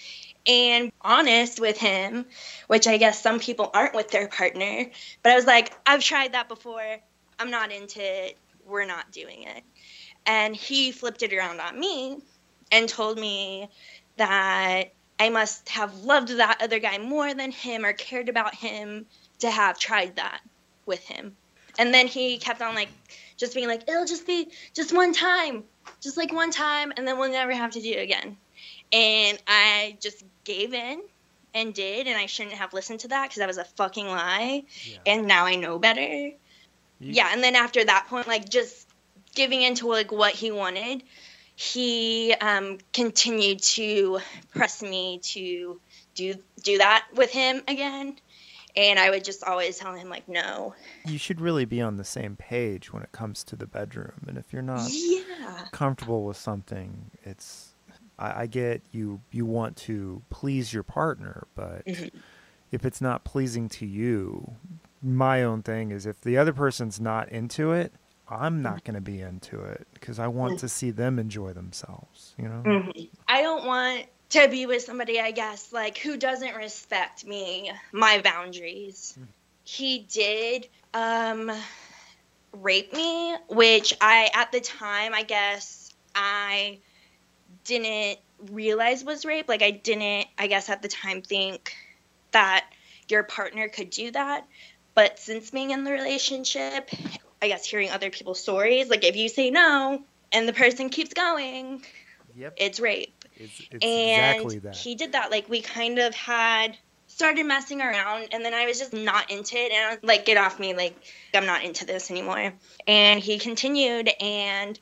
And 0.47 0.93
honest 1.01 1.59
with 1.59 1.77
him, 1.77 2.25
which 2.67 2.87
I 2.87 2.97
guess 2.97 3.21
some 3.21 3.39
people 3.39 3.69
aren't 3.73 3.93
with 3.93 4.09
their 4.09 4.29
partner. 4.29 4.85
But 5.21 5.33
I 5.33 5.35
was 5.35 5.45
like, 5.45 5.73
I've 5.85 6.01
tried 6.01 6.33
that 6.33 6.47
before. 6.47 6.97
I'm 7.37 7.51
not 7.51 7.71
into 7.71 7.99
it. 8.01 8.37
We're 8.65 8.85
not 8.85 9.11
doing 9.11 9.43
it. 9.43 9.63
And 10.25 10.55
he 10.55 10.91
flipped 10.91 11.21
it 11.21 11.33
around 11.33 11.59
on 11.59 11.77
me 11.77 12.21
and 12.71 12.87
told 12.87 13.17
me 13.19 13.69
that 14.17 14.93
I 15.19 15.29
must 15.29 15.67
have 15.69 16.03
loved 16.03 16.29
that 16.29 16.61
other 16.61 16.79
guy 16.79 16.97
more 16.97 17.33
than 17.33 17.51
him 17.51 17.85
or 17.85 17.93
cared 17.93 18.29
about 18.29 18.55
him 18.55 19.05
to 19.39 19.49
have 19.49 19.79
tried 19.79 20.15
that 20.17 20.41
with 20.85 21.03
him. 21.03 21.35
And 21.79 21.93
then 21.93 22.07
he 22.07 22.37
kept 22.37 22.61
on 22.61 22.75
like 22.75 22.89
just 23.37 23.53
being 23.53 23.67
like, 23.67 23.87
it'll 23.87 24.05
just 24.05 24.25
be 24.25 24.49
just 24.73 24.95
one 24.95 25.13
time, 25.13 25.63
just 26.01 26.17
like 26.17 26.33
one 26.33 26.51
time, 26.51 26.91
and 26.95 27.07
then 27.07 27.17
we'll 27.17 27.31
never 27.31 27.53
have 27.53 27.71
to 27.71 27.81
do 27.81 27.91
it 27.91 28.01
again. 28.01 28.37
And 28.91 29.37
I 29.47 29.97
just 30.01 30.23
gave 30.43 30.73
in 30.73 31.01
and 31.53 31.73
did, 31.73 32.07
and 32.07 32.17
I 32.17 32.25
shouldn't 32.25 32.55
have 32.55 32.73
listened 32.73 33.01
to 33.01 33.09
that 33.09 33.23
because 33.23 33.37
that 33.37 33.47
was 33.47 33.57
a 33.57 33.65
fucking 33.65 34.07
lie. 34.07 34.63
Yeah. 34.83 34.97
And 35.05 35.27
now 35.27 35.45
I 35.45 35.55
know 35.55 35.79
better. 35.79 36.01
You... 36.01 36.33
Yeah, 36.99 37.29
and 37.31 37.43
then 37.43 37.55
after 37.55 37.83
that 37.83 38.07
point, 38.09 38.27
like 38.27 38.49
just 38.49 38.87
giving 39.35 39.61
into 39.61 39.87
like 39.87 40.11
what 40.11 40.33
he 40.33 40.51
wanted, 40.51 41.03
he 41.55 42.33
um, 42.39 42.77
continued 42.93 43.59
to 43.63 44.19
press 44.53 44.81
me 44.81 45.19
to 45.23 45.79
do 46.15 46.35
do 46.63 46.77
that 46.79 47.05
with 47.13 47.31
him 47.31 47.61
again 47.67 48.17
and 48.77 48.99
I 48.99 49.09
would 49.09 49.25
just 49.25 49.43
always 49.43 49.77
tell 49.77 49.95
him 49.95 50.07
like 50.07 50.29
no. 50.29 50.75
You 51.05 51.17
should 51.17 51.41
really 51.41 51.65
be 51.65 51.81
on 51.81 51.97
the 51.97 52.03
same 52.03 52.35
page 52.35 52.93
when 52.93 53.01
it 53.01 53.11
comes 53.11 53.43
to 53.45 53.55
the 53.55 53.65
bedroom, 53.65 54.25
and 54.27 54.37
if 54.37 54.53
you're 54.53 54.61
not 54.61 54.87
yeah. 54.91 55.65
comfortable 55.71 56.23
with 56.23 56.37
something, 56.37 57.09
it's 57.23 57.66
I, 58.17 58.41
I, 58.41 58.45
get 58.47 58.81
you 58.91 59.21
you 59.31 59.45
want 59.45 59.77
to 59.77 60.21
please 60.29 60.73
your 60.73 60.83
partner, 60.83 61.47
but 61.55 61.85
mm-hmm. 61.85 62.17
if 62.71 62.85
it's 62.85 63.01
not 63.01 63.23
pleasing 63.23 63.69
to 63.69 63.85
you, 63.85 64.55
my 65.01 65.43
own 65.43 65.63
thing 65.63 65.91
is 65.91 66.05
if 66.05 66.21
the 66.21 66.37
other 66.37 66.53
person's 66.53 66.99
not 66.99 67.29
into 67.29 67.71
it, 67.71 67.93
I'm 68.29 68.61
not 68.61 68.83
going 68.83 68.95
to 68.95 69.01
be 69.01 69.21
into 69.21 69.61
it 69.61 69.87
because 69.93 70.19
I 70.19 70.27
want 70.27 70.53
mm-hmm. 70.53 70.59
to 70.61 70.69
see 70.69 70.91
them 70.91 71.19
enjoy 71.19 71.53
themselves. 71.53 72.33
You 72.37 72.49
know, 72.49 72.61
mm-hmm. 72.65 73.03
I 73.27 73.41
don't 73.41 73.65
want 73.65 74.05
to 74.29 74.47
be 74.49 74.65
with 74.65 74.83
somebody, 74.83 75.19
I 75.19 75.31
guess, 75.31 75.71
like 75.71 75.97
who 75.97 76.17
doesn't 76.17 76.55
respect 76.55 77.25
me, 77.25 77.71
my 77.91 78.21
boundaries. 78.21 79.17
Mm. 79.19 79.27
He 79.63 79.99
did 79.99 80.67
um, 80.93 81.51
rape 82.51 82.93
me, 82.93 83.35
which 83.49 83.93
I, 84.01 84.29
at 84.33 84.51
the 84.51 84.59
time, 84.59 85.13
I 85.13 85.23
guess 85.23 85.93
I 86.13 86.79
didn't 87.67 88.19
realize 88.51 89.03
was 89.03 89.25
rape. 89.25 89.47
Like, 89.47 89.61
I 89.61 89.71
didn't, 89.71 90.27
I 90.37 90.47
guess, 90.47 90.69
at 90.69 90.81
the 90.81 90.87
time 90.87 91.21
think 91.21 91.73
that 92.31 92.65
your 93.09 93.23
partner 93.23 93.67
could 93.67 93.89
do 93.89 94.11
that. 94.11 94.45
But 94.95 95.19
since 95.19 95.51
being 95.51 95.71
in 95.71 95.83
the 95.83 95.91
relationship, 95.91 96.89
I 97.41 97.47
guess 97.47 97.65
hearing 97.65 97.91
other 97.91 98.09
people's 98.09 98.39
stories, 98.39 98.89
like 98.89 99.03
if 99.03 99.15
you 99.15 99.29
say 99.29 99.51
no 99.51 100.01
and 100.31 100.47
the 100.47 100.53
person 100.53 100.89
keeps 100.89 101.13
going, 101.13 101.83
yep. 102.35 102.55
it's 102.57 102.79
rape. 102.79 103.13
It's, 103.35 103.61
it's 103.71 103.85
and 103.85 104.37
exactly 104.37 104.59
that. 104.59 104.75
he 104.75 104.95
did 104.95 105.11
that. 105.11 105.29
Like 105.29 105.47
we 105.47 105.61
kind 105.61 105.99
of 105.99 106.15
had 106.15 106.77
started 107.05 107.45
messing 107.45 107.81
around 107.81 108.29
and 108.31 108.43
then 108.43 108.53
I 108.53 108.65
was 108.65 108.79
just 108.79 108.93
not 108.93 109.29
into 109.29 109.55
it 109.55 109.71
and 109.71 109.85
I 109.85 109.89
was 109.91 109.99
like, 110.03 110.25
get 110.25 110.37
off 110.37 110.59
me, 110.59 110.73
like 110.73 110.95
I'm 111.33 111.45
not 111.45 111.63
into 111.63 111.85
this 111.85 112.09
anymore. 112.09 112.53
And 112.87 113.19
he 113.19 113.37
continued 113.37 114.09
and 114.19 114.79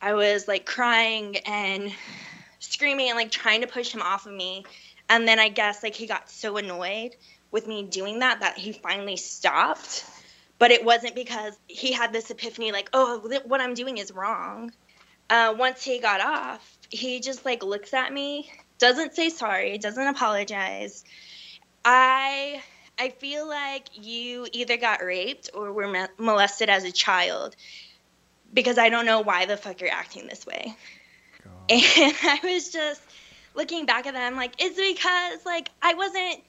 I 0.00 0.14
was 0.14 0.46
like 0.46 0.66
crying 0.66 1.36
and 1.46 1.92
screaming 2.58 3.08
and 3.08 3.16
like 3.16 3.30
trying 3.30 3.62
to 3.62 3.66
push 3.66 3.92
him 3.92 4.02
off 4.02 4.26
of 4.26 4.32
me. 4.32 4.64
And 5.08 5.26
then 5.26 5.38
I 5.38 5.48
guess 5.48 5.82
like 5.82 5.94
he 5.94 6.06
got 6.06 6.30
so 6.30 6.56
annoyed 6.56 7.16
with 7.50 7.66
me 7.66 7.84
doing 7.84 8.20
that 8.20 8.40
that 8.40 8.58
he 8.58 8.72
finally 8.72 9.16
stopped. 9.16 10.04
But 10.58 10.70
it 10.70 10.84
wasn't 10.84 11.14
because 11.14 11.56
he 11.66 11.92
had 11.92 12.12
this 12.12 12.30
epiphany 12.30 12.72
like, 12.72 12.88
oh, 12.92 13.20
what 13.44 13.60
I'm 13.60 13.74
doing 13.74 13.98
is 13.98 14.12
wrong. 14.12 14.72
Uh, 15.28 15.54
once 15.58 15.82
he 15.82 15.98
got 15.98 16.20
off, 16.20 16.78
he 16.88 17.20
just 17.20 17.44
like 17.44 17.62
looks 17.62 17.92
at 17.92 18.12
me, 18.12 18.50
doesn't 18.78 19.14
say 19.14 19.28
sorry, 19.28 19.76
doesn't 19.78 20.06
apologize. 20.06 21.04
I 21.84 22.62
I 22.98 23.10
feel 23.10 23.46
like 23.46 23.88
you 23.94 24.46
either 24.52 24.76
got 24.76 25.02
raped 25.04 25.50
or 25.52 25.72
were 25.72 26.08
molested 26.18 26.70
as 26.70 26.84
a 26.84 26.92
child 26.92 27.54
because 28.52 28.78
I 28.78 28.88
don't 28.88 29.06
know 29.06 29.20
why 29.20 29.46
the 29.46 29.56
fuck 29.56 29.80
you're 29.80 29.90
acting 29.90 30.26
this 30.26 30.46
way. 30.46 30.76
God. 31.42 31.52
And 31.68 31.82
I 32.22 32.40
was 32.42 32.70
just 32.70 33.00
looking 33.54 33.86
back 33.86 34.06
at 34.06 34.14
them 34.14 34.36
like 34.36 34.54
it's 34.58 34.76
because 34.76 35.46
like 35.46 35.70
I 35.80 35.94
wasn't 35.94 36.42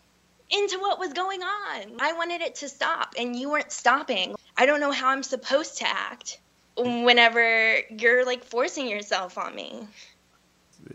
into 0.50 0.80
what 0.80 1.00
was 1.00 1.14
going 1.14 1.42
on. 1.42 2.00
I 2.00 2.14
wanted 2.14 2.42
it 2.42 2.56
to 2.56 2.70
stop 2.70 3.16
and 3.18 3.36
you 3.36 3.50
weren't 3.50 3.72
stopping. 3.72 4.36
I 4.56 4.66
don't 4.66 4.80
know 4.80 4.92
how 4.92 5.10
I'm 5.10 5.24
supposed 5.24 5.80
to 5.80 5.88
act 5.88 6.40
whenever 6.78 7.80
you're 7.90 8.26
like 8.26 8.44
forcing 8.44 8.88
yourself 8.88 9.38
on 9.38 9.56
me 9.56 9.88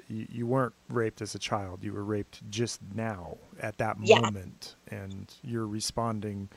you, 0.09 0.27
you 0.31 0.47
weren't 0.47 0.75
raped 0.88 1.23
as 1.23 1.35
a 1.35 1.38
child. 1.38 1.83
You 1.83 1.93
were 1.93 2.05
raped 2.05 2.49
just 2.51 2.81
now 2.95 3.38
at 3.61 3.79
that 3.79 3.97
yeah. 4.01 4.21
moment, 4.21 4.77
and 4.88 5.33
you're 5.43 5.67
responding 5.67 6.49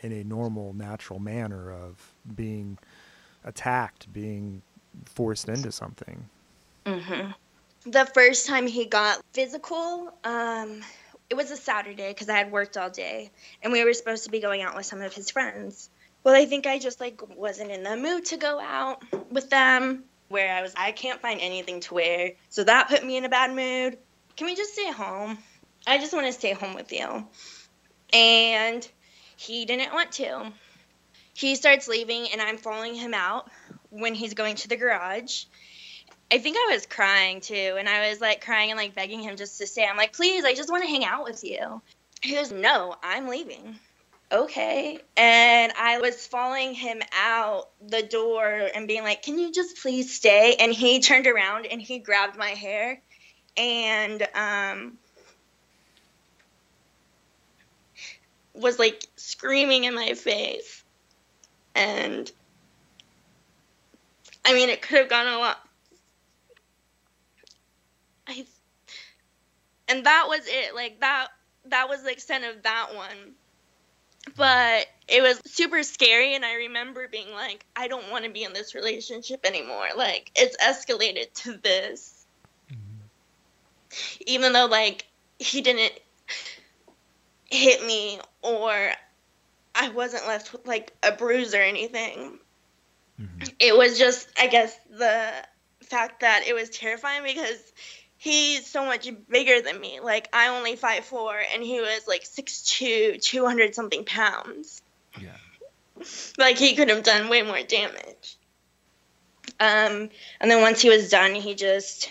in 0.00 0.12
a 0.12 0.24
normal, 0.24 0.72
natural 0.72 1.20
manner 1.20 1.70
of 1.70 2.14
being 2.34 2.78
attacked, 3.44 4.12
being 4.12 4.62
forced 5.06 5.48
into 5.48 5.72
something. 5.72 6.28
Mm-hmm. 6.86 7.30
The 7.90 8.06
first 8.06 8.46
time 8.46 8.66
he 8.66 8.84
got 8.84 9.20
physical, 9.32 10.12
um, 10.24 10.80
it 11.30 11.34
was 11.34 11.50
a 11.50 11.56
Saturday 11.56 12.08
because 12.08 12.28
I 12.28 12.36
had 12.36 12.52
worked 12.52 12.76
all 12.76 12.90
day, 12.90 13.30
and 13.62 13.72
we 13.72 13.84
were 13.84 13.92
supposed 13.92 14.24
to 14.24 14.30
be 14.30 14.40
going 14.40 14.62
out 14.62 14.76
with 14.76 14.86
some 14.86 15.00
of 15.00 15.12
his 15.14 15.30
friends. 15.30 15.90
Well, 16.24 16.34
I 16.34 16.44
think 16.44 16.66
I 16.66 16.78
just 16.78 17.00
like 17.00 17.20
wasn't 17.36 17.70
in 17.70 17.82
the 17.82 17.96
mood 17.96 18.26
to 18.26 18.36
go 18.36 18.60
out 18.60 19.02
with 19.30 19.50
them 19.50 20.04
where 20.28 20.54
I 20.54 20.62
was, 20.62 20.72
I 20.76 20.92
can't 20.92 21.20
find 21.20 21.40
anything 21.40 21.80
to 21.80 21.94
wear. 21.94 22.32
So 22.48 22.64
that 22.64 22.88
put 22.88 23.04
me 23.04 23.16
in 23.16 23.24
a 23.24 23.28
bad 23.28 23.54
mood. 23.54 23.98
Can 24.36 24.46
we 24.46 24.54
just 24.54 24.72
stay 24.72 24.90
home? 24.90 25.38
I 25.86 25.98
just 25.98 26.12
want 26.12 26.26
to 26.26 26.32
stay 26.32 26.52
home 26.52 26.74
with 26.74 26.92
you. 26.92 27.26
And 28.12 28.88
he 29.36 29.64
didn't 29.64 29.92
want 29.92 30.12
to. 30.12 30.52
He 31.34 31.54
starts 31.54 31.88
leaving, 31.88 32.28
and 32.32 32.40
I'm 32.40 32.58
following 32.58 32.94
him 32.94 33.14
out 33.14 33.50
when 33.90 34.14
he's 34.14 34.34
going 34.34 34.56
to 34.56 34.68
the 34.68 34.76
garage. 34.76 35.44
I 36.30 36.38
think 36.38 36.56
I 36.56 36.72
was 36.72 36.86
crying 36.86 37.40
too, 37.40 37.76
and 37.78 37.88
I 37.88 38.08
was 38.08 38.20
like 38.20 38.44
crying 38.44 38.70
and 38.70 38.78
like 38.78 38.94
begging 38.94 39.20
him 39.20 39.36
just 39.36 39.58
to 39.58 39.66
stay. 39.66 39.86
I'm 39.86 39.96
like, 39.96 40.12
please, 40.12 40.44
I 40.44 40.54
just 40.54 40.70
want 40.70 40.82
to 40.84 40.88
hang 40.88 41.04
out 41.04 41.24
with 41.24 41.44
you. 41.44 41.82
He 42.22 42.34
goes, 42.34 42.52
no, 42.52 42.94
I'm 43.02 43.28
leaving 43.28 43.78
okay. 44.32 44.98
And 45.16 45.72
I 45.78 45.98
was 45.98 46.26
following 46.26 46.74
him 46.74 47.02
out 47.12 47.68
the 47.86 48.02
door 48.02 48.68
and 48.74 48.88
being 48.88 49.02
like, 49.02 49.22
can 49.22 49.38
you 49.38 49.52
just 49.52 49.76
please 49.76 50.14
stay? 50.14 50.56
And 50.58 50.72
he 50.72 51.00
turned 51.00 51.26
around 51.26 51.66
and 51.66 51.80
he 51.80 51.98
grabbed 51.98 52.36
my 52.36 52.50
hair 52.50 53.00
and 53.56 54.26
um, 54.34 54.98
was 58.54 58.78
like 58.78 59.06
screaming 59.16 59.84
in 59.84 59.94
my 59.94 60.14
face. 60.14 60.81
And 61.74 62.30
I 64.44 64.52
mean, 64.54 64.68
it 64.68 64.82
could 64.82 64.98
have 64.98 65.08
gone 65.08 65.26
a 65.26 65.38
lot. 65.38 65.58
I, 68.26 68.44
and 69.88 70.04
that 70.06 70.26
was 70.28 70.40
it. 70.46 70.74
Like 70.74 71.00
that, 71.00 71.28
that 71.66 71.88
was 71.88 72.02
the 72.02 72.12
extent 72.12 72.44
of 72.44 72.62
that 72.62 72.94
one 72.94 73.34
but 74.36 74.86
it 75.08 75.22
was 75.22 75.40
super 75.46 75.82
scary 75.82 76.34
and 76.34 76.44
i 76.44 76.54
remember 76.54 77.08
being 77.08 77.30
like 77.32 77.64
i 77.76 77.88
don't 77.88 78.10
want 78.10 78.24
to 78.24 78.30
be 78.30 78.44
in 78.44 78.52
this 78.52 78.74
relationship 78.74 79.44
anymore 79.44 79.88
like 79.96 80.30
it's 80.36 80.56
escalated 80.58 81.32
to 81.34 81.56
this 81.58 82.24
mm-hmm. 82.70 84.22
even 84.26 84.52
though 84.52 84.66
like 84.66 85.06
he 85.38 85.60
didn't 85.60 85.92
hit 87.50 87.84
me 87.84 88.20
or 88.42 88.92
i 89.74 89.88
wasn't 89.90 90.26
left 90.26 90.52
with 90.52 90.66
like 90.66 90.92
a 91.02 91.12
bruise 91.12 91.54
or 91.54 91.62
anything 91.62 92.38
mm-hmm. 93.20 93.48
it 93.58 93.76
was 93.76 93.98
just 93.98 94.28
i 94.38 94.46
guess 94.46 94.76
the 94.90 95.32
fact 95.82 96.20
that 96.20 96.44
it 96.46 96.54
was 96.54 96.70
terrifying 96.70 97.22
because 97.22 97.72
he's 98.22 98.64
so 98.64 98.84
much 98.84 99.08
bigger 99.28 99.60
than 99.60 99.80
me. 99.80 99.98
Like 100.00 100.28
I 100.32 100.48
only 100.56 100.76
five 100.76 101.04
four, 101.04 101.36
and 101.52 101.62
he 101.62 101.80
was 101.80 102.06
like 102.06 102.24
six 102.24 102.62
two, 102.62 103.18
two 103.20 103.44
hundred 103.44 103.74
something 103.74 104.04
pounds. 104.04 104.80
Yeah. 105.20 105.36
like 106.38 106.56
he 106.56 106.76
could 106.76 106.88
have 106.88 107.02
done 107.02 107.28
way 107.28 107.42
more 107.42 107.62
damage. 107.62 108.38
Um, 109.58 110.08
and 110.40 110.50
then 110.50 110.62
once 110.62 110.80
he 110.80 110.88
was 110.88 111.10
done, 111.10 111.34
he 111.34 111.54
just 111.54 112.10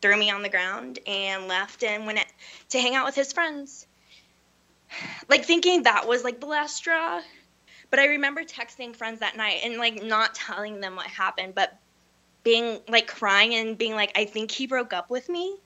threw 0.00 0.16
me 0.16 0.30
on 0.30 0.42
the 0.42 0.48
ground 0.48 0.98
and 1.06 1.46
left 1.46 1.84
and 1.84 2.06
went 2.06 2.24
to 2.70 2.78
hang 2.78 2.94
out 2.94 3.06
with 3.06 3.14
his 3.14 3.32
friends. 3.32 3.86
Like 5.28 5.44
thinking 5.44 5.84
that 5.84 6.06
was 6.06 6.24
like 6.24 6.40
the 6.40 6.46
last 6.46 6.76
straw. 6.76 7.20
But 7.90 7.98
I 7.98 8.06
remember 8.06 8.42
texting 8.42 8.94
friends 8.96 9.20
that 9.20 9.36
night 9.36 9.60
and 9.64 9.76
like 9.76 10.02
not 10.02 10.34
telling 10.34 10.80
them 10.80 10.96
what 10.96 11.06
happened, 11.06 11.54
but 11.54 11.78
being 12.42 12.80
like 12.88 13.06
crying 13.06 13.54
and 13.54 13.78
being 13.78 13.94
like, 13.94 14.12
I 14.16 14.24
think 14.24 14.50
he 14.50 14.66
broke 14.66 14.92
up 14.92 15.10
with 15.10 15.28
me. 15.28 15.56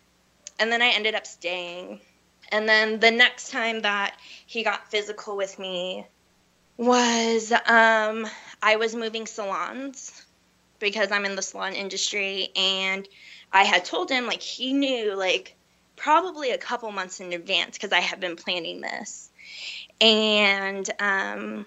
And 0.59 0.71
then 0.73 0.83
I 0.83 0.89
ended 0.89 1.15
up 1.15 1.27
staying. 1.27 2.01
And 2.51 2.69
then 2.69 3.01
the 3.01 3.11
next 3.11 3.51
time 3.51 3.83
that 3.83 4.17
he 4.47 4.63
got 4.63 4.91
physical 4.91 5.37
with 5.37 5.59
me 5.59 6.07
was 6.77 7.53
um, 7.53 8.27
I 8.63 8.77
was 8.77 8.95
moving 8.95 9.27
salons 9.27 10.25
because 10.79 11.11
I'm 11.11 11.25
in 11.25 11.37
the 11.37 11.43
salon 11.43 11.75
industry 11.75 12.49
and 12.57 13.07
I 13.53 13.65
had 13.65 13.85
told 13.85 14.11
him 14.11 14.27
like 14.27 14.43
he 14.43 14.73
knew 14.73 15.15
like 15.15 15.57
probably 15.99 16.51
a 16.51 16.59
couple 16.59 16.91
months 16.93 17.21
in 17.21 17.33
advance 17.33 17.77
because 17.77 17.93
I 17.93 18.01
had 18.01 18.21
been 18.21 18.37
planning 18.37 18.81
this. 18.81 19.31
And 20.01 20.89
um, 20.99 21.67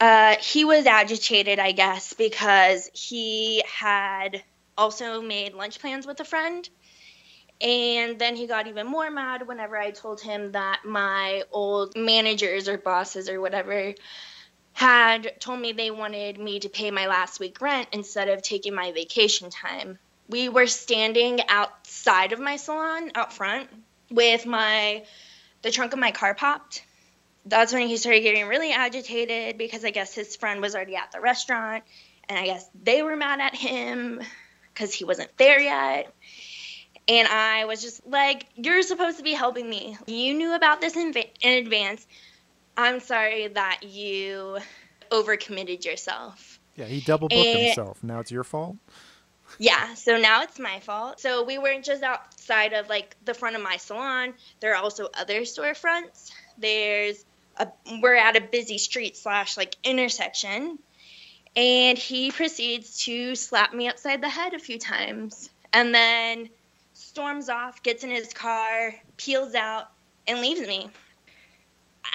uh, 0.00 0.36
he 0.40 0.64
was 0.64 0.86
agitated, 0.86 1.58
I 1.58 1.72
guess, 1.72 2.12
because 2.14 2.90
he 2.92 3.62
had 3.66 4.42
also 4.76 5.22
made 5.22 5.54
lunch 5.54 5.78
plans 5.78 6.06
with 6.06 6.18
a 6.20 6.24
friend 6.24 6.68
and 7.60 8.18
then 8.18 8.36
he 8.36 8.46
got 8.46 8.66
even 8.66 8.86
more 8.86 9.10
mad 9.10 9.46
whenever 9.46 9.76
I 9.76 9.90
told 9.90 10.20
him 10.20 10.52
that 10.52 10.80
my 10.84 11.44
old 11.52 11.96
managers 11.96 12.68
or 12.68 12.78
bosses 12.78 13.28
or 13.28 13.40
whatever 13.40 13.94
had 14.72 15.40
told 15.40 15.60
me 15.60 15.72
they 15.72 15.90
wanted 15.90 16.38
me 16.38 16.60
to 16.60 16.68
pay 16.68 16.90
my 16.90 17.06
last 17.06 17.38
week 17.38 17.60
rent 17.60 17.88
instead 17.92 18.28
of 18.28 18.42
taking 18.42 18.74
my 18.74 18.90
vacation 18.92 19.50
time. 19.50 19.98
We 20.28 20.48
were 20.48 20.66
standing 20.66 21.40
outside 21.48 22.32
of 22.32 22.40
my 22.40 22.56
salon 22.56 23.12
out 23.14 23.32
front 23.32 23.68
with 24.10 24.46
my 24.46 25.04
the 25.62 25.70
trunk 25.70 25.92
of 25.92 25.98
my 25.98 26.10
car 26.10 26.34
popped. 26.34 26.84
That's 27.46 27.72
when 27.72 27.86
he 27.88 27.96
started 27.96 28.20
getting 28.20 28.46
really 28.46 28.72
agitated 28.72 29.58
because 29.58 29.84
I 29.84 29.90
guess 29.90 30.14
his 30.14 30.36
friend 30.36 30.60
was 30.60 30.74
already 30.74 30.96
at 30.96 31.12
the 31.12 31.20
restaurant 31.20 31.84
and 32.28 32.38
I 32.38 32.46
guess 32.46 32.68
they 32.82 33.02
were 33.02 33.16
mad 33.16 33.40
at 33.40 33.54
him 33.54 34.20
cuz 34.74 34.94
he 34.94 35.04
wasn't 35.04 35.36
there 35.36 35.60
yet 35.60 36.14
and 37.08 37.28
I 37.28 37.64
was 37.66 37.82
just 37.82 38.06
like, 38.06 38.46
You're 38.54 38.82
supposed 38.82 39.18
to 39.18 39.22
be 39.22 39.32
helping 39.32 39.68
me. 39.68 39.96
You 40.06 40.34
knew 40.34 40.54
about 40.54 40.80
this 40.80 40.96
in, 40.96 41.12
in 41.42 41.58
advance. 41.64 42.06
I'm 42.76 43.00
sorry 43.00 43.48
that 43.48 43.82
you 43.82 44.58
overcommitted 45.10 45.84
yourself. 45.84 46.58
Yeah, 46.76 46.86
he 46.86 47.00
double 47.00 47.28
booked 47.28 47.46
himself. 47.46 48.02
Now 48.02 48.20
it's 48.20 48.30
your 48.30 48.42
fault? 48.42 48.76
Yeah, 49.58 49.94
so 49.94 50.16
now 50.16 50.42
it's 50.42 50.58
my 50.58 50.80
fault. 50.80 51.20
So 51.20 51.44
we 51.44 51.58
weren't 51.58 51.84
just 51.84 52.02
outside 52.02 52.72
of 52.72 52.88
like 52.88 53.16
the 53.24 53.34
front 53.34 53.56
of 53.56 53.62
my 53.62 53.76
salon. 53.76 54.34
There 54.60 54.72
are 54.72 54.82
also 54.82 55.08
other 55.14 55.42
storefronts. 55.42 56.30
There's 56.58 57.24
a 57.56 57.68
we're 58.02 58.16
at 58.16 58.36
a 58.36 58.40
busy 58.40 58.78
street 58.78 59.16
slash 59.16 59.56
like 59.56 59.76
intersection. 59.84 60.78
And 61.56 61.96
he 61.96 62.32
proceeds 62.32 63.04
to 63.04 63.36
slap 63.36 63.72
me 63.72 63.88
upside 63.88 64.20
the 64.20 64.28
head 64.28 64.54
a 64.54 64.58
few 64.58 64.78
times. 64.78 65.50
And 65.72 65.94
then 65.94 66.48
storms 66.94 67.48
off, 67.48 67.82
gets 67.82 68.02
in 68.02 68.10
his 68.10 68.32
car, 68.32 68.94
peels 69.16 69.54
out, 69.54 69.88
and 70.26 70.40
leaves 70.40 70.66
me. 70.66 70.90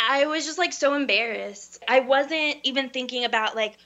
I 0.09 0.25
was 0.27 0.45
just 0.45 0.57
like 0.57 0.73
so 0.73 0.93
embarrassed. 0.93 1.81
I 1.87 2.01
wasn't 2.01 2.57
even 2.63 2.89
thinking 2.89 3.25
about 3.25 3.55
like 3.55 3.77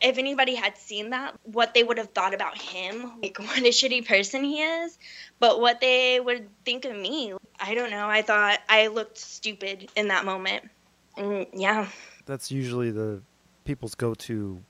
if 0.00 0.18
anybody 0.18 0.54
had 0.54 0.76
seen 0.76 1.10
that, 1.10 1.34
what 1.44 1.74
they 1.74 1.82
would 1.82 1.98
have 1.98 2.10
thought 2.10 2.34
about 2.34 2.56
him, 2.56 3.12
like 3.22 3.38
what 3.38 3.58
a 3.58 3.70
shitty 3.70 4.06
person 4.06 4.44
he 4.44 4.62
is, 4.62 4.98
but 5.38 5.60
what 5.60 5.80
they 5.80 6.20
would 6.20 6.48
think 6.64 6.84
of 6.84 6.96
me. 6.96 7.34
I 7.58 7.74
don't 7.74 7.90
know. 7.90 8.08
I 8.08 8.22
thought 8.22 8.60
I 8.68 8.86
looked 8.88 9.18
stupid 9.18 9.90
in 9.96 10.08
that 10.08 10.24
moment. 10.24 10.70
And 11.16 11.46
yeah. 11.52 11.88
That's 12.26 12.50
usually 12.50 12.90
the 12.90 13.22
people's 13.64 13.94
go-to 13.94 14.62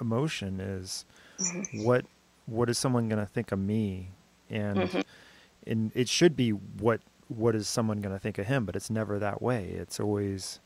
emotion 0.00 0.60
is 0.60 1.04
mm-hmm. 1.38 1.84
what 1.84 2.04
what 2.46 2.70
is 2.70 2.78
someone 2.78 3.08
going 3.08 3.18
to 3.18 3.30
think 3.30 3.52
of 3.52 3.58
me 3.58 4.10
and 4.48 4.78
mm-hmm. 4.78 5.00
and 5.66 5.92
it 5.94 6.08
should 6.08 6.36
be 6.36 6.50
what 6.50 7.00
what 7.28 7.54
is 7.54 7.68
someone 7.68 8.00
going 8.00 8.14
to 8.14 8.18
think 8.18 8.38
of 8.38 8.46
him 8.46 8.64
but 8.64 8.76
it's 8.76 8.90
never 8.90 9.18
that 9.18 9.42
way 9.42 9.64
it's 9.64 10.00
always 10.00 10.60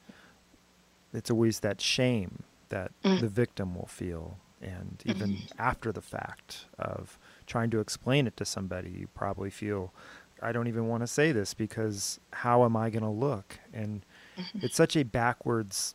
it's 1.13 1.31
always 1.31 1.61
that 1.61 1.81
shame 1.81 2.43
that 2.73 2.91
mm. 3.05 3.21
the 3.21 3.29
victim 3.29 3.75
will 3.75 3.87
feel 3.87 4.39
and 4.61 5.03
even 5.07 5.31
mm-hmm. 5.31 5.61
after 5.61 5.93
the 5.93 6.01
fact 6.01 6.67
of 6.79 7.19
trying 7.47 7.71
to 7.71 7.81
explain 7.81 8.27
it 8.27 8.37
to 8.37 8.45
somebody 8.45 8.91
you 8.91 9.09
probably 9.15 9.51
feel 9.51 9.93
i 10.41 10.53
don't 10.53 10.69
even 10.69 10.89
want 10.89 11.03
to 11.03 11.07
say 11.07 11.33
this 11.33 11.55
because 11.55 12.21
how 12.33 12.65
am 12.65 12.77
i 12.77 12.91
going 12.91 13.03
to 13.03 13.09
look 13.09 13.59
and 13.73 14.03
mm-hmm. 14.39 14.59
it's 14.63 14.77
such 14.77 14.97
a 14.97 15.03
backwards 15.03 15.95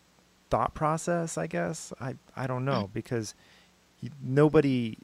thought 0.49 0.73
process 0.73 1.37
i 1.37 1.47
guess 1.47 1.93
i 1.99 2.15
i 2.35 2.47
don't 2.47 2.65
know 2.65 2.83
mm. 2.89 2.93
because 2.93 3.35
nobody 4.23 4.97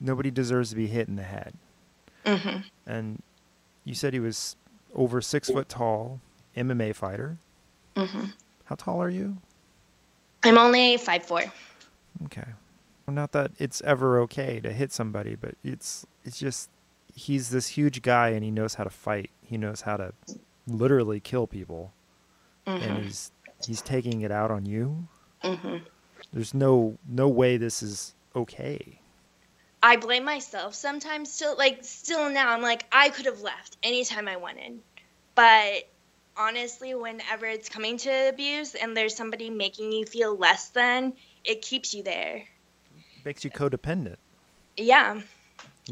nobody 0.00 0.30
deserves 0.30 0.70
to 0.70 0.76
be 0.76 0.86
hit 0.86 1.08
in 1.08 1.16
the 1.16 1.22
head 1.22 1.54
Mm-hmm. 2.24 2.58
And 2.86 3.22
you 3.84 3.94
said 3.94 4.12
he 4.12 4.20
was 4.20 4.56
over 4.94 5.20
six 5.20 5.50
foot 5.50 5.68
tall, 5.68 6.20
MMA 6.56 6.94
fighter. 6.94 7.38
Mm-hmm. 7.96 8.26
How 8.64 8.74
tall 8.74 9.02
are 9.02 9.10
you? 9.10 9.38
I'm 10.42 10.58
only 10.58 10.96
five 10.96 11.24
four. 11.24 11.44
Okay. 12.24 12.44
Well, 13.06 13.14
not 13.14 13.32
that 13.32 13.52
it's 13.58 13.80
ever 13.82 14.20
okay 14.20 14.60
to 14.60 14.72
hit 14.72 14.92
somebody, 14.92 15.34
but 15.34 15.54
it's 15.64 16.06
it's 16.24 16.38
just 16.38 16.70
he's 17.14 17.50
this 17.50 17.68
huge 17.68 18.02
guy 18.02 18.30
and 18.30 18.44
he 18.44 18.50
knows 18.50 18.74
how 18.74 18.84
to 18.84 18.90
fight. 18.90 19.30
He 19.42 19.56
knows 19.58 19.82
how 19.82 19.96
to 19.96 20.12
literally 20.66 21.20
kill 21.20 21.46
people, 21.46 21.92
mm-hmm. 22.66 22.82
and 22.82 23.04
he's 23.04 23.32
he's 23.66 23.82
taking 23.82 24.22
it 24.22 24.30
out 24.30 24.50
on 24.50 24.66
you. 24.66 25.08
Mm-hmm. 25.42 25.78
There's 26.32 26.54
no 26.54 26.98
no 27.08 27.28
way 27.28 27.56
this 27.56 27.82
is 27.82 28.14
okay. 28.34 29.00
I 29.82 29.96
blame 29.96 30.24
myself 30.24 30.74
sometimes 30.74 31.32
still 31.32 31.56
like 31.56 31.78
still 31.82 32.28
now 32.30 32.50
I'm 32.50 32.62
like 32.62 32.84
I 32.92 33.08
could 33.08 33.26
have 33.26 33.40
left 33.40 33.76
anytime 33.82 34.28
I 34.28 34.36
wanted. 34.36 34.78
But 35.34 35.88
honestly, 36.40 36.94
whenever 36.94 37.46
it's 37.46 37.68
coming 37.68 37.98
to 37.98 38.28
abuse 38.28 38.74
and 38.74 38.96
there's 38.96 39.14
somebody 39.14 39.50
making 39.50 39.92
you 39.92 40.06
feel 40.06 40.34
less 40.34 40.70
than, 40.70 41.12
it 41.44 41.60
keeps 41.62 41.92
you 41.92 42.02
there. 42.02 42.44
Makes 43.24 43.44
you 43.44 43.50
codependent. 43.50 44.16
Yeah. 44.76 45.20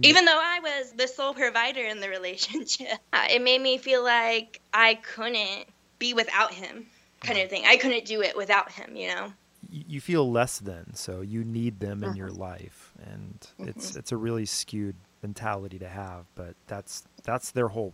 Even 0.02 0.24
though 0.24 0.40
I 0.40 0.60
was 0.60 0.92
the 0.92 1.06
sole 1.06 1.34
provider 1.34 1.82
in 1.82 2.00
the 2.00 2.08
relationship, 2.18 2.98
it 3.12 3.42
made 3.42 3.60
me 3.60 3.78
feel 3.78 4.02
like 4.02 4.60
I 4.72 4.94
couldn't 4.94 5.66
be 5.98 6.14
without 6.14 6.54
him, 6.54 6.86
kind 7.20 7.38
of 7.38 7.50
thing. 7.50 7.64
I 7.66 7.76
couldn't 7.76 8.06
do 8.06 8.22
it 8.22 8.36
without 8.36 8.72
him, 8.72 8.96
you 8.96 9.08
know? 9.08 9.32
You 9.70 10.00
feel 10.00 10.30
less 10.30 10.60
than, 10.60 10.94
so 10.94 11.20
you 11.20 11.44
need 11.44 11.80
them 11.80 12.02
in 12.02 12.14
your 12.16 12.30
uh-huh. 12.30 12.38
life 12.38 12.92
and 13.04 13.40
mm-hmm. 13.40 13.68
it's 13.68 13.96
it's 13.96 14.12
a 14.12 14.16
really 14.16 14.46
skewed 14.46 14.94
mentality 15.20 15.78
to 15.80 15.88
have. 15.88 16.24
But 16.34 16.54
that's 16.68 17.04
that's 17.24 17.50
their 17.50 17.68
whole 17.68 17.92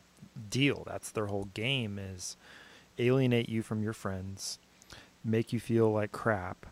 deal. 0.50 0.84
That's 0.86 1.10
their 1.10 1.26
whole 1.26 1.48
game 1.54 1.98
is 1.98 2.36
alienate 2.98 3.48
you 3.48 3.62
from 3.62 3.82
your 3.82 3.92
friends, 3.92 4.58
make 5.24 5.52
you 5.52 5.60
feel 5.60 5.90
like 5.90 6.12
crap, 6.12 6.66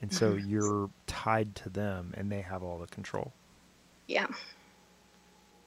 and 0.00 0.12
so 0.12 0.32
mm-hmm. 0.32 0.50
you're 0.50 0.90
tied 1.06 1.54
to 1.56 1.68
them, 1.68 2.12
and 2.16 2.30
they 2.30 2.40
have 2.40 2.62
all 2.62 2.78
the 2.78 2.86
control. 2.86 3.32
Yeah. 4.08 4.26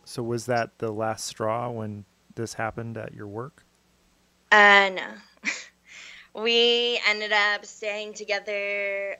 So 0.04 0.22
was 0.22 0.46
that 0.46 0.78
the 0.78 0.92
last 0.92 1.26
straw 1.26 1.70
when 1.70 2.06
this 2.36 2.54
happened 2.54 2.98
at 2.98 3.14
your 3.14 3.28
work? 3.28 3.64
Uh, 4.52 4.92
no. 4.94 5.08
we 6.42 7.00
ended 7.08 7.32
up 7.32 7.66
staying 7.66 8.14
together 8.14 9.18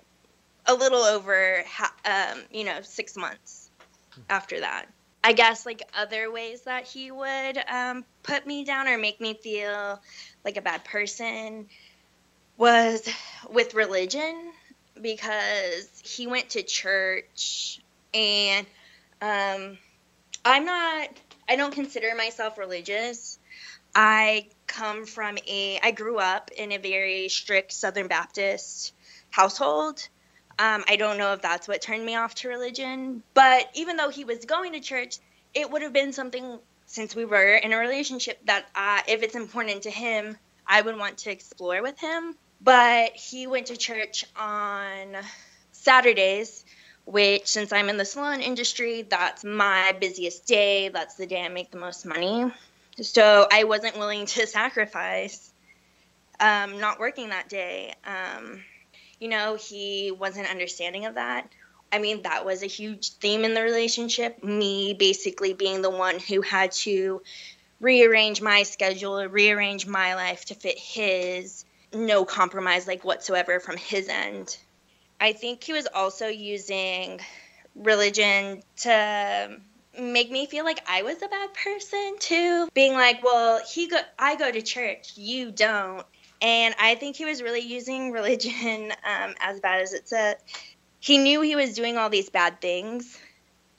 a 0.68 0.74
little 0.74 1.02
over, 1.02 1.64
um, 2.06 2.44
you 2.52 2.64
know, 2.64 2.82
six 2.82 3.16
months 3.16 3.72
after 4.30 4.60
that. 4.60 4.88
I 5.26 5.34
guess 5.34 5.66
like 5.66 5.82
other 5.98 6.32
ways 6.32 6.62
that 6.66 6.86
he 6.86 7.10
would 7.10 7.58
um, 7.68 8.06
put 8.22 8.46
me 8.46 8.64
down 8.64 8.88
or 8.88 8.96
make 9.00 9.20
me 9.20 9.34
feel 9.34 10.00
like 10.44 10.56
a 10.56 10.62
bad 10.62 10.86
person 10.86 11.66
was 12.58 13.10
with 13.50 13.74
religion 13.74 14.52
because 15.02 15.90
he 16.04 16.28
went 16.28 16.50
to 16.50 16.62
church 16.62 17.82
and 18.14 18.68
um, 19.20 19.80
I'm 20.46 20.64
not, 20.64 21.10
I 21.50 21.56
don't 21.56 21.74
consider 21.74 22.14
myself 22.16 22.60
religious. 22.60 23.40
I 23.96 24.50
come 24.68 25.08
from 25.08 25.40
a, 25.48 25.80
I 25.82 25.90
grew 25.90 26.20
up 26.20 26.52
in 26.56 26.72
a 26.72 26.78
very 26.78 27.30
strict 27.30 27.72
Southern 27.72 28.08
Baptist 28.08 28.94
household. 29.32 30.08
Um, 30.58 30.84
I 30.88 30.96
don't 30.96 31.18
know 31.18 31.34
if 31.34 31.42
that's 31.42 31.68
what 31.68 31.82
turned 31.82 32.06
me 32.06 32.16
off 32.16 32.36
to 32.36 32.48
religion, 32.48 33.24
but 33.34 33.70
even 33.74 33.98
though 33.98 34.10
he 34.10 34.24
was 34.24 34.46
going 34.46 34.74
to 34.74 34.80
church, 34.80 35.18
it 35.54 35.70
would 35.70 35.82
have 35.82 35.94
been 35.94 36.14
something 36.14 36.60
since 36.86 37.16
we 37.16 37.26
were 37.26 37.56
in 37.56 37.74
a 37.74 37.78
relationship 37.78 38.40
that 38.46 38.66
if 39.08 39.24
it's 39.24 39.36
important 39.36 39.84
to 39.84 39.92
him, 39.92 40.38
I 40.68 40.82
would 40.82 40.98
want 40.98 41.18
to 41.20 41.32
explore 41.32 41.82
with 41.82 42.00
him. 42.00 42.36
But 42.62 43.12
he 43.12 43.48
went 43.48 43.68
to 43.68 43.78
church 43.78 44.26
on 44.38 45.18
Saturdays, 45.72 46.64
which 47.06 47.48
since 47.48 47.72
I'm 47.74 47.90
in 47.90 47.98
the 47.98 48.06
salon 48.06 48.42
industry, 48.42 49.02
that's 49.04 49.44
my 49.44 49.96
busiest 50.00 50.46
day. 50.46 50.90
That's 50.90 51.16
the 51.16 51.28
day 51.28 51.44
I 51.44 51.50
make 51.50 51.72
the 51.72 51.78
most 51.78 52.06
money. 52.06 52.52
So 53.02 53.46
I 53.52 53.66
wasn't 53.66 53.98
willing 53.98 54.26
to 54.28 54.48
sacrifice 54.48 55.52
um, 56.40 56.80
not 56.80 57.00
working 57.00 57.30
that 57.30 57.50
day. 57.50 57.94
Um, 58.06 58.64
you 59.20 59.28
know, 59.28 59.56
he 59.56 60.12
wasn't 60.12 60.50
understanding 60.50 61.06
of 61.06 61.16
that. 61.16 61.50
I 61.92 62.00
mean, 62.00 62.24
that 62.24 62.46
was 62.46 62.64
a 62.64 62.68
huge 62.68 63.14
theme 63.14 63.46
in 63.46 63.54
the 63.54 63.62
relationship. 63.62 64.44
Me 64.44 64.94
basically 64.94 65.54
being 65.54 65.82
the 65.82 65.90
one 65.90 66.20
who 66.20 66.42
had 66.42 66.72
to 66.74 67.22
rearrange 67.80 68.42
my 68.42 68.64
schedule, 68.64 69.24
rearrange 69.28 69.86
my 69.86 70.16
life 70.16 70.46
to 70.46 70.56
fit 70.56 70.78
his, 70.78 71.66
no 71.94 72.26
compromise 72.26 72.88
like 72.88 73.04
whatsoever 73.04 73.60
from 73.60 73.78
his 73.78 74.10
end. 74.10 74.58
I 75.20 75.34
think 75.34 75.64
he 75.64 75.74
was 75.74 75.88
also 75.94 76.28
using 76.28 77.22
religion 77.76 78.62
to 78.78 79.58
make 80.00 80.30
me 80.30 80.46
feel 80.46 80.66
like 80.66 80.82
I 80.90 81.04
was 81.04 81.22
a 81.22 81.28
bad 81.28 81.50
person 81.54 82.16
too. 82.20 82.68
Being 82.74 82.94
like, 82.94 83.24
well, 83.24 83.62
he 83.66 83.88
go 83.88 84.00
I 84.20 84.36
go 84.36 84.52
to 84.52 84.62
church, 84.62 85.14
you 85.16 85.52
don't. 85.52 86.06
And 86.46 86.76
I 86.80 86.94
think 86.94 87.16
he 87.16 87.26
was 87.26 87.42
really 87.42 87.62
using 87.62 88.12
religion 88.20 88.92
um, 89.04 89.34
as 89.40 89.60
bad 89.60 89.82
as 89.82 89.94
it 89.94 90.08
said. 90.08 90.38
He 91.00 91.18
knew 91.18 91.42
he 91.42 91.56
was 91.56 91.74
doing 91.74 91.98
all 91.98 92.12
these 92.12 92.30
bad 92.30 92.62
things, 92.62 93.18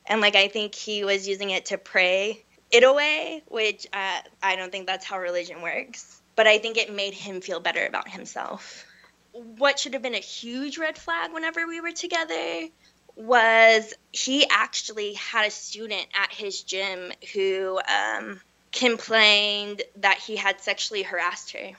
and 0.04 0.20
like 0.20 0.34
I 0.34 0.48
think 0.48 0.74
he 0.74 1.04
was 1.04 1.28
using 1.28 1.50
it 1.50 1.66
to 1.66 1.78
pray 1.78 2.44
it 2.72 2.82
away, 2.82 3.44
which 3.46 3.86
uh, 3.92 4.20
I 4.42 4.56
don't 4.56 4.72
think 4.72 4.88
that's 4.88 5.04
how 5.04 5.18
religion 5.18 5.62
works. 5.62 6.20
But 6.34 6.48
I 6.48 6.58
think 6.58 6.76
it 6.76 6.92
made 6.92 7.14
him 7.14 7.40
feel 7.40 7.60
better 7.60 7.86
about 7.86 8.08
himself. 8.08 8.84
What 9.32 9.78
should 9.78 9.92
have 9.92 10.02
been 10.02 10.16
a 10.16 10.18
huge 10.18 10.76
red 10.76 10.98
flag 10.98 11.32
whenever 11.32 11.66
we 11.68 11.80
were 11.80 11.92
together 11.92 12.68
was 13.14 13.94
he 14.10 14.46
actually 14.50 15.14
had 15.14 15.46
a 15.46 15.50
student 15.50 16.06
at 16.14 16.32
his 16.32 16.62
gym 16.62 17.12
who 17.32 17.78
um, 17.78 18.40
complained 18.72 19.82
that 19.96 20.18
he 20.18 20.36
had 20.36 20.60
sexually 20.60 21.02
harassed 21.02 21.52
her. 21.52 21.70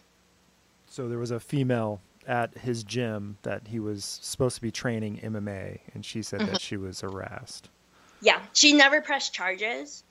So 0.98 1.08
there 1.08 1.20
was 1.20 1.30
a 1.30 1.40
female 1.40 2.02
at 2.26 2.58
his 2.58 2.84
gym 2.84 3.38
that 3.44 3.68
he 3.68 3.80
was 3.80 4.04
supposed 4.04 4.56
to 4.56 4.64
be 4.64 4.72
training 4.72 5.20
MMA, 5.24 5.82
and 5.94 6.04
she 6.04 6.24
said 6.24 6.40
mm-hmm. 6.40 6.54
that 6.54 6.60
she 6.60 6.76
was 6.76 7.02
harassed. 7.02 7.70
Yeah, 8.20 8.42
she 8.54 8.74
never 8.74 9.00
pressed 9.00 9.32
charges. 9.32 10.04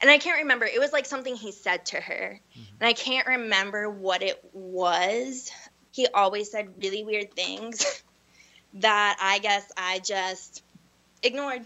And 0.00 0.08
I 0.08 0.18
can't 0.18 0.42
remember. 0.42 0.66
It 0.66 0.78
was 0.78 0.92
like 0.92 1.04
something 1.04 1.34
he 1.34 1.50
said 1.50 1.84
to 1.86 2.00
her. 2.00 2.38
Mm-hmm. 2.52 2.74
And 2.78 2.88
I 2.88 2.92
can't 2.92 3.26
remember 3.26 3.90
what 3.90 4.22
it 4.22 4.40
was. 4.52 5.50
He 5.90 6.06
always 6.06 6.48
said 6.52 6.74
really 6.80 7.02
weird 7.02 7.34
things 7.34 8.04
that 8.74 9.16
I 9.20 9.40
guess 9.40 9.68
I 9.76 9.98
just 9.98 10.62
ignored. 11.24 11.64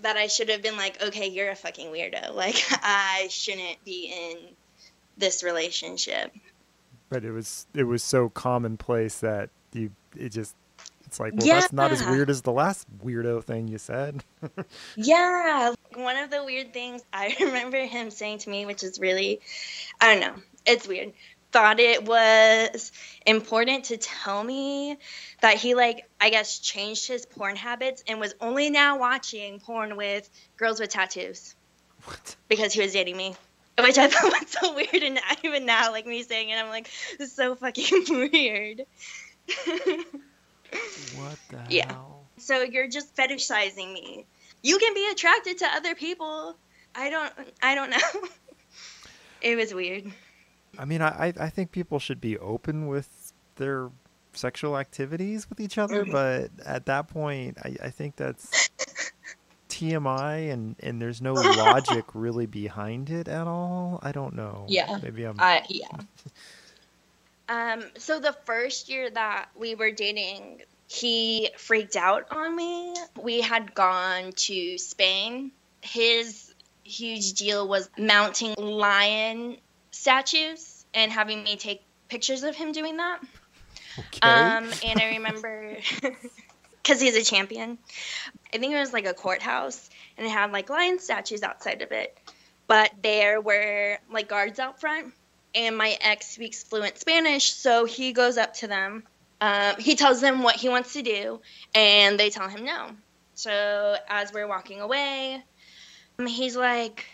That 0.00 0.16
I 0.16 0.28
should 0.28 0.48
have 0.48 0.62
been 0.62 0.78
like, 0.78 1.02
okay, 1.02 1.28
you're 1.28 1.50
a 1.50 1.54
fucking 1.54 1.88
weirdo. 1.88 2.34
Like, 2.34 2.64
I 2.70 3.28
shouldn't 3.28 3.84
be 3.84 4.10
in 4.10 4.38
this 5.18 5.42
relationship 5.42 6.32
but 7.10 7.24
it 7.24 7.32
was 7.32 7.66
it 7.74 7.84
was 7.84 8.02
so 8.02 8.30
commonplace 8.30 9.18
that 9.18 9.50
you 9.74 9.90
it 10.16 10.30
just 10.30 10.56
it's 11.04 11.20
like 11.20 11.34
well 11.34 11.46
yeah. 11.46 11.60
that's 11.60 11.72
not 11.72 11.90
as 11.90 12.04
weird 12.06 12.30
as 12.30 12.42
the 12.42 12.52
last 12.52 12.86
weirdo 13.04 13.42
thing 13.44 13.68
you 13.68 13.76
said 13.76 14.24
yeah 14.96 15.74
one 15.94 16.16
of 16.16 16.30
the 16.30 16.42
weird 16.42 16.72
things 16.72 17.02
i 17.12 17.36
remember 17.40 17.84
him 17.84 18.10
saying 18.10 18.38
to 18.38 18.48
me 18.48 18.64
which 18.64 18.82
is 18.82 18.98
really 18.98 19.40
i 20.00 20.06
don't 20.06 20.20
know 20.20 20.42
it's 20.64 20.88
weird 20.88 21.12
thought 21.52 21.80
it 21.80 22.04
was 22.04 22.92
important 23.26 23.86
to 23.86 23.96
tell 23.96 24.42
me 24.42 24.96
that 25.40 25.56
he 25.56 25.74
like 25.74 26.08
i 26.20 26.30
guess 26.30 26.60
changed 26.60 27.08
his 27.08 27.26
porn 27.26 27.56
habits 27.56 28.04
and 28.06 28.20
was 28.20 28.34
only 28.40 28.70
now 28.70 28.98
watching 28.98 29.58
porn 29.58 29.96
with 29.96 30.30
girls 30.56 30.78
with 30.78 30.90
tattoos 30.90 31.56
what? 32.04 32.36
because 32.48 32.72
he 32.72 32.80
was 32.80 32.92
dating 32.92 33.16
me 33.16 33.34
which 33.78 33.98
I 33.98 34.08
thought 34.08 34.24
was 34.24 34.48
so 34.48 34.74
weird, 34.74 35.02
and 35.02 35.20
even 35.42 35.66
now, 35.66 35.90
like 35.90 36.06
me 36.06 36.22
saying 36.22 36.50
it, 36.50 36.56
I'm 36.56 36.68
like, 36.68 36.90
this 37.18 37.30
is 37.30 37.36
so 37.36 37.54
fucking 37.54 38.04
weird. 38.32 38.82
what 41.16 41.38
the 41.48 41.60
yeah. 41.70 41.92
hell? 41.92 42.24
So 42.38 42.62
you're 42.62 42.88
just 42.88 43.14
fetishizing 43.14 43.92
me. 43.92 44.26
You 44.62 44.78
can 44.78 44.94
be 44.94 45.08
attracted 45.10 45.58
to 45.58 45.66
other 45.66 45.94
people. 45.94 46.56
I 46.94 47.10
don't. 47.10 47.32
I 47.62 47.74
don't 47.74 47.90
know. 47.90 48.28
it 49.42 49.56
was 49.56 49.74
weird. 49.74 50.10
I 50.78 50.84
mean, 50.84 51.02
I 51.02 51.32
I 51.38 51.50
think 51.50 51.72
people 51.72 51.98
should 51.98 52.20
be 52.20 52.38
open 52.38 52.86
with 52.86 53.32
their 53.56 53.90
sexual 54.32 54.78
activities 54.78 55.48
with 55.48 55.60
each 55.60 55.78
other, 55.78 56.02
mm-hmm. 56.02 56.12
but 56.12 56.50
at 56.64 56.86
that 56.86 57.08
point, 57.08 57.58
I, 57.62 57.76
I 57.84 57.90
think 57.90 58.16
that's 58.16 58.70
TMI 59.80 60.52
and 60.52 60.76
and 60.80 61.00
there's 61.00 61.22
no 61.22 61.32
logic 61.34 62.04
really 62.14 62.46
behind 62.46 63.10
it 63.10 63.28
at 63.28 63.46
all. 63.46 64.00
I 64.02 64.12
don't 64.12 64.34
know. 64.34 64.66
Yeah. 64.68 64.98
Maybe 65.02 65.24
I'm. 65.24 65.36
Uh, 65.38 65.60
yeah. 65.68 65.86
um. 67.48 67.84
So 67.98 68.20
the 68.20 68.34
first 68.44 68.88
year 68.88 69.08
that 69.10 69.48
we 69.56 69.74
were 69.74 69.90
dating, 69.90 70.62
he 70.88 71.50
freaked 71.56 71.96
out 71.96 72.26
on 72.30 72.54
me. 72.54 72.94
We 73.20 73.40
had 73.40 73.74
gone 73.74 74.32
to 74.32 74.78
Spain. 74.78 75.52
His 75.80 76.52
huge 76.84 77.34
deal 77.34 77.66
was 77.66 77.88
mounting 77.96 78.54
lion 78.56 79.56
statues 79.90 80.84
and 80.92 81.10
having 81.10 81.42
me 81.42 81.56
take 81.56 81.82
pictures 82.08 82.42
of 82.42 82.56
him 82.56 82.72
doing 82.72 82.96
that. 82.98 83.20
Okay. 83.98 84.20
Um, 84.22 84.70
and 84.84 85.00
I 85.00 85.08
remember 85.16 85.76
because 86.82 87.00
he's 87.00 87.16
a 87.16 87.22
champion. 87.22 87.78
I 88.52 88.58
think 88.58 88.72
it 88.72 88.78
was 88.78 88.92
like 88.92 89.06
a 89.06 89.14
courthouse, 89.14 89.90
and 90.16 90.26
it 90.26 90.30
had 90.30 90.52
like 90.52 90.70
lion 90.70 90.98
statues 90.98 91.42
outside 91.42 91.82
of 91.82 91.92
it. 91.92 92.16
But 92.66 92.92
there 93.02 93.40
were 93.40 93.98
like 94.12 94.28
guards 94.28 94.58
out 94.58 94.80
front, 94.80 95.12
and 95.54 95.76
my 95.76 95.96
ex 96.00 96.28
speaks 96.28 96.62
fluent 96.62 96.98
Spanish, 96.98 97.52
so 97.52 97.84
he 97.84 98.12
goes 98.12 98.38
up 98.38 98.54
to 98.54 98.66
them. 98.66 99.04
Um, 99.40 99.76
he 99.78 99.96
tells 99.96 100.20
them 100.20 100.42
what 100.42 100.56
he 100.56 100.68
wants 100.68 100.92
to 100.94 101.02
do, 101.02 101.40
and 101.74 102.18
they 102.18 102.30
tell 102.30 102.48
him 102.48 102.64
no. 102.64 102.90
So 103.34 103.96
as 104.08 104.32
we're 104.32 104.46
walking 104.46 104.80
away, 104.80 105.42
um, 106.18 106.26
he's 106.26 106.56
like, 106.56 107.06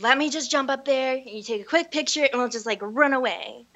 "Let 0.00 0.16
me 0.16 0.30
just 0.30 0.50
jump 0.50 0.70
up 0.70 0.84
there. 0.84 1.16
And 1.16 1.28
you 1.28 1.42
take 1.42 1.62
a 1.62 1.64
quick 1.64 1.90
picture, 1.90 2.24
and 2.24 2.40
we'll 2.40 2.48
just 2.48 2.66
like 2.66 2.78
run 2.82 3.12
away." 3.12 3.66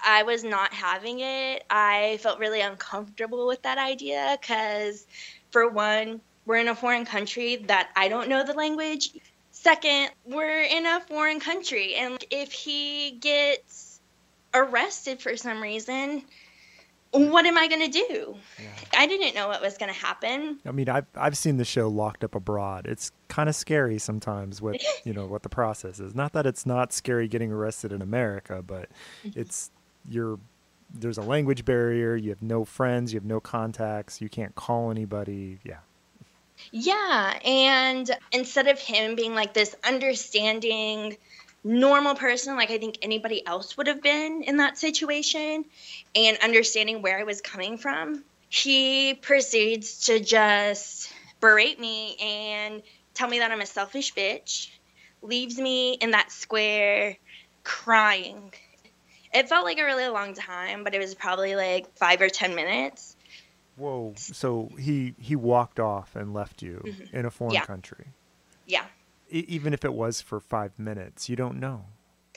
I 0.00 0.22
was 0.22 0.44
not 0.44 0.72
having 0.72 1.20
it. 1.20 1.64
I 1.70 2.18
felt 2.20 2.38
really 2.38 2.60
uncomfortable 2.60 3.46
with 3.46 3.62
that 3.62 3.78
idea 3.78 4.36
because, 4.40 5.06
for 5.50 5.68
one, 5.68 6.20
we're 6.44 6.58
in 6.58 6.68
a 6.68 6.74
foreign 6.74 7.04
country 7.04 7.56
that 7.66 7.90
I 7.96 8.08
don't 8.08 8.28
know 8.28 8.44
the 8.44 8.54
language. 8.54 9.10
Second, 9.50 10.10
we're 10.24 10.62
in 10.62 10.86
a 10.86 11.00
foreign 11.00 11.40
country, 11.40 11.94
and 11.94 12.22
if 12.30 12.52
he 12.52 13.12
gets 13.20 14.00
arrested 14.54 15.20
for 15.20 15.36
some 15.36 15.62
reason, 15.62 16.22
what 17.10 17.46
am 17.46 17.56
I 17.56 17.68
going 17.68 17.90
to 17.90 18.04
do? 18.08 18.36
Yeah. 18.58 18.68
I 18.98 19.06
didn't 19.06 19.34
know 19.34 19.48
what 19.48 19.62
was 19.62 19.76
going 19.78 19.92
to 19.92 19.98
happen. 19.98 20.58
I 20.66 20.72
mean, 20.72 20.88
I've 20.88 21.06
I've 21.14 21.36
seen 21.36 21.56
the 21.56 21.64
show 21.64 21.88
Locked 21.88 22.24
Up 22.24 22.34
Abroad. 22.34 22.86
It's 22.86 23.12
kind 23.28 23.48
of 23.48 23.54
scary 23.54 23.98
sometimes 23.98 24.60
what 24.60 24.80
you 25.04 25.12
know 25.12 25.26
what 25.26 25.42
the 25.42 25.48
process 25.48 26.00
is. 26.00 26.14
Not 26.14 26.32
that 26.34 26.46
it's 26.46 26.66
not 26.66 26.92
scary 26.92 27.28
getting 27.28 27.52
arrested 27.52 27.92
in 27.92 28.02
America, 28.02 28.62
but 28.64 28.88
mm-hmm. 29.24 29.38
it's 29.38 29.70
you're 30.08 30.38
there's 30.94 31.18
a 31.18 31.22
language 31.22 31.64
barrier. 31.64 32.14
You 32.16 32.30
have 32.30 32.42
no 32.42 32.64
friends. 32.64 33.12
You 33.12 33.18
have 33.18 33.26
no 33.26 33.40
contacts. 33.40 34.20
You 34.20 34.28
can't 34.28 34.54
call 34.54 34.90
anybody. 34.90 35.58
Yeah. 35.64 35.78
Yeah, 36.72 37.38
and 37.44 38.10
instead 38.32 38.66
of 38.66 38.78
him 38.78 39.14
being 39.14 39.34
like 39.34 39.52
this 39.52 39.76
understanding, 39.84 41.18
normal 41.62 42.14
person, 42.14 42.56
like 42.56 42.70
I 42.70 42.78
think 42.78 42.98
anybody 43.02 43.46
else 43.46 43.76
would 43.76 43.88
have 43.88 44.02
been 44.02 44.42
in 44.42 44.56
that 44.56 44.78
situation, 44.78 45.66
and 46.14 46.38
understanding 46.42 47.02
where 47.02 47.18
I 47.18 47.24
was 47.24 47.42
coming 47.42 47.76
from, 47.76 48.24
he 48.48 49.14
proceeds 49.14 50.06
to 50.06 50.18
just 50.18 51.12
berate 51.40 51.78
me 51.78 52.16
and 52.16 52.82
tell 53.12 53.28
me 53.28 53.40
that 53.40 53.50
I'm 53.50 53.60
a 53.60 53.66
selfish 53.66 54.14
bitch, 54.14 54.70
leaves 55.20 55.58
me 55.58 55.92
in 55.94 56.12
that 56.12 56.32
square 56.32 57.16
crying 57.64 58.52
it 59.36 59.48
felt 59.48 59.64
like 59.64 59.78
a 59.78 59.84
really 59.84 60.08
long 60.08 60.34
time, 60.34 60.82
but 60.82 60.94
it 60.94 60.98
was 60.98 61.14
probably 61.14 61.54
like 61.54 61.94
five 61.96 62.20
or 62.20 62.28
ten 62.28 62.54
minutes. 62.54 63.16
Whoa! 63.76 64.14
So 64.16 64.70
he 64.78 65.14
he 65.18 65.36
walked 65.36 65.78
off 65.78 66.16
and 66.16 66.32
left 66.32 66.62
you 66.62 66.82
mm-hmm. 66.84 67.16
in 67.16 67.26
a 67.26 67.30
foreign 67.30 67.54
yeah. 67.54 67.64
country. 67.64 68.06
Yeah. 68.66 68.84
E- 69.30 69.44
even 69.48 69.74
if 69.74 69.84
it 69.84 69.92
was 69.92 70.22
for 70.22 70.40
five 70.40 70.78
minutes, 70.78 71.28
you 71.28 71.36
don't 71.36 71.60
know, 71.60 71.84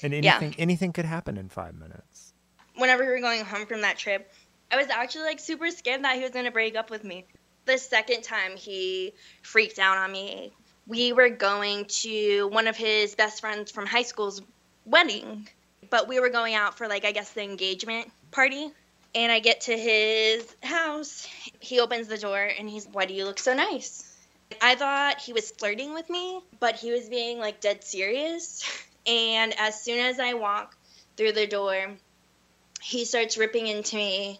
and 0.03 0.13
anything 0.13 0.51
yeah. 0.51 0.59
anything 0.59 0.91
could 0.91 1.05
happen 1.05 1.37
in 1.37 1.47
five 1.47 1.75
minutes. 1.75 2.33
Whenever 2.75 3.05
we 3.05 3.11
were 3.11 3.21
going 3.21 3.45
home 3.45 3.65
from 3.65 3.81
that 3.81 3.97
trip, 3.97 4.31
I 4.71 4.75
was 4.75 4.87
actually 4.89 5.23
like 5.23 5.39
super 5.39 5.71
scared 5.71 6.03
that 6.03 6.17
he 6.17 6.21
was 6.21 6.31
gonna 6.31 6.51
break 6.51 6.75
up 6.75 6.89
with 6.89 7.05
me. 7.05 7.25
The 7.65 7.77
second 7.77 8.23
time 8.23 8.57
he 8.57 9.13
freaked 9.41 9.79
out 9.79 9.97
on 9.97 10.11
me, 10.11 10.51
we 10.87 11.13
were 11.13 11.29
going 11.29 11.85
to 11.85 12.47
one 12.47 12.67
of 12.67 12.75
his 12.75 13.15
best 13.15 13.39
friends 13.39 13.71
from 13.71 13.85
high 13.85 14.03
school's 14.03 14.41
wedding 14.85 15.47
but 15.89 16.07
we 16.07 16.19
were 16.19 16.29
going 16.29 16.55
out 16.55 16.77
for 16.77 16.87
like 16.87 17.05
I 17.05 17.11
guess 17.11 17.31
the 17.31 17.43
engagement 17.43 18.11
party. 18.31 18.71
And 19.15 19.31
I 19.31 19.39
get 19.39 19.61
to 19.61 19.75
his 19.75 20.45
house. 20.61 21.27
He 21.59 21.79
opens 21.79 22.07
the 22.07 22.17
door 22.17 22.39
and 22.59 22.69
he's, 22.69 22.87
"Why 22.87 23.05
do 23.05 23.13
you 23.13 23.25
look 23.25 23.39
so 23.39 23.55
nice?" 23.55 24.05
I 24.61 24.75
thought 24.75 25.19
he 25.19 25.33
was 25.33 25.51
flirting 25.51 25.93
with 25.93 26.09
me, 26.09 26.41
but 26.59 26.75
he 26.75 26.91
was 26.91 27.09
being 27.09 27.39
like 27.39 27.61
dead 27.61 27.83
serious. 27.83 28.63
And 29.07 29.57
as 29.57 29.81
soon 29.81 29.97
as 29.97 30.19
I 30.19 30.33
walk 30.33 30.77
through 31.17 31.31
the 31.31 31.47
door, 31.47 31.95
he 32.81 33.05
starts 33.05 33.37
ripping 33.37 33.65
into 33.65 33.95
me, 33.95 34.39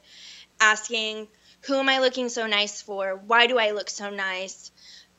asking, 0.60 1.28
Who 1.62 1.76
am 1.76 1.90
I 1.90 2.00
looking 2.00 2.30
so 2.30 2.46
nice 2.46 2.82
for? 2.82 3.16
Why 3.16 3.48
do 3.48 3.58
I 3.58 3.72
look 3.72 3.90
so 3.90 4.10
nice? 4.12 4.72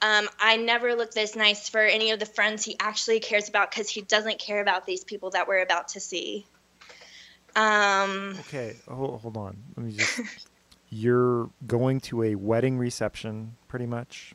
Um, 0.02 0.28
I 0.38 0.56
never 0.56 0.94
look 0.94 1.12
this 1.12 1.36
nice 1.36 1.68
for 1.68 1.80
any 1.80 2.10
of 2.10 2.18
the 2.18 2.26
friends 2.26 2.64
he 2.64 2.76
actually 2.80 3.20
cares 3.20 3.48
about 3.48 3.70
because 3.70 3.88
he 3.88 4.00
doesn't 4.00 4.38
care 4.38 4.60
about 4.60 4.86
these 4.86 5.04
people 5.04 5.30
that 5.30 5.46
we're 5.46 5.60
about 5.60 5.88
to 5.88 6.00
see. 6.00 6.46
Um, 7.54 8.36
okay, 8.40 8.76
hold, 8.88 9.20
hold 9.20 9.36
on. 9.36 9.56
Let 9.76 9.86
me 9.86 9.92
just. 9.92 10.20
You're 10.92 11.50
going 11.66 12.00
to 12.02 12.24
a 12.24 12.34
wedding 12.34 12.76
reception, 12.76 13.56
pretty 13.68 13.86
much. 13.86 14.34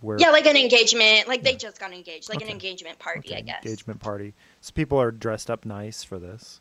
Where 0.00 0.16
yeah, 0.18 0.30
like 0.30 0.46
an 0.46 0.56
engagement. 0.56 1.28
Like 1.28 1.40
yeah. 1.40 1.52
they 1.52 1.56
just 1.56 1.78
got 1.78 1.92
engaged, 1.92 2.28
like 2.28 2.36
okay. 2.36 2.46
an 2.46 2.50
engagement 2.50 2.98
party, 2.98 3.28
okay. 3.28 3.38
I 3.38 3.40
guess. 3.42 3.64
Engagement 3.64 4.00
party. 4.00 4.34
So 4.60 4.72
people 4.72 4.98
are 5.00 5.10
dressed 5.10 5.50
up 5.50 5.64
nice 5.64 6.02
for 6.02 6.18
this, 6.18 6.60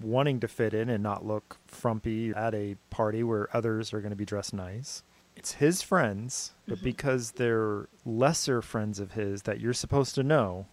wanting 0.00 0.40
to 0.40 0.48
fit 0.48 0.72
in 0.72 0.88
and 0.88 1.02
not 1.02 1.26
look 1.26 1.58
frumpy 1.66 2.30
at 2.30 2.54
a 2.54 2.76
party 2.90 3.22
where 3.22 3.48
others 3.54 3.92
are 3.92 4.00
going 4.00 4.10
to 4.10 4.16
be 4.16 4.24
dressed 4.24 4.54
nice. 4.54 5.02
It's 5.36 5.52
his 5.52 5.82
friends, 5.82 6.52
but 6.66 6.76
mm-hmm. 6.76 6.84
because 6.84 7.32
they're 7.32 7.88
lesser 8.04 8.62
friends 8.62 9.00
of 9.00 9.12
his 9.12 9.42
that 9.42 9.60
you're 9.60 9.72
supposed 9.72 10.14
to 10.14 10.22
know. 10.22 10.66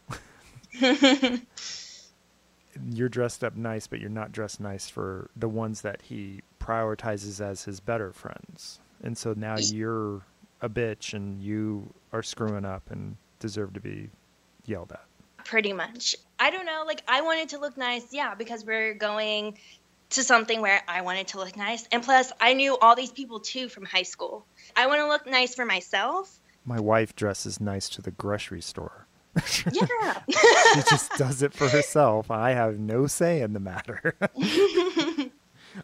you're 2.89 3.09
dressed 3.09 3.43
up 3.43 3.55
nice, 3.55 3.87
but 3.87 3.99
you're 3.99 4.09
not 4.09 4.31
dressed 4.31 4.59
nice 4.59 4.89
for 4.89 5.29
the 5.35 5.49
ones 5.49 5.81
that 5.81 6.01
he 6.03 6.41
prioritizes 6.59 7.41
as 7.41 7.63
his 7.63 7.79
better 7.79 8.13
friends. 8.13 8.79
And 9.03 9.17
so 9.17 9.33
now 9.33 9.57
you're 9.57 10.21
a 10.61 10.69
bitch 10.69 11.13
and 11.13 11.41
you 11.41 11.91
are 12.13 12.23
screwing 12.23 12.65
up 12.65 12.91
and 12.91 13.17
deserve 13.39 13.73
to 13.73 13.79
be 13.79 14.09
yelled 14.65 14.91
at. 14.91 15.05
Pretty 15.43 15.73
much. 15.73 16.15
I 16.39 16.51
don't 16.51 16.65
know. 16.65 16.83
Like, 16.85 17.01
I 17.07 17.21
wanted 17.21 17.49
to 17.49 17.59
look 17.59 17.77
nice, 17.77 18.07
yeah, 18.11 18.35
because 18.35 18.63
we're 18.63 18.93
going 18.93 19.57
to 20.11 20.23
something 20.23 20.61
where 20.61 20.81
I 20.87 21.01
wanted 21.01 21.27
to 21.29 21.37
look 21.37 21.55
nice. 21.57 21.87
And 21.91 22.03
plus, 22.03 22.31
I 22.39 22.53
knew 22.53 22.77
all 22.77 22.95
these 22.95 23.11
people 23.11 23.39
too 23.39 23.69
from 23.69 23.85
high 23.85 24.03
school. 24.03 24.45
I 24.75 24.87
want 24.87 24.99
to 24.99 25.07
look 25.07 25.25
nice 25.25 25.55
for 25.55 25.65
myself. 25.65 26.39
My 26.65 26.79
wife 26.79 27.15
dresses 27.15 27.59
nice 27.59 27.89
to 27.89 28.01
the 28.01 28.11
grocery 28.11 28.61
store. 28.61 29.07
Yeah. 29.71 30.21
she 30.27 30.81
just 30.89 31.11
does 31.13 31.41
it 31.41 31.53
for 31.53 31.69
herself. 31.69 32.29
I 32.29 32.51
have 32.51 32.77
no 32.79 33.07
say 33.07 33.41
in 33.41 33.53
the 33.53 33.59
matter. 33.59 34.15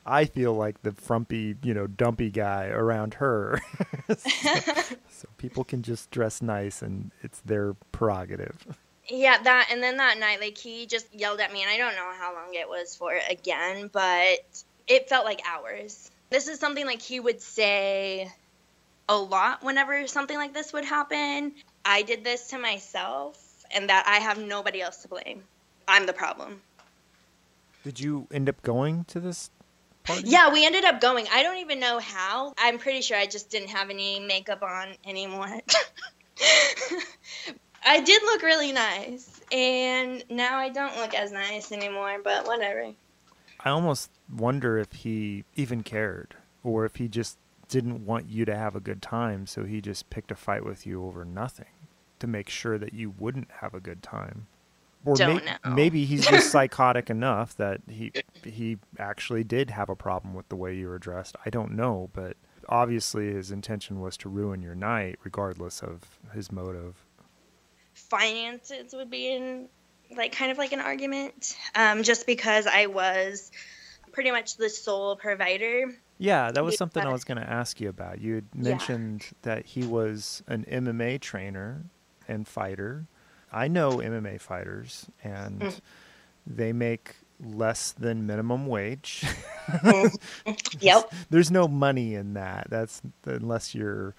I 0.05 0.25
feel 0.25 0.53
like 0.53 0.81
the 0.81 0.91
frumpy, 0.91 1.55
you 1.63 1.73
know, 1.73 1.87
dumpy 1.87 2.29
guy 2.29 2.67
around 2.67 3.15
her. 3.15 3.61
so, 4.17 4.29
so, 5.09 5.27
people 5.37 5.63
can 5.63 5.81
just 5.81 6.11
dress 6.11 6.41
nice 6.41 6.81
and 6.81 7.11
it's 7.21 7.39
their 7.41 7.75
prerogative. 7.91 8.77
Yeah, 9.09 9.41
that 9.41 9.69
and 9.71 9.81
then 9.81 9.97
that 9.97 10.19
night 10.19 10.41
like 10.41 10.57
he 10.57 10.85
just 10.85 11.07
yelled 11.13 11.39
at 11.39 11.51
me 11.51 11.61
and 11.61 11.69
I 11.69 11.77
don't 11.77 11.95
know 11.95 12.11
how 12.19 12.33
long 12.33 12.53
it 12.53 12.67
was 12.67 12.95
for 12.95 13.17
again, 13.29 13.89
but 13.91 14.65
it 14.87 15.09
felt 15.09 15.25
like 15.25 15.41
hours. 15.47 16.11
This 16.29 16.47
is 16.47 16.59
something 16.59 16.85
like 16.85 17.01
he 17.01 17.19
would 17.19 17.41
say 17.41 18.31
a 19.07 19.17
lot 19.17 19.63
whenever 19.63 20.07
something 20.07 20.35
like 20.35 20.53
this 20.53 20.73
would 20.73 20.83
happen. 20.83 21.53
I 21.85 22.01
did 22.01 22.23
this 22.23 22.49
to 22.49 22.57
myself 22.57 23.65
and 23.71 23.89
that 23.89 24.05
I 24.07 24.17
have 24.17 24.37
nobody 24.37 24.81
else 24.81 24.97
to 25.03 25.07
blame. 25.07 25.43
I'm 25.87 26.05
the 26.05 26.13
problem. 26.13 26.61
Did 27.83 27.99
you 27.99 28.27
end 28.31 28.49
up 28.49 28.61
going 28.61 29.05
to 29.05 29.21
this 29.21 29.49
party? 30.03 30.23
Yeah, 30.25 30.51
we 30.51 30.65
ended 30.65 30.83
up 30.83 30.99
going. 30.99 31.27
I 31.31 31.43
don't 31.43 31.57
even 31.57 31.79
know 31.79 31.99
how. 31.99 32.53
I'm 32.57 32.77
pretty 32.77 33.01
sure 33.01 33.17
I 33.17 33.25
just 33.25 33.49
didn't 33.49 33.69
have 33.69 33.89
any 33.89 34.19
makeup 34.19 34.61
on 34.61 34.89
anymore. 35.05 35.47
I 37.87 38.01
did 38.01 38.21
look 38.23 38.43
really 38.43 38.73
nice, 38.73 39.39
and 39.51 40.23
now 40.29 40.57
I 40.57 40.69
don't 40.69 40.97
look 40.97 41.13
as 41.13 41.31
nice 41.31 41.71
anymore, 41.71 42.17
but 42.21 42.45
whatever. 42.45 42.91
I 43.61 43.69
almost 43.69 44.11
wonder 44.35 44.77
if 44.77 44.91
he 44.91 45.45
even 45.55 45.83
cared, 45.83 46.35
or 46.63 46.83
if 46.83 46.97
he 46.97 47.07
just 47.07 47.37
didn't 47.69 48.05
want 48.05 48.29
you 48.29 48.43
to 48.45 48.55
have 48.55 48.75
a 48.75 48.81
good 48.81 49.01
time, 49.01 49.47
so 49.47 49.63
he 49.63 49.79
just 49.81 50.09
picked 50.09 50.31
a 50.31 50.35
fight 50.35 50.65
with 50.65 50.85
you 50.85 51.05
over 51.05 51.23
nothing 51.23 51.65
to 52.19 52.27
make 52.27 52.49
sure 52.49 52.77
that 52.77 52.93
you 52.93 53.13
wouldn't 53.17 53.49
have 53.61 53.73
a 53.73 53.79
good 53.79 54.03
time. 54.03 54.47
Or 55.05 55.15
may- 55.15 55.41
maybe 55.65 56.03
he's 56.03 56.27
just 56.27 56.51
psychotic 56.51 57.09
enough 57.09 57.55
that 57.55 57.79
he 57.87 58.11
he 58.43 58.77
actually 58.99 59.45
did 59.45 59.69
have 59.69 59.87
a 59.89 59.95
problem 59.95 60.33
with 60.33 60.49
the 60.49 60.57
way 60.57 60.75
you 60.75 60.89
were 60.89 60.99
dressed. 60.99 61.37
I 61.45 61.49
don't 61.49 61.71
know, 61.73 62.09
but 62.13 62.35
obviously 62.67 63.31
his 63.31 63.51
intention 63.51 64.01
was 64.01 64.17
to 64.17 64.29
ruin 64.29 64.61
your 64.61 64.75
night, 64.75 65.19
regardless 65.23 65.81
of 65.81 66.19
his 66.33 66.51
motive. 66.51 67.05
Finances 67.97 68.93
would 68.93 69.09
be 69.09 69.31
in 69.31 69.67
like 70.15 70.31
kind 70.31 70.51
of 70.51 70.57
like 70.57 70.71
an 70.71 70.79
argument, 70.79 71.57
um, 71.75 72.03
just 72.03 72.25
because 72.25 72.65
I 72.65 72.85
was 72.85 73.51
pretty 74.13 74.31
much 74.31 74.57
the 74.57 74.69
sole 74.69 75.15
provider 75.15 75.93
yeah, 76.19 76.51
that 76.51 76.63
was 76.63 76.77
something 76.77 77.03
I 77.03 77.11
was 77.11 77.23
going 77.23 77.37
to 77.37 77.49
ask 77.49 77.79
you 77.79 77.89
about. 77.89 78.19
You 78.19 78.35
had 78.35 78.55
mentioned 78.55 79.23
yeah. 79.23 79.37
that 79.43 79.65
he 79.65 79.85
was 79.85 80.41
an 80.47 80.65
MMA 80.69 81.21
trainer 81.21 81.83
and 82.27 82.47
fighter. 82.47 83.05
I 83.51 83.67
know 83.67 83.97
MMA 83.97 84.41
fighters, 84.41 85.07
and 85.23 85.61
mm. 85.61 85.79
they 86.45 86.73
make 86.73 87.15
less 87.39 87.91
than 87.91 88.25
minimum 88.25 88.65
wage. 88.65 89.23
yep. 90.79 91.13
There's 91.29 91.51
no 91.51 91.67
money 91.67 92.15
in 92.15 92.33
that. 92.33 92.67
That's 92.69 93.01
unless 93.25 93.75
you're 93.75 94.15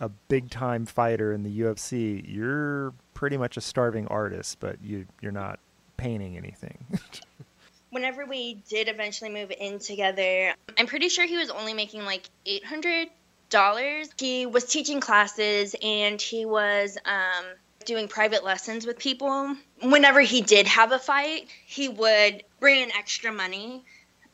a 0.00 0.08
big 0.08 0.50
time 0.50 0.86
fighter 0.86 1.32
in 1.32 1.42
the 1.42 1.60
UFC, 1.60 2.24
you're 2.26 2.92
pretty 3.14 3.36
much 3.36 3.56
a 3.56 3.60
starving 3.60 4.06
artist, 4.08 4.58
but 4.60 4.82
you 4.82 5.06
you're 5.20 5.32
not 5.32 5.60
painting 5.96 6.36
anything. 6.36 6.78
whenever 7.90 8.24
we 8.24 8.54
did 8.68 8.88
eventually 8.88 9.30
move 9.30 9.52
in 9.58 9.78
together, 9.78 10.54
I'm 10.78 10.86
pretty 10.86 11.08
sure 11.08 11.26
he 11.26 11.36
was 11.36 11.50
only 11.50 11.74
making 11.74 12.04
like 12.04 12.28
eight 12.46 12.64
hundred 12.64 13.08
dollars. 13.50 14.08
He 14.18 14.46
was 14.46 14.64
teaching 14.64 15.00
classes 15.00 15.74
and 15.82 16.20
he 16.20 16.46
was 16.46 16.96
um, 17.04 17.44
doing 17.84 18.08
private 18.08 18.44
lessons 18.44 18.86
with 18.86 18.98
people. 18.98 19.56
Whenever 19.82 20.20
he 20.20 20.40
did 20.40 20.66
have 20.66 20.92
a 20.92 20.98
fight, 20.98 21.48
he 21.66 21.88
would 21.88 22.44
bring 22.58 22.82
in 22.82 22.90
extra 22.92 23.32
money 23.32 23.84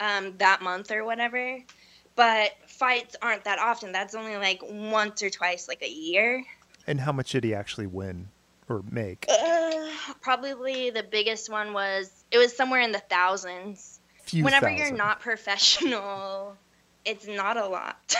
um, 0.01 0.35
that 0.39 0.63
month 0.63 0.91
or 0.93 1.05
whatever. 1.05 1.59
But 2.15 2.53
fights 2.79 3.17
aren't 3.21 3.45
that 3.45 3.59
often. 3.59 3.93
That's 3.93 4.15
only 4.15 4.37
like 4.37 4.61
once 4.63 5.23
or 5.23 5.31
twice, 5.31 5.69
like 5.69 5.83
a 5.83 5.91
year. 5.91 6.45
And 6.87 7.01
how 7.01 7.13
much 7.13 7.33
did 7.33 7.45
he 7.45 7.55
actually 7.55 7.87
win? 7.87 8.29
or 8.69 8.83
make? 8.91 9.27
Uh, 9.29 9.89
probably 10.21 10.91
the 10.91 11.03
biggest 11.03 11.51
one 11.51 11.73
was 11.73 12.11
it 12.31 12.39
was 12.39 12.57
somewhere 12.57 12.81
in 12.81 12.93
the 12.93 13.03
thousands. 13.11 14.01
Few 14.23 14.45
Whenever 14.45 14.71
you 14.71 14.79
you're 14.79 14.93
not 14.93 15.21
professional, 15.21 16.57
it's 17.05 17.27
not 17.27 17.57
a 17.57 17.67
lot. 17.67 18.15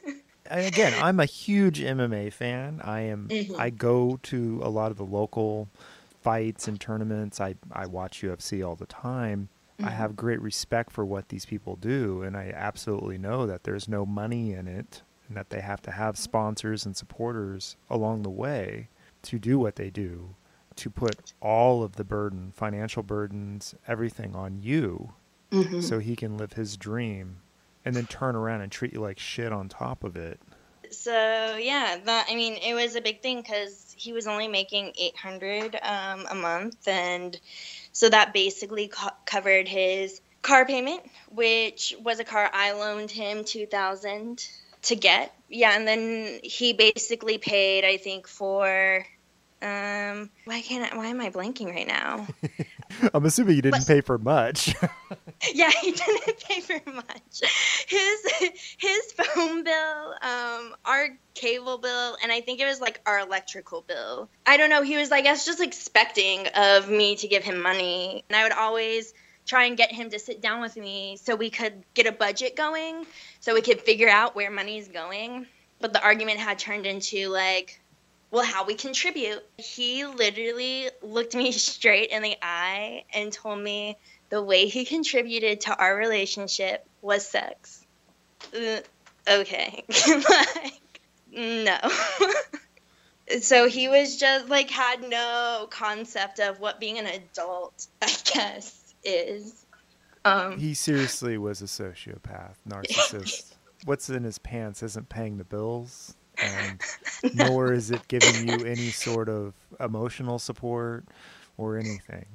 again, 0.46 0.94
I'm 1.02 1.20
a 1.20 1.26
huge 1.26 1.80
MMA 1.80 2.32
fan. 2.32 2.80
I 2.82 3.02
am. 3.02 3.28
Mm-hmm. 3.28 3.60
I 3.60 3.70
go 3.70 4.18
to 4.24 4.60
a 4.62 4.70
lot 4.70 4.90
of 4.90 4.96
the 4.96 5.04
local 5.04 5.68
fights 6.22 6.68
and 6.68 6.80
tournaments. 6.80 7.40
I 7.40 7.56
I 7.72 7.86
watch 7.86 8.22
UFC 8.22 8.66
all 8.66 8.76
the 8.76 8.86
time. 8.86 9.48
Mm-hmm. 9.80 9.88
I 9.88 9.92
have 9.92 10.16
great 10.16 10.40
respect 10.40 10.92
for 10.92 11.04
what 11.04 11.28
these 11.28 11.46
people 11.46 11.76
do, 11.76 12.22
and 12.22 12.36
I 12.36 12.52
absolutely 12.54 13.18
know 13.18 13.46
that 13.46 13.64
there's 13.64 13.88
no 13.88 14.06
money 14.06 14.52
in 14.52 14.68
it, 14.68 15.02
and 15.28 15.36
that 15.36 15.50
they 15.50 15.60
have 15.60 15.82
to 15.82 15.90
have 15.90 16.18
sponsors 16.18 16.86
and 16.86 16.96
supporters 16.96 17.76
along 17.88 18.22
the 18.22 18.30
way 18.30 18.88
to 19.22 19.38
do 19.38 19.58
what 19.58 19.76
they 19.76 19.90
do, 19.90 20.34
to 20.76 20.90
put 20.90 21.32
all 21.40 21.82
of 21.82 21.96
the 21.96 22.04
burden, 22.04 22.52
financial 22.54 23.02
burdens, 23.02 23.74
everything 23.86 24.34
on 24.34 24.60
you 24.60 25.12
mm-hmm. 25.50 25.80
so 25.80 25.98
he 25.98 26.16
can 26.16 26.36
live 26.36 26.54
his 26.54 26.76
dream 26.76 27.38
and 27.84 27.94
then 27.94 28.06
turn 28.06 28.36
around 28.36 28.60
and 28.60 28.70
treat 28.70 28.92
you 28.92 29.00
like 29.00 29.18
shit 29.18 29.52
on 29.52 29.68
top 29.68 30.04
of 30.04 30.16
it. 30.16 30.40
So 30.90 31.56
yeah, 31.60 31.98
that 32.04 32.26
I 32.28 32.34
mean, 32.34 32.54
it 32.54 32.74
was 32.74 32.96
a 32.96 33.00
big 33.00 33.22
thing 33.22 33.42
because 33.42 33.94
he 33.96 34.12
was 34.12 34.26
only 34.26 34.48
making 34.48 34.92
eight 34.98 35.16
hundred 35.16 35.78
um, 35.82 36.26
a 36.28 36.34
month, 36.34 36.88
and 36.88 37.38
so 37.92 38.08
that 38.08 38.32
basically 38.32 38.88
co- 38.88 39.10
covered 39.26 39.68
his 39.68 40.20
car 40.42 40.64
payment, 40.64 41.02
which 41.30 41.94
was 42.02 42.20
a 42.20 42.24
car 42.24 42.48
I 42.52 42.72
loaned 42.72 43.10
him 43.10 43.44
two 43.44 43.66
thousand 43.66 44.46
to 44.82 44.96
get. 44.96 45.34
Yeah, 45.48 45.76
and 45.76 45.86
then 45.86 46.40
he 46.42 46.72
basically 46.72 47.38
paid, 47.38 47.84
I 47.84 47.96
think, 47.96 48.26
for 48.28 49.04
um 49.62 50.30
why 50.44 50.62
can't 50.62 50.92
I, 50.92 50.96
why 50.96 51.06
am 51.08 51.20
I 51.20 51.30
blanking 51.30 51.70
right 51.70 51.86
now? 51.86 52.26
I'm 53.14 53.24
assuming 53.24 53.56
you 53.56 53.62
didn't 53.62 53.80
but, 53.80 53.86
pay 53.86 54.00
for 54.00 54.18
much. 54.18 54.74
yeah, 55.54 55.70
he 55.70 55.92
didn't 55.92 56.40
pay 56.40 56.60
for 56.60 56.80
much. 56.90 57.42
His 57.86 58.52
his 58.78 59.12
phone 59.12 59.64
bill, 59.64 60.14
um, 60.22 60.74
our 60.84 61.08
cable 61.34 61.78
bill, 61.78 62.16
and 62.22 62.32
I 62.32 62.40
think 62.40 62.60
it 62.60 62.66
was 62.66 62.80
like 62.80 63.00
our 63.06 63.20
electrical 63.20 63.82
bill. 63.82 64.28
I 64.46 64.56
don't 64.56 64.70
know. 64.70 64.82
He 64.82 64.96
was, 64.96 65.12
I 65.12 65.20
guess, 65.20 65.44
just 65.44 65.60
expecting 65.60 66.46
of 66.54 66.88
me 66.88 67.16
to 67.16 67.28
give 67.28 67.44
him 67.44 67.60
money, 67.60 68.24
and 68.28 68.36
I 68.36 68.42
would 68.42 68.52
always 68.52 69.14
try 69.46 69.64
and 69.64 69.76
get 69.76 69.90
him 69.90 70.10
to 70.10 70.18
sit 70.18 70.40
down 70.40 70.60
with 70.60 70.76
me 70.76 71.16
so 71.16 71.34
we 71.34 71.50
could 71.50 71.82
get 71.94 72.06
a 72.06 72.12
budget 72.12 72.54
going 72.56 73.06
so 73.40 73.54
we 73.54 73.62
could 73.62 73.80
figure 73.80 74.08
out 74.08 74.36
where 74.36 74.50
money's 74.50 74.86
going 74.86 75.46
but 75.80 75.92
the 75.92 76.02
argument 76.02 76.38
had 76.38 76.58
turned 76.58 76.86
into 76.86 77.28
like 77.28 77.79
well, 78.30 78.44
how 78.44 78.64
we 78.64 78.74
contribute. 78.74 79.42
He 79.56 80.04
literally 80.04 80.88
looked 81.02 81.34
me 81.34 81.52
straight 81.52 82.10
in 82.10 82.22
the 82.22 82.36
eye 82.42 83.04
and 83.12 83.32
told 83.32 83.58
me 83.58 83.96
the 84.28 84.42
way 84.42 84.66
he 84.66 84.84
contributed 84.84 85.62
to 85.62 85.76
our 85.76 85.96
relationship 85.96 86.86
was 87.02 87.26
sex. 87.26 87.84
Uh, 88.54 88.80
okay. 89.28 89.84
like, 90.08 91.00
no. 91.32 91.78
so 93.40 93.68
he 93.68 93.88
was 93.88 94.16
just 94.16 94.48
like, 94.48 94.70
had 94.70 95.02
no 95.08 95.66
concept 95.70 96.38
of 96.38 96.60
what 96.60 96.78
being 96.78 96.98
an 96.98 97.06
adult, 97.06 97.86
I 98.00 98.14
guess, 98.32 98.94
is. 99.02 99.66
Um, 100.24 100.58
he 100.58 100.74
seriously 100.74 101.38
was 101.38 101.62
a 101.62 101.64
sociopath, 101.64 102.56
narcissist. 102.68 103.54
What's 103.86 104.10
in 104.10 104.22
his 104.22 104.38
pants 104.38 104.82
isn't 104.82 105.08
paying 105.08 105.38
the 105.38 105.44
bills 105.44 106.14
and 106.42 106.80
nor 107.34 107.72
is 107.72 107.90
it 107.90 108.06
giving 108.08 108.48
you 108.48 108.64
any 108.64 108.90
sort 108.90 109.28
of 109.28 109.54
emotional 109.78 110.38
support 110.38 111.04
or 111.56 111.78
anything. 111.78 112.26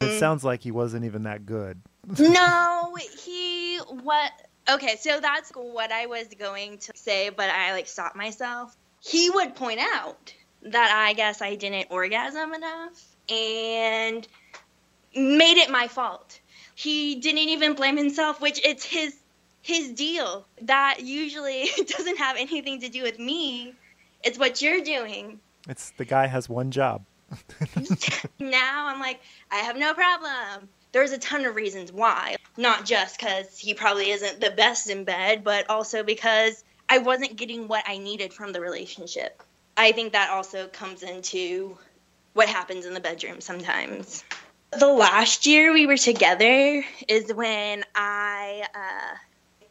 It 0.00 0.06
mm. 0.06 0.18
sounds 0.18 0.44
like 0.44 0.62
he 0.62 0.70
wasn't 0.70 1.04
even 1.04 1.24
that 1.24 1.46
good. 1.46 1.80
no, 2.18 2.96
he 3.24 3.78
what 3.78 4.32
okay, 4.68 4.96
so 4.96 5.20
that's 5.20 5.50
what 5.50 5.92
I 5.92 6.06
was 6.06 6.28
going 6.38 6.78
to 6.78 6.92
say, 6.94 7.30
but 7.30 7.50
I 7.50 7.72
like 7.72 7.86
stopped 7.86 8.16
myself. 8.16 8.76
He 9.00 9.30
would 9.30 9.54
point 9.54 9.80
out 9.80 10.34
that 10.62 10.90
I 11.06 11.12
guess 11.12 11.42
I 11.42 11.56
didn't 11.56 11.88
orgasm 11.90 12.54
enough 12.54 13.02
and 13.28 14.26
made 15.14 15.58
it 15.58 15.70
my 15.70 15.88
fault. 15.88 16.40
He 16.74 17.16
didn't 17.16 17.50
even 17.50 17.74
blame 17.74 17.96
himself, 17.96 18.40
which 18.40 18.60
it's 18.64 18.84
his 18.84 19.14
his 19.64 19.92
deal. 19.92 20.46
That 20.62 20.98
usually 21.00 21.70
doesn't 21.86 22.18
have 22.18 22.36
anything 22.36 22.80
to 22.80 22.88
do 22.88 23.02
with 23.02 23.18
me. 23.18 23.74
It's 24.22 24.38
what 24.38 24.62
you're 24.62 24.82
doing. 24.82 25.40
It's 25.68 25.90
the 25.96 26.04
guy 26.04 26.26
has 26.26 26.48
one 26.48 26.70
job. 26.70 27.04
now 28.38 28.86
I'm 28.86 29.00
like, 29.00 29.20
I 29.50 29.56
have 29.56 29.76
no 29.76 29.94
problem. 29.94 30.68
There's 30.92 31.12
a 31.12 31.18
ton 31.18 31.46
of 31.46 31.56
reasons 31.56 31.90
why. 31.90 32.36
Not 32.58 32.84
just 32.84 33.18
because 33.18 33.58
he 33.58 33.72
probably 33.72 34.10
isn't 34.10 34.40
the 34.40 34.50
best 34.50 34.90
in 34.90 35.04
bed, 35.04 35.42
but 35.42 35.68
also 35.70 36.02
because 36.02 36.62
I 36.88 36.98
wasn't 36.98 37.36
getting 37.36 37.66
what 37.66 37.84
I 37.88 37.96
needed 37.96 38.34
from 38.34 38.52
the 38.52 38.60
relationship. 38.60 39.42
I 39.78 39.92
think 39.92 40.12
that 40.12 40.30
also 40.30 40.68
comes 40.68 41.02
into 41.02 41.76
what 42.34 42.48
happens 42.48 42.84
in 42.84 42.92
the 42.92 43.00
bedroom 43.00 43.40
sometimes. 43.40 44.24
The 44.78 44.88
last 44.88 45.46
year 45.46 45.72
we 45.72 45.86
were 45.86 45.96
together 45.96 46.84
is 47.08 47.32
when 47.32 47.84
I 47.94 48.66
uh, 48.74 49.16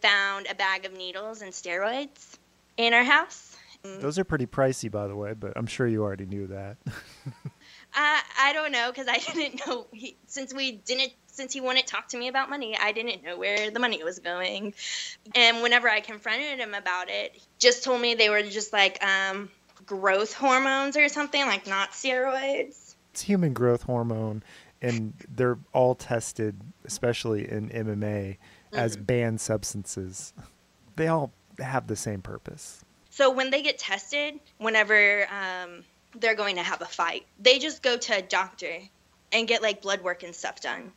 found 0.04 0.48
a 0.50 0.56
bag 0.56 0.86
of 0.86 0.94
needles 0.94 1.42
and 1.42 1.52
steroids 1.52 2.38
in 2.78 2.94
our 2.94 3.04
house. 3.04 3.56
Those 3.84 4.18
are 4.18 4.24
pretty 4.24 4.46
pricey, 4.46 4.90
by 4.90 5.08
the 5.08 5.16
way, 5.16 5.34
but 5.34 5.54
I'm 5.58 5.66
sure 5.66 5.86
you 5.86 6.04
already 6.04 6.26
knew 6.26 6.48
that. 6.48 6.78
I 7.94 8.22
I 8.40 8.54
don't 8.54 8.72
know 8.72 8.90
because 8.90 9.08
I 9.10 9.18
didn't 9.34 9.66
know 9.66 9.88
he, 9.92 10.16
since 10.26 10.54
we 10.54 10.72
didn't 10.72 11.12
since 11.28 11.52
he 11.52 11.60
wouldn't 11.60 11.88
talk 11.88 12.10
to 12.10 12.18
me 12.18 12.30
about 12.30 12.50
money. 12.50 12.78
I 12.80 12.94
didn't 12.94 13.24
know 13.24 13.38
where 13.38 13.72
the 13.72 13.80
money 13.80 14.02
was 14.04 14.20
going, 14.20 14.74
and 15.36 15.62
whenever 15.62 15.90
I 15.90 16.00
confronted 16.00 16.60
him 16.60 16.74
about 16.74 17.10
it, 17.10 17.34
he 17.34 17.42
just 17.60 17.84
told 17.84 18.00
me 18.00 18.16
they 18.16 18.30
were 18.30 18.44
just 18.44 18.72
like 18.72 19.04
um, 19.04 19.50
growth 19.86 20.34
hormones 20.34 20.96
or 20.96 21.10
something, 21.10 21.46
like 21.46 21.68
not 21.68 21.92
steroids. 21.92 22.96
It's 23.12 23.22
human 23.22 23.52
growth 23.54 23.84
hormone, 23.84 24.44
and 24.82 25.14
they're 25.28 25.60
all 25.74 25.96
tested, 25.96 26.60
especially 26.86 27.52
in 27.52 27.70
MMA, 27.70 28.38
as 28.76 28.96
mm-hmm. 28.96 29.06
banned 29.06 29.42
substances. 29.42 30.34
They 30.96 31.08
all 31.08 31.32
have 31.60 31.88
the 31.88 31.96
same 31.96 32.22
purpose. 32.22 32.84
So 33.10 33.32
when 33.32 33.52
they 33.52 33.62
get 33.62 33.78
tested, 33.78 34.40
whenever 34.58 35.28
um, 35.30 35.84
they're 36.20 36.36
going 36.36 36.56
to 36.56 36.64
have 36.64 36.82
a 36.82 36.86
fight, 36.86 37.26
they 37.40 37.60
just 37.60 37.84
go 37.84 37.98
to 37.98 38.18
a 38.18 38.22
doctor 38.22 38.80
and 39.32 39.48
get 39.48 39.62
like 39.62 39.82
blood 39.82 40.02
work 40.02 40.24
and 40.24 40.34
stuff 40.34 40.62
done. 40.62 40.92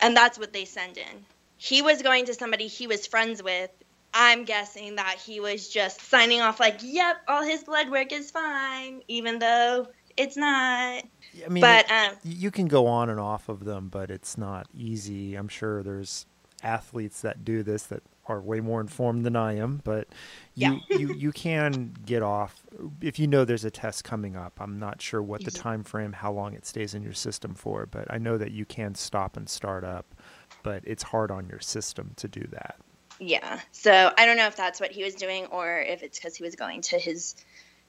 And 0.00 0.16
that's 0.16 0.38
what 0.38 0.52
they 0.52 0.64
send 0.64 0.96
in. 0.96 1.24
He 1.58 1.82
was 1.82 2.02
going 2.02 2.24
to 2.26 2.34
somebody 2.34 2.66
he 2.66 2.86
was 2.86 3.06
friends 3.06 3.42
with. 3.42 3.70
I'm 4.12 4.44
guessing 4.44 4.96
that 4.96 5.16
he 5.24 5.38
was 5.38 5.68
just 5.68 6.00
signing 6.00 6.40
off 6.40 6.58
like, 6.58 6.78
"Yep, 6.82 7.16
all 7.28 7.44
his 7.44 7.62
blood 7.62 7.90
work 7.90 8.12
is 8.12 8.30
fine," 8.30 9.02
even 9.06 9.38
though 9.38 9.86
it's 10.16 10.36
not. 10.36 11.04
I 11.44 11.48
mean, 11.48 11.60
but 11.60 11.90
um, 11.90 12.16
you 12.24 12.50
can 12.50 12.66
go 12.66 12.86
on 12.86 13.08
and 13.08 13.20
off 13.20 13.48
of 13.48 13.64
them, 13.64 13.88
but 13.88 14.10
it's 14.10 14.36
not 14.36 14.66
easy. 14.74 15.36
I'm 15.36 15.48
sure 15.48 15.82
there's 15.82 16.26
athletes 16.62 17.20
that 17.22 17.44
do 17.44 17.62
this 17.62 17.84
that 17.84 18.02
are 18.26 18.40
way 18.40 18.60
more 18.60 18.80
informed 18.80 19.26
than 19.26 19.36
I 19.36 19.56
am, 19.56 19.80
but 19.84 20.08
you 20.54 20.80
yeah. 20.88 20.98
you 20.98 21.14
you 21.18 21.32
can 21.32 21.94
get 22.06 22.22
off 22.22 22.62
if 23.00 23.18
you 23.18 23.26
know 23.26 23.44
there's 23.44 23.64
a 23.64 23.70
test 23.70 24.04
coming 24.04 24.36
up. 24.36 24.60
I'm 24.60 24.78
not 24.78 25.02
sure 25.02 25.22
what 25.22 25.44
the 25.44 25.50
time 25.50 25.82
frame, 25.82 26.12
how 26.12 26.32
long 26.32 26.54
it 26.54 26.64
stays 26.64 26.94
in 26.94 27.02
your 27.02 27.12
system 27.12 27.54
for, 27.54 27.86
but 27.86 28.06
I 28.12 28.18
know 28.18 28.38
that 28.38 28.52
you 28.52 28.64
can 28.64 28.94
stop 28.94 29.36
and 29.36 29.48
start 29.48 29.84
up, 29.84 30.14
but 30.62 30.82
it's 30.86 31.02
hard 31.02 31.30
on 31.30 31.48
your 31.48 31.60
system 31.60 32.12
to 32.16 32.28
do 32.28 32.46
that. 32.52 32.76
Yeah. 33.18 33.60
So 33.72 34.12
I 34.16 34.26
don't 34.26 34.36
know 34.36 34.46
if 34.46 34.56
that's 34.56 34.80
what 34.80 34.92
he 34.92 35.04
was 35.04 35.14
doing 35.14 35.46
or 35.46 35.80
if 35.80 36.02
it's 36.02 36.18
because 36.18 36.36
he 36.36 36.42
was 36.42 36.56
going 36.56 36.80
to 36.82 36.98
his 36.98 37.36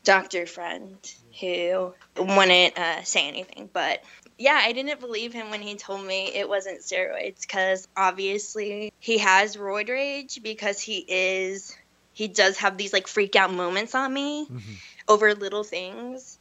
doctor 0.03 0.45
friend 0.45 0.97
who 1.39 1.93
wouldn't 2.17 2.77
uh, 2.77 3.03
say 3.03 3.27
anything, 3.27 3.69
but 3.71 4.03
yeah, 4.41 4.59
I 4.63 4.71
didn't 4.71 4.99
believe 4.99 5.33
him 5.33 5.51
when 5.51 5.61
he 5.61 5.75
told 5.75 6.03
me 6.03 6.31
it 6.33 6.49
wasn't 6.49 6.81
steroids 6.81 7.41
because 7.41 7.87
obviously 7.95 8.91
he 8.99 9.19
has 9.19 9.55
roid 9.55 9.87
rage 9.87 10.41
because 10.41 10.81
he 10.81 11.05
is 11.07 11.77
he 12.13 12.27
does 12.27 12.57
have 12.57 12.75
these 12.75 12.91
like 12.91 13.07
freak 13.07 13.35
out 13.35 13.53
moments 13.53 13.93
on 13.93 14.11
me 14.11 14.45
mm-hmm. 14.45 14.73
over 15.07 15.35
little 15.35 15.63
things. 15.63 16.39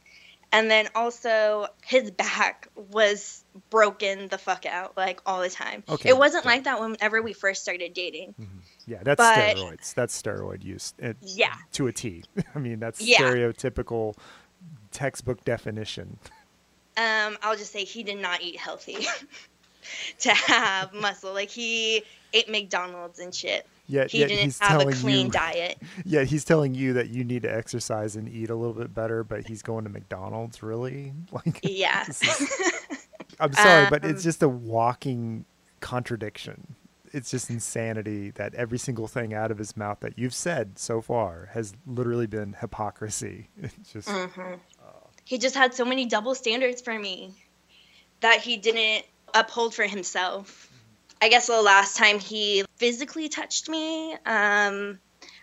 And 0.51 0.69
then 0.69 0.89
also 0.95 1.67
his 1.83 2.09
back 2.09 2.67
was 2.75 3.45
broken 3.69 4.27
the 4.29 4.39
fuck 4.39 4.65
out 4.65 4.97
like 4.97 5.21
all 5.27 5.41
the 5.41 5.49
time. 5.49 5.83
Okay. 5.87 6.09
It 6.09 6.17
wasn't 6.17 6.45
like 6.45 6.63
that 6.63 6.81
whenever 6.81 7.21
we 7.21 7.33
first 7.33 7.61
started 7.61 7.93
dating. 7.93 8.33
Mm-hmm. 8.33 8.57
Yeah, 8.87 9.03
that's 9.03 9.17
but, 9.17 9.55
steroids. 9.55 9.93
That's 9.93 10.19
steroid 10.19 10.63
use. 10.63 10.95
It, 10.97 11.17
yeah. 11.21 11.53
To 11.73 11.85
a 11.85 11.93
T. 11.93 12.23
I 12.55 12.59
mean, 12.59 12.79
that's 12.79 12.99
yeah. 12.99 13.19
stereotypical 13.19 14.15
textbook 14.91 15.45
definition. 15.45 16.17
Um, 16.97 17.37
I'll 17.41 17.55
just 17.55 17.71
say 17.71 17.85
he 17.85 18.03
did 18.03 18.19
not 18.19 18.41
eat 18.41 18.57
healthy 18.57 18.97
to 20.19 20.33
have 20.33 20.93
muscle. 20.93 21.33
Like 21.33 21.49
he 21.49 22.03
ate 22.33 22.49
McDonald's 22.49 23.19
and 23.19 23.33
shit. 23.33 23.65
Yeah, 23.87 24.07
he 24.07 24.25
didn't 24.25 24.57
have 24.61 24.81
a 24.81 24.91
clean 24.91 25.25
you, 25.27 25.31
diet. 25.31 25.77
Yeah, 26.05 26.23
he's 26.23 26.45
telling 26.45 26.73
you 26.73 26.93
that 26.93 27.09
you 27.09 27.23
need 27.25 27.41
to 27.43 27.53
exercise 27.53 28.15
and 28.15 28.29
eat 28.29 28.49
a 28.49 28.55
little 28.55 28.73
bit 28.73 28.93
better, 28.93 29.23
but 29.23 29.47
he's 29.47 29.61
going 29.61 29.83
to 29.83 29.89
McDonald's. 29.89 30.63
Really? 30.63 31.13
Like, 31.31 31.59
yeah. 31.63 32.05
Is, 32.07 32.21
I'm 33.39 33.53
sorry, 33.53 33.85
um, 33.85 33.89
but 33.89 34.05
it's 34.05 34.21
um, 34.21 34.23
just 34.23 34.43
a 34.43 34.49
walking 34.49 35.45
contradiction. 35.79 36.75
It's 37.13 37.31
just 37.31 37.49
insanity 37.49 38.31
that 38.31 38.53
every 38.55 38.77
single 38.77 39.07
thing 39.07 39.33
out 39.33 39.51
of 39.51 39.57
his 39.57 39.75
mouth 39.75 39.99
that 40.01 40.17
you've 40.17 40.33
said 40.33 40.79
so 40.79 41.01
far 41.01 41.49
has 41.53 41.73
literally 41.85 42.27
been 42.27 42.53
hypocrisy. 42.53 43.49
It's 43.57 43.91
just. 43.91 44.07
Mm-hmm 44.07 44.55
he 45.31 45.37
just 45.37 45.55
had 45.55 45.73
so 45.73 45.85
many 45.85 46.03
double 46.03 46.35
standards 46.35 46.81
for 46.81 46.99
me 46.99 47.33
that 48.19 48.41
he 48.41 48.57
didn't 48.57 49.05
uphold 49.33 49.73
for 49.73 49.83
himself. 49.83 50.69
I 51.21 51.29
guess 51.29 51.47
the 51.47 51.61
last 51.61 51.95
time 51.95 52.19
he 52.19 52.65
physically 52.75 53.29
touched 53.29 53.69
me 53.69 54.13
um, 54.25 54.99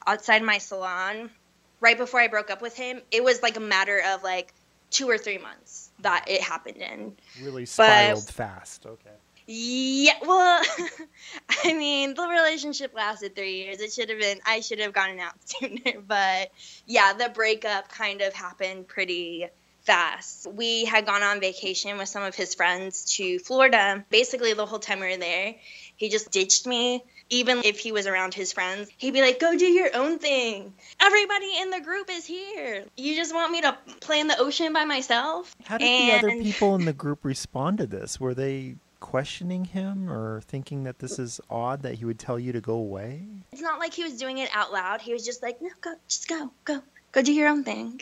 outside 0.07 0.43
my 0.43 0.59
salon, 0.59 1.30
right 1.80 1.97
before 1.97 2.20
I 2.20 2.28
broke 2.28 2.51
up 2.51 2.61
with 2.61 2.76
him, 2.76 3.01
it 3.11 3.24
was 3.24 3.43
like 3.43 3.57
a 3.57 3.61
matter 3.61 4.03
of 4.09 4.22
like 4.22 4.53
two 4.91 5.09
or 5.09 5.16
three 5.16 5.39
months 5.39 5.89
that 6.01 6.26
it 6.28 6.43
happened 6.43 6.82
in. 6.82 7.16
Really 7.43 7.64
spiraled 7.64 8.26
but, 8.26 8.34
fast. 8.34 8.84
Okay. 8.84 9.16
Yeah, 9.47 10.18
well, 10.20 10.62
I 11.64 11.72
mean, 11.72 12.12
the 12.12 12.28
relationship 12.28 12.93
lasted 12.95 13.34
three 13.34 13.62
years. 13.62 13.80
It 13.80 13.95
should 13.95 14.11
have 14.11 14.18
been, 14.18 14.41
I 14.45 14.61
should 14.61 14.80
have 14.80 14.93
gotten 14.93 15.18
out 15.18 15.32
sooner. 15.47 16.03
But 16.07 16.51
yeah, 16.84 17.14
the 17.14 17.30
breakup 17.30 17.89
kind 17.89 18.20
of 18.20 18.34
happened 18.34 18.86
pretty 18.86 19.49
fast. 19.89 20.47
We 20.47 20.84
had 20.84 21.07
gone 21.07 21.22
on 21.22 21.41
vacation 21.41 21.97
with 21.97 22.11
some 22.11 22.22
of 22.22 22.34
his 22.34 22.55
friends 22.55 23.16
to 23.16 23.39
Florida. 23.39 24.05
Basically, 24.11 24.53
the 24.53 24.66
whole 24.66 24.78
time 24.78 25.01
we 25.01 25.09
were 25.09 25.16
there, 25.16 25.55
he 25.97 26.11
just 26.11 26.30
ditched 26.30 26.66
me. 26.66 27.03
Even 27.30 27.62
if 27.64 27.78
he 27.78 27.93
was 27.93 28.07
around 28.07 28.32
his 28.32 28.53
friends, 28.53 28.89
he'd 28.99 29.12
be 29.12 29.22
like, 29.22 29.41
Go 29.41 29.57
do 29.57 29.66
your 29.66 29.89
own 29.95 30.18
thing. 30.18 30.74
Everybody 31.01 31.53
in 31.61 31.70
the 31.70 31.80
group 31.80 32.09
is 32.11 32.26
here. 32.26 32.84
You 32.97 33.16
just 33.16 33.34
want 33.34 33.51
me 33.51 33.62
to 33.62 33.76
play 34.01 34.20
in 34.20 34.28
the 34.28 34.39
ocean 34.39 34.72
by 34.74 34.84
myself? 34.84 35.55
How 35.64 35.78
did 35.78 35.86
and... 35.86 36.22
the 36.22 36.28
other 36.28 36.43
people 36.43 36.74
in 36.74 36.84
the 36.84 36.93
group 37.05 37.24
respond 37.24 37.78
to 37.78 37.86
this? 37.86 38.20
Were 38.20 38.34
they 38.34 38.76
questioning 39.01 39.64
him 39.64 40.11
or 40.11 40.43
thinking 40.43 40.84
that 40.84 40.99
this 40.99 41.18
is 41.18 41.41
odd 41.49 41.82
that 41.82 41.95
he 41.95 42.05
would 42.05 42.18
tell 42.18 42.39
you 42.39 42.53
to 42.53 42.61
go 42.61 42.74
away? 42.74 43.22
It's 43.53 43.62
not 43.62 43.78
like 43.78 43.95
he 43.95 44.05
was 44.05 44.18
doing 44.18 44.39
it 44.39 44.51
out 44.53 44.70
loud. 44.70 45.01
He 45.01 45.12
was 45.14 45.24
just 45.24 45.43
like, 45.43 45.62
No, 45.62 45.70
go, 45.80 45.95
just 46.09 46.28
go, 46.28 46.51
go, 46.64 46.82
go 47.12 47.22
do 47.22 47.32
your 47.32 47.49
own 47.49 47.64
thing. 47.64 48.01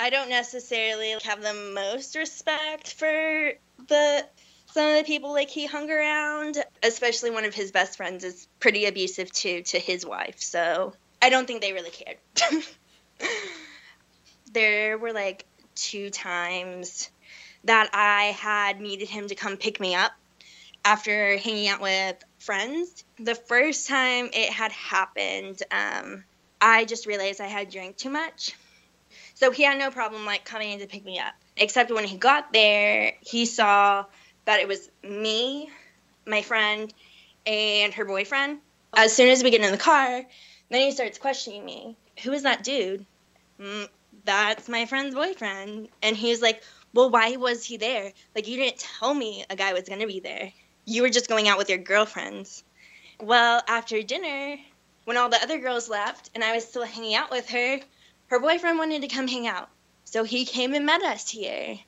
I 0.00 0.08
don't 0.08 0.30
necessarily 0.30 1.14
have 1.24 1.42
the 1.42 1.52
most 1.52 2.16
respect 2.16 2.94
for 2.94 3.52
the 3.86 4.26
some 4.72 4.88
of 4.88 4.96
the 4.96 5.04
people 5.04 5.32
like 5.32 5.50
he 5.50 5.66
hung 5.66 5.90
around, 5.90 6.56
especially 6.82 7.30
one 7.30 7.44
of 7.44 7.54
his 7.54 7.70
best 7.70 7.98
friends 7.98 8.24
is 8.24 8.48
pretty 8.60 8.86
abusive 8.86 9.30
too 9.30 9.62
to 9.62 9.78
his 9.78 10.06
wife. 10.06 10.40
So 10.40 10.94
I 11.20 11.28
don't 11.28 11.46
think 11.46 11.60
they 11.60 11.74
really 11.74 11.90
cared. 11.90 12.16
there 14.54 14.96
were 14.96 15.12
like 15.12 15.44
two 15.74 16.08
times 16.08 17.10
that 17.64 17.90
I 17.92 18.34
had 18.38 18.80
needed 18.80 19.08
him 19.08 19.28
to 19.28 19.34
come 19.34 19.58
pick 19.58 19.80
me 19.80 19.94
up 19.94 20.12
after 20.82 21.36
hanging 21.36 21.68
out 21.68 21.82
with 21.82 22.16
friends. 22.38 23.04
The 23.18 23.34
first 23.34 23.86
time 23.86 24.30
it 24.32 24.50
had 24.50 24.72
happened, 24.72 25.62
um, 25.70 26.24
I 26.58 26.86
just 26.86 27.04
realized 27.04 27.42
I 27.42 27.48
had 27.48 27.70
drank 27.70 27.98
too 27.98 28.10
much. 28.10 28.54
So 29.40 29.50
he 29.50 29.62
had 29.62 29.78
no 29.78 29.90
problem 29.90 30.26
like 30.26 30.44
coming 30.44 30.70
in 30.70 30.80
to 30.80 30.86
pick 30.86 31.02
me 31.02 31.18
up. 31.18 31.32
Except 31.56 31.90
when 31.90 32.04
he 32.04 32.18
got 32.18 32.52
there, 32.52 33.14
he 33.22 33.46
saw 33.46 34.04
that 34.44 34.60
it 34.60 34.68
was 34.68 34.90
me, 35.02 35.70
my 36.26 36.42
friend, 36.42 36.92
and 37.46 37.94
her 37.94 38.04
boyfriend. 38.04 38.58
As 38.94 39.16
soon 39.16 39.30
as 39.30 39.42
we 39.42 39.50
get 39.50 39.62
in 39.62 39.72
the 39.72 39.78
car, 39.78 40.22
then 40.68 40.80
he 40.82 40.90
starts 40.90 41.16
questioning 41.16 41.64
me. 41.64 41.96
Who 42.22 42.32
is 42.32 42.42
that 42.42 42.62
dude? 42.62 43.06
Mm, 43.58 43.88
that's 44.26 44.68
my 44.68 44.84
friend's 44.84 45.14
boyfriend. 45.14 45.88
And 46.02 46.14
he's 46.14 46.42
like, 46.42 46.62
Well, 46.92 47.08
why 47.08 47.36
was 47.36 47.64
he 47.64 47.78
there? 47.78 48.12
Like, 48.34 48.46
you 48.46 48.58
didn't 48.58 48.84
tell 48.98 49.14
me 49.14 49.46
a 49.48 49.56
guy 49.56 49.72
was 49.72 49.88
going 49.88 50.00
to 50.00 50.06
be 50.06 50.20
there. 50.20 50.52
You 50.84 51.00
were 51.00 51.08
just 51.08 51.30
going 51.30 51.48
out 51.48 51.56
with 51.56 51.70
your 51.70 51.78
girlfriends. 51.78 52.62
Well, 53.18 53.62
after 53.66 54.02
dinner, 54.02 54.58
when 55.06 55.16
all 55.16 55.30
the 55.30 55.42
other 55.42 55.58
girls 55.58 55.88
left 55.88 56.28
and 56.34 56.44
I 56.44 56.54
was 56.54 56.66
still 56.66 56.84
hanging 56.84 57.14
out 57.14 57.30
with 57.30 57.48
her, 57.48 57.80
her 58.30 58.38
boyfriend 58.40 58.78
wanted 58.78 59.02
to 59.02 59.08
come 59.08 59.28
hang 59.28 59.46
out. 59.46 59.68
So 60.04 60.24
he 60.24 60.44
came 60.44 60.74
and 60.74 60.86
met 60.86 61.02
us 61.02 61.28
here. 61.28 61.78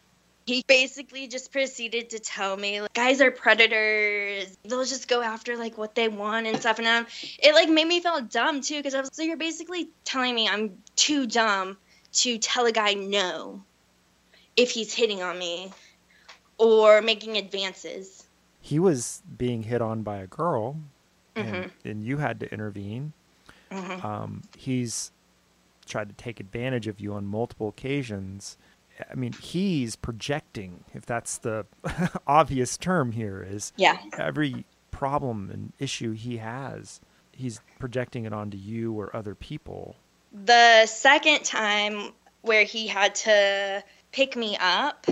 He 0.47 0.64
basically 0.66 1.28
just 1.28 1.53
proceeded 1.53 2.11
to 2.11 2.18
tell 2.18 2.57
me 2.57 2.80
like, 2.80 2.93
guys 2.95 3.20
are 3.20 3.30
predators. 3.30 4.57
They'll 4.64 4.84
just 4.84 5.07
go 5.07 5.22
after 5.22 5.57
like 5.57 5.78
what 5.78 5.95
they 5.95 6.09
want 6.09 6.47
and 6.49 6.59
stuff. 6.59 6.78
And 6.78 6.88
um, 6.88 7.07
it 7.40 7.55
like 7.55 7.68
made 7.68 7.86
me 7.86 8.01
feel 8.01 8.20
dumb 8.22 8.61
too 8.61 8.76
because 8.78 8.95
I 8.95 9.01
was 9.01 9.11
so 9.12 9.22
you're 9.22 9.36
basically 9.36 9.88
telling 10.05 10.34
me 10.34 10.49
I'm 10.49 10.76
too 10.97 11.26
dumb 11.26 11.76
to 12.14 12.38
tell 12.38 12.66
a 12.66 12.72
guy 12.72 12.95
no 12.95 13.62
if 14.57 14.72
he's 14.72 14.93
hitting 14.93 15.22
on 15.22 15.38
me 15.38 15.70
or 16.59 17.03
making 17.03 17.36
advances. 17.36 18.24
He 18.61 18.78
was 18.78 19.22
being 19.38 19.62
hit 19.62 19.80
on 19.80 20.03
by 20.03 20.18
a 20.18 20.26
girl, 20.26 20.76
and, 21.34 21.47
Mm-hmm. 21.47 21.88
and 21.88 22.05
you 22.05 22.18
had 22.18 22.40
to 22.40 22.53
intervene. 22.53 23.12
Mhm. 23.70 24.05
Um, 24.05 24.43
he's 24.57 25.11
tried 25.87 26.09
to 26.09 26.14
take 26.14 26.41
advantage 26.41 26.87
of 26.87 27.01
you 27.01 27.14
on 27.14 27.26
multiple 27.26 27.68
occasions. 27.68 28.57
I 29.11 29.14
mean, 29.14 29.33
he's 29.33 29.97
projecting, 29.97 30.85
if 30.95 31.07
that's 31.07 31.39
the 31.39 31.66
obvious 32.26 32.76
term 32.76 33.12
here, 33.12 33.47
is 33.49 33.72
Yeah. 33.76 33.99
every 34.18 34.64
problem 34.91 35.51
and 35.51 35.72
issue 35.78 36.12
he 36.12 36.37
has, 36.39 37.01
he's 37.33 37.61
projecting 37.78 38.24
it 38.24 38.33
onto 38.33 38.57
you 38.59 38.93
or 38.93 39.14
other 39.16 39.35
people. 39.35 39.97
The 40.33 40.87
second 40.87 41.45
time 41.45 42.12
where 42.43 42.64
he 42.64 42.87
had 42.87 43.14
to 43.16 43.83
pick 44.12 44.37
me 44.37 44.57
up, 44.61 45.07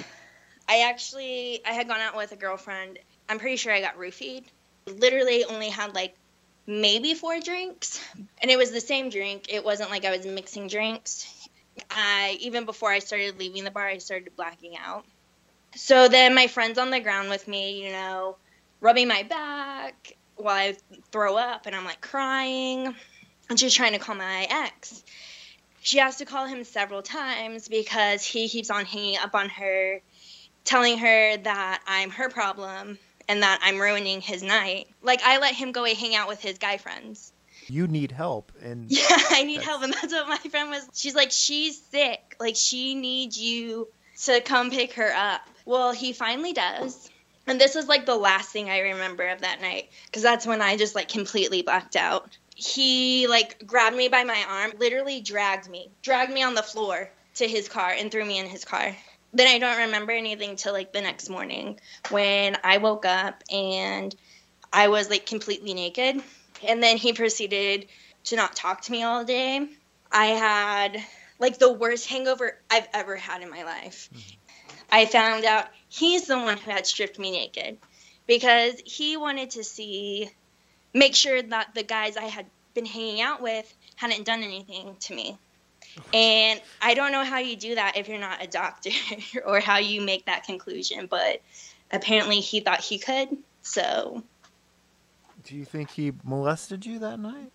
I 0.68 0.82
actually 0.88 1.60
I 1.66 1.72
had 1.72 1.88
gone 1.88 2.00
out 2.00 2.16
with 2.16 2.32
a 2.32 2.36
girlfriend. 2.36 2.98
I'm 3.28 3.38
pretty 3.38 3.56
sure 3.56 3.72
I 3.72 3.80
got 3.80 3.96
roofied. 3.98 4.44
Literally 4.86 5.44
only 5.44 5.68
had 5.68 5.94
like 5.94 6.14
maybe 6.70 7.14
four 7.14 7.40
drinks, 7.40 8.00
and 8.40 8.50
it 8.50 8.56
was 8.56 8.70
the 8.70 8.80
same 8.80 9.10
drink. 9.10 9.46
It 9.48 9.64
wasn't 9.64 9.90
like 9.90 10.04
I 10.04 10.16
was 10.16 10.24
mixing 10.24 10.68
drinks. 10.68 11.26
I 11.90 12.38
even 12.40 12.64
before 12.64 12.90
I 12.90 13.00
started 13.00 13.38
leaving 13.38 13.64
the 13.64 13.70
bar, 13.70 13.86
I 13.86 13.98
started 13.98 14.36
blacking 14.36 14.76
out. 14.76 15.04
So 15.74 16.08
then 16.08 16.34
my 16.34 16.46
friend's 16.46 16.78
on 16.78 16.90
the 16.90 17.00
ground 17.00 17.28
with 17.28 17.48
me, 17.48 17.84
you 17.84 17.90
know, 17.90 18.36
rubbing 18.80 19.08
my 19.08 19.24
back 19.24 20.16
while 20.36 20.56
I 20.56 20.76
throw 21.10 21.36
up, 21.36 21.66
and 21.66 21.74
I'm 21.74 21.84
like 21.84 22.00
crying 22.00 22.94
and 23.50 23.58
she's 23.58 23.74
trying 23.74 23.92
to 23.92 23.98
call 23.98 24.14
my 24.14 24.46
ex. 24.48 25.02
She 25.82 25.98
has 25.98 26.18
to 26.18 26.24
call 26.24 26.46
him 26.46 26.62
several 26.64 27.02
times 27.02 27.68
because 27.68 28.24
he 28.24 28.48
keeps 28.48 28.70
on 28.70 28.84
hanging 28.84 29.18
up 29.18 29.34
on 29.34 29.48
her, 29.48 30.00
telling 30.64 30.98
her 30.98 31.36
that 31.36 31.82
I'm 31.86 32.10
her 32.10 32.28
problem 32.28 32.98
and 33.30 33.44
that 33.44 33.60
I'm 33.62 33.78
ruining 33.78 34.20
his 34.20 34.42
night. 34.42 34.88
Like, 35.02 35.22
I 35.24 35.38
let 35.38 35.54
him 35.54 35.70
go 35.70 35.84
and 35.84 35.96
hang 35.96 36.16
out 36.16 36.26
with 36.26 36.40
his 36.42 36.58
guy 36.58 36.78
friends. 36.78 37.32
You 37.68 37.86
need 37.86 38.10
help, 38.10 38.50
and 38.60 38.86
Yeah, 38.90 39.04
I 39.08 39.44
need 39.44 39.58
That's- 39.60 39.68
help. 39.68 39.82
And 39.84 39.92
that's 39.94 40.12
what 40.12 40.28
my 40.28 40.36
friend 40.38 40.70
was. 40.70 40.88
She's 40.94 41.14
like, 41.14 41.30
she's 41.30 41.80
sick. 41.80 42.34
Like, 42.40 42.56
she 42.56 42.96
needs 42.96 43.38
you 43.38 43.86
to 44.24 44.40
come 44.40 44.70
pick 44.70 44.94
her 44.94 45.12
up. 45.14 45.42
Well, 45.64 45.92
he 45.92 46.12
finally 46.12 46.52
does. 46.52 47.08
And 47.46 47.60
this 47.60 47.76
is 47.76 47.86
like 47.86 48.04
the 48.04 48.16
last 48.16 48.50
thing 48.50 48.68
I 48.68 48.80
remember 48.80 49.28
of 49.28 49.42
that 49.42 49.60
night 49.60 49.90
because 50.06 50.22
that's 50.22 50.46
when 50.46 50.60
I 50.60 50.76
just 50.76 50.94
like 50.94 51.08
completely 51.08 51.62
blacked 51.62 51.96
out. 51.96 52.36
He 52.56 53.26
like 53.28 53.64
grabbed 53.66 53.96
me 53.96 54.08
by 54.08 54.24
my 54.24 54.44
arm, 54.48 54.72
literally 54.78 55.20
dragged 55.20 55.68
me, 55.70 55.90
dragged 56.02 56.32
me 56.32 56.42
on 56.42 56.54
the 56.54 56.62
floor 56.62 57.10
to 57.36 57.48
his 57.48 57.68
car 57.68 57.90
and 57.90 58.10
threw 58.10 58.24
me 58.24 58.38
in 58.38 58.46
his 58.46 58.64
car. 58.64 58.94
Then 59.32 59.46
I 59.46 59.58
don't 59.58 59.86
remember 59.86 60.12
anything 60.12 60.56
till 60.56 60.72
like 60.72 60.92
the 60.92 61.00
next 61.00 61.28
morning 61.28 61.78
when 62.10 62.56
I 62.64 62.78
woke 62.78 63.04
up 63.04 63.42
and 63.50 64.14
I 64.72 64.88
was 64.88 65.08
like 65.08 65.26
completely 65.26 65.74
naked. 65.74 66.22
And 66.66 66.82
then 66.82 66.96
he 66.96 67.12
proceeded 67.12 67.86
to 68.24 68.36
not 68.36 68.56
talk 68.56 68.82
to 68.82 68.92
me 68.92 69.02
all 69.02 69.24
day. 69.24 69.66
I 70.10 70.26
had 70.26 71.02
like 71.38 71.58
the 71.58 71.72
worst 71.72 72.06
hangover 72.06 72.58
I've 72.70 72.88
ever 72.92 73.16
had 73.16 73.42
in 73.42 73.50
my 73.50 73.64
life. 73.64 74.10
Mm-hmm. 74.12 74.36
I 74.92 75.06
found 75.06 75.44
out 75.44 75.68
he's 75.88 76.26
the 76.26 76.36
one 76.36 76.58
who 76.58 76.70
had 76.70 76.86
stripped 76.86 77.18
me 77.18 77.30
naked 77.30 77.78
because 78.26 78.80
he 78.84 79.16
wanted 79.16 79.50
to 79.50 79.64
see, 79.64 80.30
make 80.92 81.14
sure 81.14 81.40
that 81.40 81.74
the 81.74 81.82
guys 81.82 82.16
I 82.16 82.24
had 82.24 82.46
been 82.74 82.86
hanging 82.86 83.20
out 83.20 83.40
with 83.40 83.72
hadn't 83.96 84.24
done 84.24 84.42
anything 84.42 84.96
to 85.00 85.14
me. 85.14 85.38
And 86.12 86.60
I 86.80 86.94
don't 86.94 87.12
know 87.12 87.24
how 87.24 87.38
you 87.38 87.56
do 87.56 87.74
that 87.74 87.96
if 87.96 88.08
you're 88.08 88.18
not 88.18 88.42
a 88.42 88.46
doctor 88.46 88.90
or 89.46 89.60
how 89.60 89.78
you 89.78 90.00
make 90.00 90.26
that 90.26 90.44
conclusion, 90.44 91.06
but 91.06 91.40
apparently 91.92 92.40
he 92.40 92.60
thought 92.60 92.80
he 92.80 92.98
could. 92.98 93.36
So 93.62 94.22
do 95.44 95.56
you 95.56 95.64
think 95.64 95.90
he 95.90 96.12
molested 96.24 96.86
you 96.86 96.98
that 97.00 97.18
night? 97.18 97.50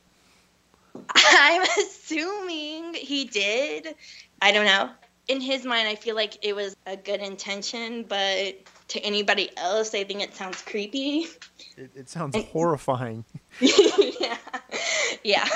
I'm 1.15 1.61
assuming 1.61 2.93
he 2.93 3.25
did. 3.25 3.95
I 4.41 4.51
don't 4.51 4.65
know. 4.65 4.89
In 5.27 5.41
his 5.41 5.65
mind, 5.65 5.87
I 5.87 5.95
feel 5.95 6.15
like 6.15 6.37
it 6.45 6.55
was 6.55 6.75
a 6.85 6.95
good 6.95 7.19
intention, 7.19 8.03
but 8.03 8.55
to 8.89 8.99
anybody 8.99 9.49
else, 9.57 9.93
I 9.95 10.03
think 10.03 10.21
it 10.21 10.35
sounds 10.35 10.61
creepy. 10.61 11.25
It, 11.77 11.91
it 11.95 12.09
sounds 12.09 12.37
horrifying. 12.51 13.25
yeah. 13.59 14.37
Yeah. 15.23 15.47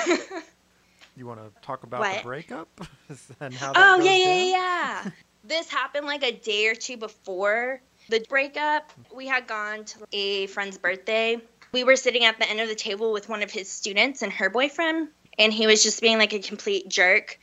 You 1.20 1.26
want 1.26 1.40
to 1.40 1.60
talk 1.60 1.82
about 1.82 2.00
What? 2.00 2.16
the 2.16 2.22
breakup 2.22 2.80
and 3.40 3.52
how 3.52 3.74
Oh, 3.76 4.02
yeah, 4.02 4.16
yeah, 4.16 4.24
down? 4.24 4.48
yeah. 4.48 5.10
this 5.44 5.68
happened 5.68 6.06
like 6.06 6.22
a 6.22 6.32
day 6.32 6.66
or 6.68 6.74
two 6.74 6.96
before 6.96 7.82
the 8.08 8.24
breakup. 8.26 8.90
We 9.14 9.26
had 9.26 9.46
gone 9.46 9.84
to 9.84 9.98
a 10.12 10.46
friend's 10.46 10.78
birthday. 10.78 11.38
We 11.72 11.84
were 11.84 11.96
sitting 11.96 12.24
at 12.24 12.38
the 12.38 12.48
end 12.48 12.60
of 12.60 12.68
the 12.68 12.74
table 12.74 13.12
with 13.12 13.28
one 13.28 13.42
of 13.42 13.50
his 13.50 13.70
students 13.70 14.22
and 14.22 14.32
her 14.32 14.48
boyfriend, 14.48 15.08
and 15.38 15.52
he 15.52 15.66
was 15.66 15.82
just 15.82 16.00
being 16.00 16.16
like 16.16 16.32
a 16.32 16.38
complete 16.38 16.88
jerk 16.88 17.38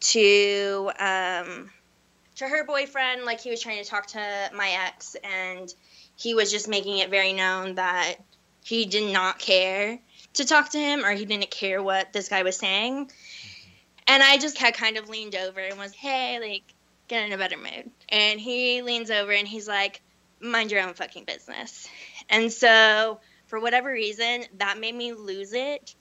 to 0.00 0.90
um 0.98 1.70
to 2.34 2.46
her 2.46 2.66
boyfriend 2.66 3.24
like 3.24 3.40
he 3.40 3.48
was 3.48 3.62
trying 3.62 3.82
to 3.82 3.88
talk 3.88 4.08
to 4.08 4.50
my 4.54 4.76
ex 4.86 5.16
and 5.24 5.72
he 6.16 6.34
was 6.34 6.50
just 6.50 6.68
making 6.68 6.98
it 6.98 7.08
very 7.08 7.32
known 7.32 7.76
that 7.76 8.16
he 8.62 8.84
did 8.84 9.10
not 9.10 9.38
care 9.38 9.98
to 10.36 10.44
talk 10.44 10.70
to 10.70 10.78
him 10.78 11.04
or 11.04 11.12
he 11.12 11.24
didn't 11.24 11.50
care 11.50 11.82
what 11.82 12.12
this 12.12 12.28
guy 12.28 12.42
was 12.42 12.56
saying 12.56 13.10
and 14.06 14.22
I 14.22 14.38
just 14.38 14.58
had 14.58 14.74
kind 14.74 14.96
of 14.96 15.08
leaned 15.08 15.34
over 15.34 15.60
and 15.60 15.78
was, 15.78 15.92
hey, 15.92 16.38
like, 16.40 16.62
get 17.08 17.26
in 17.26 17.32
a 17.32 17.38
better 17.38 17.56
mood. 17.56 17.90
And 18.08 18.40
he 18.40 18.82
leans 18.82 19.10
over 19.10 19.32
and 19.32 19.46
he's 19.48 19.66
like, 19.66 20.00
mind 20.40 20.70
your 20.70 20.82
own 20.82 20.94
fucking 20.94 21.24
business. 21.24 21.88
And 22.28 22.52
so, 22.52 23.20
for 23.46 23.58
whatever 23.58 23.90
reason, 23.90 24.44
that 24.58 24.78
made 24.78 24.94
me 24.94 25.12
lose 25.12 25.52
it. 25.52 25.94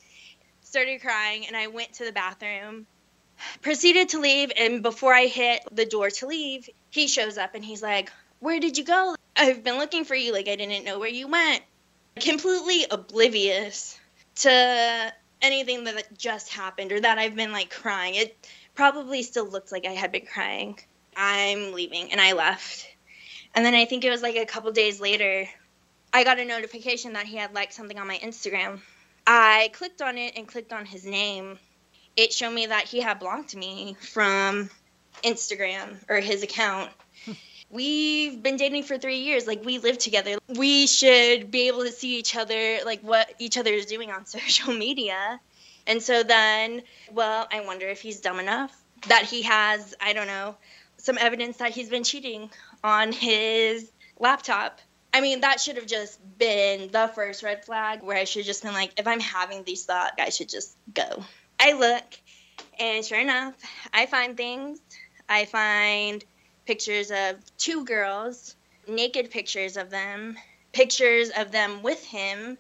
Started 0.61 1.01
crying, 1.01 1.47
and 1.47 1.55
I 1.55 1.67
went 1.67 1.93
to 1.93 2.05
the 2.05 2.11
bathroom, 2.11 2.85
proceeded 3.61 4.09
to 4.09 4.19
leave. 4.19 4.51
And 4.57 4.83
before 4.83 5.13
I 5.13 5.25
hit 5.25 5.61
the 5.71 5.85
door 5.85 6.09
to 6.09 6.27
leave, 6.27 6.69
he 6.89 7.07
shows 7.07 7.37
up 7.37 7.55
and 7.55 7.63
he's 7.63 7.81
like, 7.81 8.11
Where 8.39 8.59
did 8.59 8.77
you 8.77 8.83
go? 8.83 9.15
I've 9.35 9.63
been 9.63 9.77
looking 9.77 10.05
for 10.05 10.15
you. 10.15 10.33
Like, 10.33 10.47
I 10.47 10.55
didn't 10.55 10.85
know 10.85 10.99
where 10.99 11.09
you 11.09 11.27
went. 11.27 11.63
Completely 12.19 12.85
oblivious 12.89 13.99
to 14.35 15.13
anything 15.41 15.83
that 15.85 16.17
just 16.17 16.51
happened 16.51 16.91
or 16.91 16.99
that 16.99 17.17
I've 17.17 17.35
been 17.35 17.51
like 17.51 17.69
crying. 17.69 18.15
It 18.15 18.37
probably 18.73 19.23
still 19.23 19.47
looked 19.47 19.71
like 19.71 19.85
I 19.85 19.91
had 19.91 20.11
been 20.11 20.25
crying. 20.25 20.79
I'm 21.15 21.73
leaving 21.73 22.11
and 22.11 22.19
I 22.19 22.33
left. 22.33 22.87
And 23.53 23.65
then 23.65 23.73
I 23.73 23.85
think 23.85 24.03
it 24.03 24.09
was 24.09 24.21
like 24.21 24.35
a 24.35 24.45
couple 24.45 24.71
days 24.71 24.99
later, 24.99 25.47
I 26.13 26.23
got 26.23 26.39
a 26.39 26.45
notification 26.45 27.13
that 27.13 27.25
he 27.25 27.37
had 27.37 27.53
liked 27.53 27.73
something 27.73 27.97
on 27.97 28.07
my 28.07 28.17
Instagram. 28.17 28.79
I 29.25 29.69
clicked 29.73 30.01
on 30.01 30.17
it 30.17 30.33
and 30.35 30.47
clicked 30.47 30.73
on 30.73 30.85
his 30.85 31.05
name. 31.05 31.57
It 32.17 32.33
showed 32.33 32.51
me 32.51 32.67
that 32.67 32.85
he 32.85 33.01
had 33.01 33.19
blocked 33.19 33.55
me 33.55 33.95
from 33.99 34.69
Instagram 35.23 35.95
or 36.09 36.19
his 36.19 36.43
account. 36.43 36.91
We've 37.75 38.41
been 38.41 38.55
dating 38.55 38.83
for 38.83 38.97
three 38.97 39.17
years. 39.17 39.47
Like, 39.47 39.65
we 39.65 39.79
live 39.79 39.97
together. 39.97 40.37
We 40.47 40.87
should 40.87 41.51
be 41.51 41.67
able 41.67 41.83
to 41.83 41.91
see 41.91 42.17
each 42.17 42.33
other, 42.33 42.79
like, 42.85 43.01
what 43.01 43.33
each 43.37 43.57
other 43.57 43.71
is 43.71 43.85
doing 43.85 44.11
on 44.11 44.25
social 44.37 44.73
media. 44.73 45.41
And 45.85 46.01
so 46.01 46.23
then, 46.23 46.83
well, 47.11 47.45
I 47.51 47.65
wonder 47.65 47.85
if 47.89 48.01
he's 48.01 48.21
dumb 48.21 48.39
enough 48.39 48.73
that 49.09 49.23
he 49.23 49.41
has, 49.41 49.93
I 49.99 50.13
don't 50.13 50.27
know, 50.27 50.55
some 50.95 51.17
evidence 51.19 51.57
that 51.57 51.71
he's 51.71 51.89
been 51.89 52.05
cheating 52.05 52.49
on 52.81 53.11
his 53.11 53.91
laptop. 54.19 54.79
I 55.13 55.19
mean, 55.19 55.41
that 55.41 55.59
should 55.59 55.75
have 55.75 55.85
just 55.85 56.17
been 56.37 56.89
the 56.91 57.11
first 57.13 57.43
red 57.43 57.65
flag 57.65 58.03
where 58.03 58.15
I 58.15 58.23
should 58.23 58.39
have 58.39 58.47
just 58.47 58.63
been 58.63 58.73
like, 58.73 58.93
if 58.97 59.05
I'm 59.05 59.19
having 59.19 59.65
these 59.65 59.83
thoughts, 59.83 60.13
I 60.17 60.29
should 60.29 60.47
just 60.47 60.77
go. 60.93 61.25
I 61.59 61.73
look, 61.73 62.05
and 62.79 63.03
sure 63.03 63.19
enough, 63.19 63.53
I 63.93 64.05
find 64.05 64.37
things. 64.37 64.79
I 65.27 65.43
find 65.43 66.23
pictures 66.65 67.11
of 67.11 67.35
two 67.57 67.85
girls, 67.85 68.55
naked 68.87 69.31
pictures 69.31 69.77
of 69.77 69.89
them, 69.89 70.37
pictures 70.71 71.29
of 71.29 71.51
them 71.51 71.83
with 71.83 72.03
him, 72.03 72.57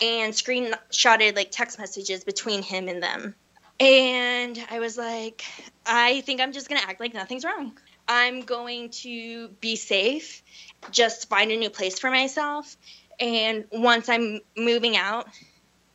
and 0.00 0.32
screenshotted 0.32 1.36
like 1.36 1.50
text 1.50 1.78
messages 1.78 2.24
between 2.24 2.62
him 2.62 2.88
and 2.88 3.02
them. 3.02 3.34
And 3.80 4.58
I 4.70 4.78
was 4.78 4.96
like, 4.96 5.44
I 5.84 6.20
think 6.22 6.40
I'm 6.40 6.52
just 6.52 6.68
going 6.68 6.80
to 6.80 6.88
act 6.88 7.00
like 7.00 7.14
nothing's 7.14 7.44
wrong. 7.44 7.76
I'm 8.06 8.42
going 8.42 8.90
to 8.90 9.48
be 9.60 9.76
safe, 9.76 10.42
just 10.90 11.28
find 11.28 11.50
a 11.50 11.56
new 11.56 11.70
place 11.70 11.98
for 11.98 12.10
myself. 12.10 12.76
And 13.18 13.64
once 13.72 14.08
I'm 14.08 14.40
moving 14.56 14.96
out, 14.96 15.26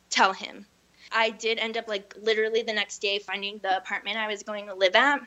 tell 0.08 0.32
him. 0.32 0.66
I 1.12 1.30
did 1.30 1.58
end 1.58 1.76
up 1.76 1.88
like 1.88 2.14
literally 2.20 2.62
the 2.62 2.72
next 2.72 2.98
day 3.00 3.18
finding 3.18 3.58
the 3.58 3.76
apartment 3.76 4.16
I 4.16 4.28
was 4.28 4.42
going 4.42 4.66
to 4.66 4.74
live 4.74 4.94
at. 4.94 5.20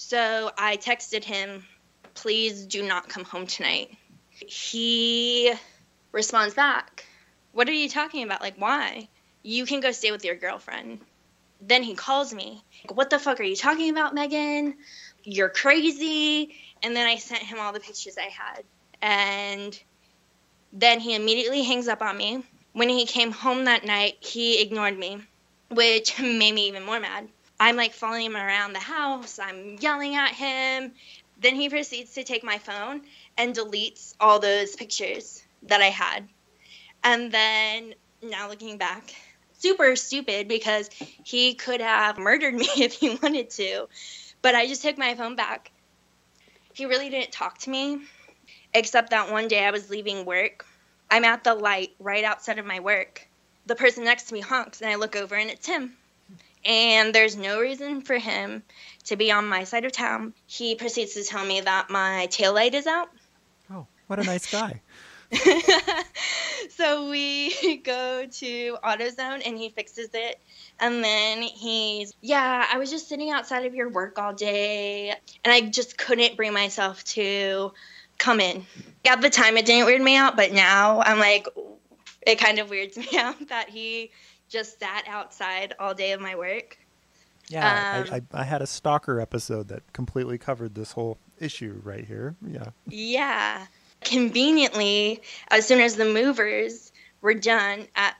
So 0.00 0.52
I 0.56 0.76
texted 0.76 1.24
him, 1.24 1.64
please 2.14 2.66
do 2.66 2.86
not 2.86 3.08
come 3.08 3.24
home 3.24 3.48
tonight. 3.48 3.90
He 4.30 5.52
responds 6.12 6.54
back, 6.54 7.04
What 7.50 7.68
are 7.68 7.72
you 7.72 7.88
talking 7.88 8.22
about? 8.22 8.40
Like, 8.40 8.54
why? 8.58 9.08
You 9.42 9.66
can 9.66 9.80
go 9.80 9.90
stay 9.90 10.12
with 10.12 10.24
your 10.24 10.36
girlfriend. 10.36 11.00
Then 11.60 11.82
he 11.82 11.96
calls 11.96 12.32
me, 12.32 12.62
What 12.90 13.10
the 13.10 13.18
fuck 13.18 13.40
are 13.40 13.42
you 13.42 13.56
talking 13.56 13.90
about, 13.90 14.14
Megan? 14.14 14.76
You're 15.24 15.48
crazy. 15.48 16.54
And 16.80 16.94
then 16.94 17.08
I 17.08 17.16
sent 17.16 17.42
him 17.42 17.58
all 17.58 17.72
the 17.72 17.80
pictures 17.80 18.16
I 18.16 18.30
had. 18.30 18.62
And 19.02 19.78
then 20.72 21.00
he 21.00 21.16
immediately 21.16 21.64
hangs 21.64 21.88
up 21.88 22.02
on 22.02 22.16
me. 22.16 22.44
When 22.72 22.88
he 22.88 23.04
came 23.04 23.32
home 23.32 23.64
that 23.64 23.84
night, 23.84 24.18
he 24.20 24.62
ignored 24.62 24.96
me, 24.96 25.18
which 25.72 26.16
made 26.20 26.54
me 26.54 26.68
even 26.68 26.84
more 26.84 27.00
mad. 27.00 27.28
I'm 27.60 27.76
like 27.76 27.92
following 27.92 28.26
him 28.26 28.36
around 28.36 28.72
the 28.72 28.80
house. 28.80 29.38
I'm 29.38 29.76
yelling 29.80 30.14
at 30.14 30.32
him. 30.32 30.92
Then 31.40 31.54
he 31.54 31.68
proceeds 31.68 32.14
to 32.14 32.24
take 32.24 32.44
my 32.44 32.58
phone 32.58 33.02
and 33.36 33.54
deletes 33.54 34.14
all 34.20 34.38
those 34.38 34.76
pictures 34.76 35.42
that 35.64 35.80
I 35.80 35.86
had. 35.86 36.28
And 37.02 37.30
then 37.32 37.94
now 38.22 38.48
looking 38.48 38.78
back, 38.78 39.14
super 39.58 39.96
stupid 39.96 40.48
because 40.48 40.88
he 41.24 41.54
could 41.54 41.80
have 41.80 42.18
murdered 42.18 42.54
me 42.62 42.68
if 42.76 42.94
he 42.94 43.16
wanted 43.16 43.50
to. 43.50 43.88
But 44.42 44.54
I 44.54 44.66
just 44.66 44.82
took 44.82 44.98
my 44.98 45.14
phone 45.14 45.36
back. 45.36 45.72
He 46.74 46.86
really 46.86 47.10
didn't 47.10 47.32
talk 47.32 47.58
to 47.58 47.70
me, 47.70 47.98
except 48.72 49.10
that 49.10 49.32
one 49.32 49.48
day 49.48 49.64
I 49.64 49.72
was 49.72 49.90
leaving 49.90 50.24
work. 50.24 50.64
I'm 51.10 51.24
at 51.24 51.42
the 51.42 51.54
light 51.54 51.90
right 51.98 52.22
outside 52.22 52.58
of 52.58 52.66
my 52.66 52.78
work. 52.80 53.26
The 53.66 53.74
person 53.74 54.04
next 54.04 54.28
to 54.28 54.34
me 54.34 54.40
honks, 54.40 54.80
and 54.80 54.90
I 54.90 54.94
look 54.94 55.16
over, 55.16 55.34
and 55.34 55.50
it's 55.50 55.66
him. 55.66 55.96
And 56.64 57.14
there's 57.14 57.36
no 57.36 57.60
reason 57.60 58.02
for 58.02 58.18
him 58.18 58.62
to 59.04 59.16
be 59.16 59.30
on 59.30 59.48
my 59.48 59.64
side 59.64 59.84
of 59.84 59.92
town. 59.92 60.34
He 60.46 60.74
proceeds 60.74 61.14
to 61.14 61.24
tell 61.24 61.44
me 61.44 61.60
that 61.60 61.90
my 61.90 62.26
tail 62.26 62.52
light 62.54 62.74
is 62.74 62.86
out. 62.86 63.08
Oh, 63.70 63.86
what 64.06 64.18
a 64.18 64.24
nice 64.24 64.50
guy. 64.50 64.80
so 66.70 67.10
we 67.10 67.76
go 67.84 68.26
to 68.26 68.78
AutoZone 68.82 69.46
and 69.46 69.58
he 69.58 69.70
fixes 69.70 70.10
it. 70.14 70.40
And 70.80 71.02
then 71.02 71.42
he's, 71.42 72.14
yeah, 72.20 72.66
I 72.72 72.78
was 72.78 72.90
just 72.90 73.08
sitting 73.08 73.30
outside 73.30 73.66
of 73.66 73.74
your 73.74 73.88
work 73.88 74.18
all 74.18 74.32
day 74.32 75.14
and 75.44 75.52
I 75.52 75.62
just 75.62 75.98
couldn't 75.98 76.36
bring 76.36 76.52
myself 76.52 77.04
to 77.04 77.72
come 78.18 78.40
in. 78.40 78.66
At 79.06 79.20
the 79.20 79.30
time, 79.30 79.56
it 79.56 79.66
didn't 79.66 79.86
weird 79.86 80.02
me 80.02 80.16
out, 80.16 80.36
but 80.36 80.52
now 80.52 81.00
I'm 81.00 81.18
like, 81.18 81.46
it 82.26 82.38
kind 82.38 82.58
of 82.58 82.70
weirds 82.70 82.96
me 82.96 83.08
out 83.16 83.48
that 83.48 83.70
he 83.70 84.10
just 84.48 84.78
sat 84.80 85.04
outside 85.08 85.74
all 85.78 85.94
day 85.94 86.12
of 86.12 86.20
my 86.20 86.36
work. 86.36 86.78
Yeah, 87.48 88.04
um, 88.06 88.12
I, 88.12 88.16
I, 88.16 88.42
I 88.42 88.44
had 88.44 88.60
a 88.60 88.66
stalker 88.66 89.20
episode 89.20 89.68
that 89.68 89.92
completely 89.92 90.36
covered 90.38 90.74
this 90.74 90.92
whole 90.92 91.18
issue 91.38 91.80
right 91.82 92.04
here. 92.04 92.36
Yeah. 92.46 92.70
Yeah. 92.86 93.66
Conveniently, 94.02 95.22
as 95.48 95.66
soon 95.66 95.80
as 95.80 95.96
the 95.96 96.04
movers 96.04 96.92
were 97.20 97.34
done 97.34 97.86
at 97.96 98.16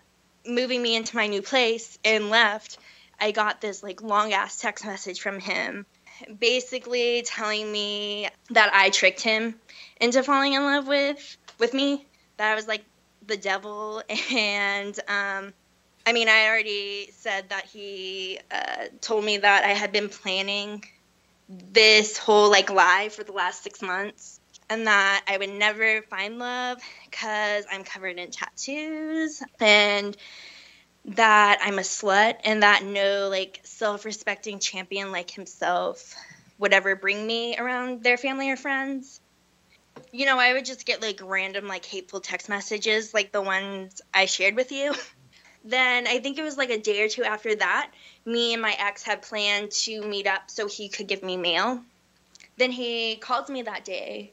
moving 0.47 0.81
me 0.81 0.97
into 0.97 1.14
my 1.14 1.26
new 1.26 1.43
place 1.43 1.99
and 2.05 2.31
left, 2.31 2.79
I 3.20 3.33
got 3.33 3.61
this 3.61 3.83
like 3.83 4.03
long 4.03 4.33
ass 4.33 4.59
text 4.59 4.87
message 4.87 5.20
from 5.20 5.41
him 5.41 5.85
basically 6.39 7.22
telling 7.22 7.70
me 7.70 8.29
that 8.51 8.70
I 8.72 8.91
tricked 8.91 9.20
him 9.20 9.55
into 10.01 10.22
falling 10.22 10.55
in 10.55 10.62
love 10.62 10.87
with 10.87 11.37
with 11.59 11.74
me, 11.74 12.07
that 12.37 12.53
I 12.53 12.55
was 12.55 12.68
like 12.68 12.85
the 13.26 13.37
devil 13.37 14.03
and 14.33 14.99
um 15.09 15.53
I 16.09 16.12
mean, 16.14 16.30
I 16.30 16.46
already 16.46 17.11
said 17.18 17.50
that 17.50 17.66
he 17.66 18.38
uh, 18.50 18.86
told 19.02 19.26
me 19.26 19.36
that 19.36 19.64
I 19.64 19.74
had 19.74 19.92
been 19.92 20.09
planning 20.09 20.82
this 21.50 22.16
whole 22.16 22.50
like 22.50 22.70
lie 22.70 23.11
for 23.11 23.24
the 23.24 23.32
last 23.32 23.62
six 23.62 23.82
months 23.82 24.40
and 24.70 24.86
that 24.86 25.22
I 25.28 25.36
would 25.36 25.50
never 25.50 26.00
find 26.00 26.38
love 26.38 26.78
because 27.04 27.66
I'm 27.70 27.84
covered 27.84 28.18
in 28.18 28.30
tattoos 28.30 29.42
and 29.61 30.16
that 31.04 31.59
I'm 31.62 31.78
a 31.78 31.82
slut 31.82 32.36
and 32.42 32.62
that 32.62 32.82
no 32.84 33.28
like 33.28 33.61
self-respecting 33.64 34.61
champion 34.61 35.12
like 35.12 35.30
himself 35.30 36.14
would 36.56 36.72
ever 36.72 36.96
bring 36.96 37.26
me 37.26 37.59
around 37.59 38.02
their 38.02 38.16
family 38.16 38.50
or 38.50 38.56
friends. 38.56 39.20
You 40.11 40.24
know, 40.24 40.38
I 40.38 40.54
would 40.54 40.64
just 40.64 40.86
get 40.86 41.02
like 41.02 41.20
random 41.22 41.68
like 41.68 41.84
hateful 41.84 42.20
text 42.20 42.48
messages 42.48 43.12
like 43.12 43.30
the 43.30 43.42
ones 43.42 44.00
I 44.14 44.24
shared 44.24 44.56
with 44.56 44.72
you. 44.72 44.94
then 45.64 46.06
I 46.06 46.20
think 46.20 46.38
it 46.38 46.42
was 46.42 46.56
like 46.56 46.70
a 46.70 46.78
day 46.78 47.02
or 47.02 47.09
two 47.09 47.24
after 47.24 47.54
that, 47.56 47.90
me 48.24 48.52
and 48.52 48.62
my 48.62 48.74
ex 48.78 49.02
had 49.02 49.22
planned 49.22 49.70
to 49.70 50.02
meet 50.02 50.26
up 50.26 50.50
so 50.50 50.66
he 50.66 50.88
could 50.88 51.09
give 51.09 51.22
me 51.22 51.36
mail. 51.36 51.82
Then 52.56 52.70
he 52.72 53.16
called 53.16 53.48
me 53.48 53.62
that 53.62 53.84
day 53.84 54.32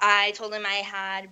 I 0.00 0.32
told 0.32 0.54
him 0.54 0.64
I 0.64 0.74
had 0.74 1.28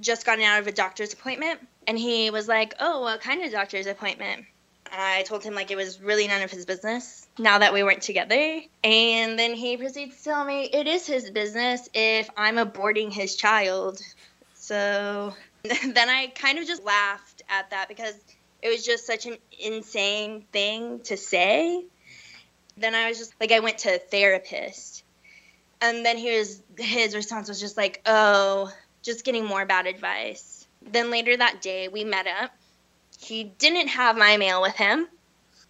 just 0.00 0.26
gotten 0.26 0.44
out 0.44 0.60
of 0.60 0.66
a 0.66 0.72
doctor's 0.72 1.12
appointment, 1.12 1.60
and 1.86 1.98
he 1.98 2.30
was 2.30 2.48
like, 2.48 2.74
"Oh, 2.80 3.00
what 3.02 3.20
kind 3.20 3.42
of 3.44 3.52
doctor's 3.52 3.86
appointment?" 3.86 4.46
I 4.90 5.24
told 5.24 5.42
him 5.42 5.54
like 5.54 5.70
it 5.70 5.76
was 5.76 6.00
really 6.00 6.28
none 6.28 6.42
of 6.42 6.50
his 6.50 6.64
business 6.64 7.26
now 7.38 7.58
that 7.58 7.72
we 7.74 7.82
weren't 7.82 8.02
together. 8.02 8.60
And 8.84 9.38
then 9.38 9.54
he 9.54 9.76
proceeds 9.76 10.16
to 10.18 10.24
tell 10.24 10.44
me 10.44 10.64
it 10.64 10.86
is 10.86 11.06
his 11.06 11.30
business 11.30 11.88
if 11.92 12.30
I'm 12.36 12.56
aborting 12.56 13.12
his 13.12 13.34
child. 13.34 14.00
So 14.54 15.34
then 15.64 16.08
I 16.08 16.28
kind 16.28 16.58
of 16.58 16.66
just 16.66 16.84
laughed 16.84 17.42
at 17.48 17.70
that 17.70 17.88
because 17.88 18.14
it 18.62 18.68
was 18.68 18.84
just 18.84 19.06
such 19.06 19.26
an 19.26 19.36
insane 19.58 20.44
thing 20.52 21.00
to 21.00 21.16
say. 21.16 21.84
Then 22.76 22.94
I 22.94 23.08
was 23.08 23.18
just 23.18 23.32
like, 23.40 23.52
I 23.52 23.60
went 23.60 23.78
to 23.78 23.94
a 23.94 23.98
therapist 23.98 25.04
and 25.80 26.04
then 26.04 26.16
he 26.16 26.36
was 26.36 26.62
his 26.78 27.14
response 27.14 27.48
was 27.48 27.60
just 27.60 27.76
like, 27.76 28.02
"Oh, 28.06 28.72
just 29.02 29.24
getting 29.24 29.44
more 29.44 29.64
bad 29.66 29.86
advice." 29.86 30.66
Then 30.82 31.10
later 31.10 31.36
that 31.36 31.60
day, 31.60 31.88
we 31.88 32.04
met 32.04 32.26
up. 32.26 32.52
He 33.18 33.44
didn't 33.44 33.88
have 33.88 34.16
my 34.16 34.36
mail 34.36 34.62
with 34.62 34.74
him. 34.74 35.08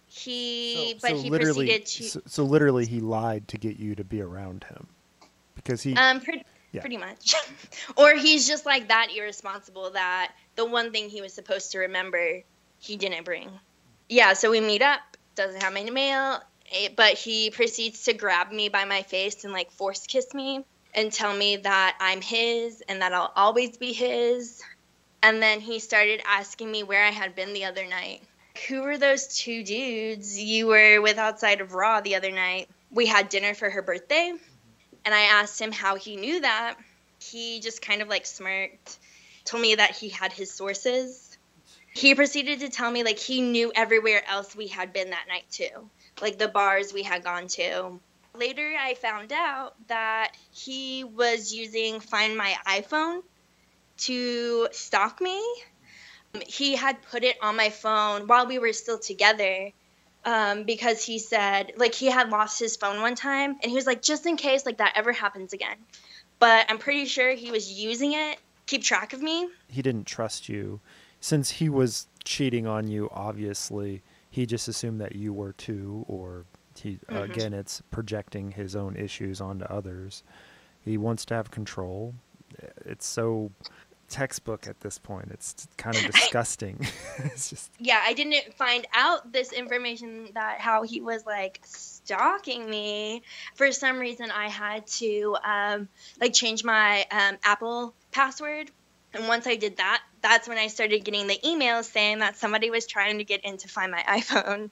He, 0.07 0.93
so, 0.93 0.99
but 1.01 1.09
so 1.09 1.23
he 1.23 1.29
proceeded 1.29 1.85
to. 1.85 2.03
So, 2.03 2.21
so, 2.25 2.43
literally, 2.43 2.85
he 2.85 2.99
lied 2.99 3.47
to 3.49 3.57
get 3.57 3.77
you 3.77 3.95
to 3.95 4.03
be 4.03 4.21
around 4.21 4.63
him, 4.65 4.87
because 5.55 5.81
he. 5.81 5.95
Um, 5.95 6.21
pre- 6.21 6.43
yeah. 6.71 6.81
pretty 6.81 6.97
much, 6.97 7.33
or 7.95 8.13
he's 8.13 8.47
just 8.47 8.65
like 8.65 8.89
that 8.89 9.07
irresponsible 9.15 9.91
that 9.91 10.33
the 10.55 10.65
one 10.65 10.91
thing 10.91 11.09
he 11.09 11.21
was 11.21 11.33
supposed 11.33 11.71
to 11.71 11.79
remember, 11.79 12.41
he 12.79 12.97
didn't 12.97 13.25
bring. 13.25 13.49
Yeah, 14.09 14.33
so 14.33 14.51
we 14.51 14.61
meet 14.61 14.81
up. 14.81 14.99
Doesn't 15.35 15.61
have 15.61 15.73
my 15.73 15.83
mail 15.83 16.41
eh, 16.71 16.89
but 16.95 17.13
he 17.13 17.49
proceeds 17.49 18.05
to 18.05 18.13
grab 18.13 18.51
me 18.51 18.69
by 18.69 18.85
my 18.85 19.03
face 19.03 19.43
and 19.43 19.53
like 19.53 19.71
force 19.71 20.05
kiss 20.07 20.33
me 20.33 20.65
and 20.93 21.11
tell 21.11 21.35
me 21.35 21.57
that 21.57 21.97
I'm 21.99 22.21
his 22.21 22.81
and 22.89 23.01
that 23.01 23.13
I'll 23.13 23.31
always 23.35 23.77
be 23.77 23.93
his. 23.93 24.61
And 25.21 25.41
then 25.41 25.59
he 25.59 25.79
started 25.79 26.21
asking 26.25 26.71
me 26.71 26.83
where 26.83 27.03
I 27.03 27.11
had 27.11 27.35
been 27.35 27.53
the 27.53 27.65
other 27.65 27.85
night. 27.87 28.21
Who 28.67 28.81
were 28.81 28.97
those 28.97 29.27
two 29.37 29.63
dudes 29.63 30.41
you 30.41 30.67
were 30.67 31.01
with 31.01 31.17
outside 31.17 31.61
of 31.61 31.73
Raw 31.73 32.01
the 32.01 32.15
other 32.15 32.31
night? 32.31 32.67
We 32.91 33.05
had 33.05 33.29
dinner 33.29 33.53
for 33.53 33.69
her 33.69 33.81
birthday, 33.81 34.33
and 35.05 35.13
I 35.13 35.21
asked 35.21 35.61
him 35.61 35.71
how 35.71 35.95
he 35.95 36.15
knew 36.15 36.41
that. 36.41 36.75
He 37.19 37.59
just 37.59 37.81
kind 37.81 38.01
of 38.01 38.07
like 38.07 38.25
smirked, 38.25 38.97
told 39.45 39.61
me 39.61 39.75
that 39.75 39.95
he 39.95 40.09
had 40.09 40.33
his 40.33 40.51
sources. 40.51 41.26
He 41.97 42.13
proceeded 42.15 42.59
to 42.59 42.69
tell 42.69 42.91
me 42.91 43.03
like 43.03 43.17
he 43.17 43.41
knew 43.41 43.71
everywhere 43.75 44.21
else 44.27 44.55
we 44.55 44.67
had 44.67 44.93
been 44.93 45.09
that 45.09 45.27
night 45.27 45.45
too 45.49 45.89
like 46.21 46.37
the 46.37 46.47
bars 46.47 46.93
we 46.93 47.03
had 47.03 47.23
gone 47.23 47.47
to. 47.47 47.99
Later, 48.33 48.75
I 48.79 48.93
found 48.95 49.31
out 49.31 49.73
that 49.87 50.31
he 50.51 51.03
was 51.03 51.53
using 51.53 51.99
Find 51.99 52.37
My 52.37 52.55
iPhone 52.67 53.21
to 53.99 54.67
stalk 54.71 55.21
me. 55.21 55.41
He 56.45 56.75
had 56.75 57.01
put 57.09 57.23
it 57.23 57.37
on 57.41 57.55
my 57.55 57.69
phone 57.69 58.27
while 58.27 58.45
we 58.45 58.59
were 58.59 58.73
still 58.73 58.99
together 58.99 59.71
um, 60.25 60.63
because 60.63 61.03
he 61.03 61.19
said 61.19 61.71
like 61.77 61.95
he 61.95 62.07
had 62.07 62.29
lost 62.29 62.59
his 62.59 62.75
phone 62.75 63.01
one 63.01 63.15
time 63.15 63.57
and 63.61 63.71
he 63.71 63.75
was 63.75 63.87
like 63.87 64.01
just 64.01 64.25
in 64.25 64.35
case 64.35 64.65
like 64.65 64.77
that 64.77 64.93
ever 64.95 65.13
happens 65.13 65.53
again 65.53 65.77
but 66.37 66.65
i'm 66.69 66.79
pretty 66.79 67.05
sure 67.05 67.31
he 67.31 67.49
was 67.49 67.71
using 67.71 68.11
it 68.13 68.37
keep 68.65 68.83
track 68.83 69.13
of 69.13 69.21
me 69.21 69.47
he 69.69 69.81
didn't 69.81 70.05
trust 70.05 70.49
you 70.49 70.81
since 71.27 71.51
he 71.51 71.69
was 71.69 72.07
cheating 72.23 72.65
on 72.65 72.87
you 72.87 73.09
obviously 73.13 74.01
he 74.29 74.45
just 74.45 74.67
assumed 74.67 74.99
that 75.01 75.15
you 75.15 75.33
were 75.33 75.53
too 75.53 76.05
or 76.07 76.45
he 76.77 76.93
mm-hmm. 77.09 77.17
again 77.17 77.53
it's 77.53 77.81
projecting 77.91 78.51
his 78.51 78.75
own 78.75 78.95
issues 78.95 79.41
onto 79.41 79.65
others 79.65 80.23
he 80.83 80.97
wants 80.97 81.25
to 81.25 81.33
have 81.33 81.51
control 81.51 82.13
it's 82.85 83.05
so 83.05 83.51
textbook 84.09 84.67
at 84.67 84.79
this 84.79 84.97
point. 84.97 85.29
It's 85.31 85.67
kind 85.77 85.95
of 85.95 86.05
disgusting. 86.11 86.79
it's 87.19 87.49
just 87.49 87.71
yeah. 87.79 88.01
I 88.03 88.13
didn't 88.13 88.53
find 88.53 88.87
out 88.93 89.31
this 89.31 89.51
information 89.51 90.29
that 90.33 90.59
how 90.59 90.83
he 90.83 91.01
was 91.01 91.25
like 91.25 91.59
stalking 91.63 92.69
me. 92.69 93.23
For 93.55 93.71
some 93.71 93.99
reason, 93.99 94.31
I 94.31 94.49
had 94.49 94.87
to 94.87 95.37
um, 95.43 95.89
like 96.19 96.33
change 96.33 96.63
my 96.63 97.05
um, 97.11 97.37
Apple 97.43 97.93
password. 98.11 98.71
And 99.17 99.27
once 99.27 99.47
I 99.47 99.55
did 99.55 99.77
that, 99.77 100.01
that's 100.21 100.47
when 100.47 100.57
I 100.57 100.67
started 100.67 101.03
getting 101.03 101.27
the 101.27 101.39
emails 101.43 101.85
saying 101.85 102.19
that 102.19 102.37
somebody 102.37 102.69
was 102.69 102.85
trying 102.85 103.17
to 103.17 103.23
get 103.23 103.43
in 103.43 103.57
to 103.57 103.67
find 103.67 103.91
my 103.91 104.03
iPhone. 104.07 104.69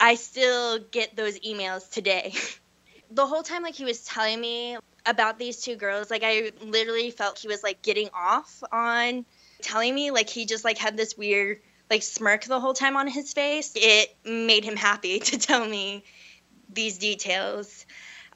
I 0.00 0.14
still 0.14 0.78
get 0.78 1.16
those 1.16 1.40
emails 1.40 1.90
today. 1.90 2.32
the 3.10 3.26
whole 3.26 3.42
time, 3.42 3.62
like 3.62 3.74
he 3.74 3.84
was 3.84 4.04
telling 4.04 4.40
me 4.40 4.78
about 5.04 5.38
these 5.38 5.60
two 5.60 5.74
girls. 5.74 6.10
Like 6.10 6.22
I 6.24 6.52
literally 6.62 7.10
felt 7.10 7.38
he 7.38 7.48
was 7.48 7.62
like 7.62 7.82
getting 7.82 8.08
off 8.14 8.62
on 8.70 9.24
telling 9.60 9.92
me 9.92 10.12
like 10.12 10.30
he 10.30 10.46
just 10.46 10.64
like 10.64 10.78
had 10.78 10.96
this 10.96 11.16
weird 11.16 11.58
like 11.90 12.02
smirk 12.02 12.44
the 12.44 12.60
whole 12.60 12.74
time 12.74 12.96
on 12.96 13.08
his 13.08 13.32
face. 13.32 13.72
It 13.74 14.14
made 14.24 14.64
him 14.64 14.76
happy 14.76 15.18
to 15.30 15.38
tell 15.38 15.66
me 15.66 16.04
these 16.72 16.98
details. 16.98 17.86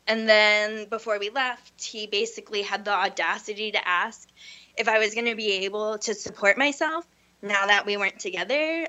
And 0.09 0.29
then 0.29 0.89
before 0.89 1.20
we 1.20 1.31
left, 1.31 1.85
he 1.85 2.09
basically 2.09 2.62
had 2.62 2.85
the 2.85 2.93
audacity 2.93 3.70
to 3.70 3.89
ask 3.89 4.29
if 4.77 4.89
I 4.89 4.99
was 4.99 5.14
going 5.14 5.27
to 5.27 5.35
be 5.35 5.64
able 5.64 5.99
to 5.99 6.14
support 6.14 6.57
myself 6.59 7.07
now 7.41 7.66
that 7.66 7.87
we 7.87 7.97
weren't 7.97 8.18
together. 8.18 8.87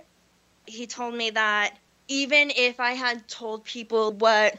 He 0.66 0.88
told 0.88 1.14
me 1.14 1.32
that 1.32 1.78
even 2.08 2.52
if 2.56 2.80
I 2.80 2.92
had 2.94 3.28
told 3.28 3.64
people 3.64 4.12
what 4.14 4.56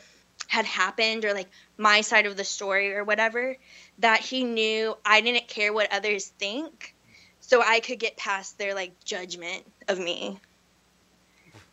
had 0.48 0.64
happened 0.66 1.24
or 1.24 1.32
like 1.32 1.48
my 1.78 2.02
side 2.02 2.26
of 2.26 2.36
the 2.36 2.44
story 2.44 2.94
or 2.94 3.04
whatever 3.04 3.56
that 3.98 4.20
he 4.20 4.44
knew 4.44 4.96
I 5.04 5.20
didn't 5.20 5.48
care 5.48 5.72
what 5.72 5.92
others 5.92 6.26
think 6.26 6.94
so 7.40 7.62
I 7.62 7.80
could 7.80 7.98
get 7.98 8.16
past 8.16 8.58
their 8.58 8.74
like 8.74 8.92
judgment 9.04 9.64
of 9.88 9.98
me 9.98 10.38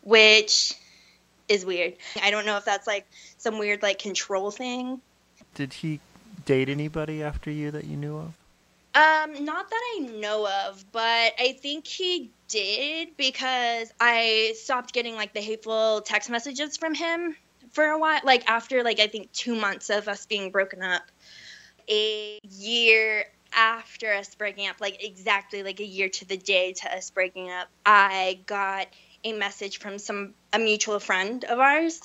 which 0.02 0.74
is 1.48 1.64
weird. 1.64 1.94
I 2.20 2.30
don't 2.30 2.46
know 2.46 2.56
if 2.56 2.64
that's 2.64 2.86
like 2.86 3.06
some 3.38 3.58
weird 3.58 3.82
like 3.82 3.98
control 3.98 4.50
thing. 4.50 5.00
Did 5.54 5.72
he 5.72 6.00
date 6.44 6.68
anybody 6.68 7.22
after 7.22 7.50
you 7.50 7.70
that 7.70 7.84
you 7.84 7.96
knew 7.96 8.16
of? 8.16 8.34
Um, 8.94 9.44
not 9.44 9.70
that 9.70 9.82
I 9.96 10.00
know 10.00 10.46
of, 10.66 10.84
but 10.92 11.32
I 11.38 11.56
think 11.60 11.86
he 11.86 12.30
did 12.48 13.16
because 13.16 13.90
I 13.98 14.54
stopped 14.56 14.92
getting 14.92 15.14
like 15.14 15.32
the 15.32 15.40
hateful 15.40 16.02
text 16.02 16.28
messages 16.28 16.76
from 16.76 16.94
him 16.94 17.34
for 17.72 17.84
a 17.84 17.98
while 17.98 18.20
like 18.22 18.48
after 18.50 18.82
like 18.82 19.00
i 19.00 19.06
think 19.06 19.32
two 19.32 19.54
months 19.54 19.88
of 19.90 20.08
us 20.08 20.26
being 20.26 20.50
broken 20.50 20.82
up. 20.82 21.02
A 21.88 22.38
year 22.42 23.24
after 23.54 24.12
us 24.12 24.34
breaking 24.34 24.68
up 24.68 24.76
like 24.80 25.02
exactly 25.02 25.62
like 25.62 25.80
a 25.80 25.84
year 25.84 26.08
to 26.08 26.24
the 26.24 26.36
day 26.36 26.72
to 26.72 26.96
us 26.96 27.10
breaking 27.10 27.50
up 27.50 27.68
i 27.84 28.40
got 28.46 28.86
a 29.24 29.32
message 29.32 29.78
from 29.78 29.98
some 29.98 30.32
a 30.52 30.58
mutual 30.58 30.98
friend 30.98 31.44
of 31.44 31.58
ours 31.58 32.00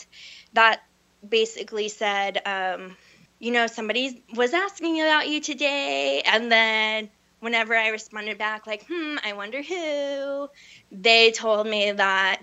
that 0.54 0.82
basically 1.28 1.90
said 1.90 2.42
um, 2.46 2.98
you 3.40 3.52
know 3.52 3.68
somebody 3.68 4.24
was 4.36 4.54
asking 4.54 5.00
about 5.02 5.28
you 5.28 5.40
today 5.42 6.22
and 6.26 6.52
then 6.52 7.10
whenever 7.40 7.76
i 7.76 7.90
responded 7.90 8.38
back 8.38 8.66
like 8.68 8.86
hmm 8.88 9.16
i 9.24 9.34
wonder 9.34 9.62
who 9.62 10.48
they 10.92 11.32
told 11.32 11.68
me 11.68 11.92
that 11.92 12.42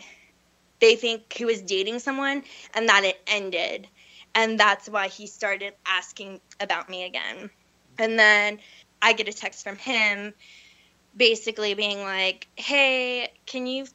they 0.80 0.96
think 0.96 1.32
he 1.32 1.44
was 1.44 1.62
dating 1.62 1.98
someone 1.98 2.42
and 2.74 2.88
that 2.88 3.04
it 3.04 3.20
ended. 3.26 3.88
And 4.34 4.58
that's 4.58 4.88
why 4.88 5.08
he 5.08 5.26
started 5.26 5.74
asking 5.86 6.40
about 6.60 6.88
me 6.90 7.04
again. 7.04 7.50
And 7.98 8.18
then 8.18 8.58
I 9.00 9.12
get 9.12 9.28
a 9.28 9.32
text 9.32 9.62
from 9.64 9.76
him 9.76 10.34
basically 11.16 11.74
being 11.74 12.00
like, 12.02 12.48
"Hey, 12.56 13.32
can 13.46 13.66
you 13.66 13.86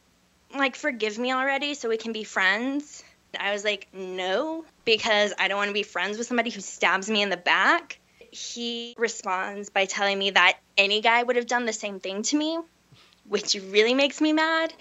like 0.56 0.76
forgive 0.76 1.18
me 1.20 1.34
already 1.34 1.74
so 1.76 1.90
we 1.90 1.98
can 1.98 2.14
be 2.14 2.24
friends?" 2.24 3.04
I 3.38 3.52
was 3.52 3.64
like, 3.64 3.88
"No, 3.94 4.66
because 4.86 5.34
I 5.38 5.48
don't 5.48 5.58
want 5.58 5.70
to 5.70 5.74
be 5.74 5.84
friends 5.84 6.18
with 6.18 6.28
somebody 6.28 6.50
who 6.50 6.62
stabs 6.62 7.10
me 7.10 7.22
in 7.22 7.30
the 7.30 7.38
back." 7.38 8.00
He 8.32 8.96
responds 8.98 9.70
by 9.70 9.86
telling 9.86 10.18
me 10.18 10.32
that 10.32 10.60
any 10.78 11.02
guy 11.02 11.22
would 11.24 11.36
have 11.36 11.48
done 11.48 11.66
the 11.66 11.74
same 11.74 12.00
thing 12.00 12.22
to 12.24 12.36
me, 12.36 12.60
which 13.28 13.56
really 13.56 13.94
makes 13.94 14.22
me 14.22 14.34
mad. 14.34 14.74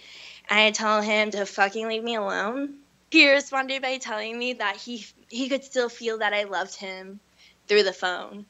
I 0.48 0.70
tell 0.70 1.02
him 1.02 1.30
to 1.32 1.44
fucking 1.46 1.88
leave 1.88 2.02
me 2.04 2.14
alone. 2.14 2.78
He 3.10 3.30
responded 3.30 3.82
by 3.82 3.98
telling 3.98 4.38
me 4.38 4.54
that 4.54 4.76
he 4.76 5.06
he 5.28 5.48
could 5.48 5.64
still 5.64 5.88
feel 5.88 6.18
that 6.18 6.34
I 6.34 6.44
loved 6.44 6.74
him 6.74 7.20
through 7.66 7.82
the 7.82 7.92
phone, 7.92 8.46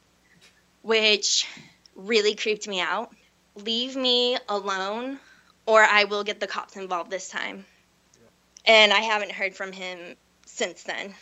which 0.83 1.47
really 1.95 2.35
creeped 2.35 2.69
me 2.69 2.81
out. 2.81 3.13
Leave 3.55 3.97
me 3.97 4.37
alone 4.49 5.19
or 5.67 5.83
I 5.83 6.05
will 6.05 6.25
get 6.25 6.41
the 6.41 6.47
cops 6.47 6.77
involved 6.77 7.11
this 7.11 7.29
time. 7.29 7.67
And 8.69 8.93
I 8.93 9.01
haven't 9.01 9.33
heard 9.33 9.57
from 9.57 9.73
him 9.73 9.99
since 10.47 10.85
then. 10.85 11.15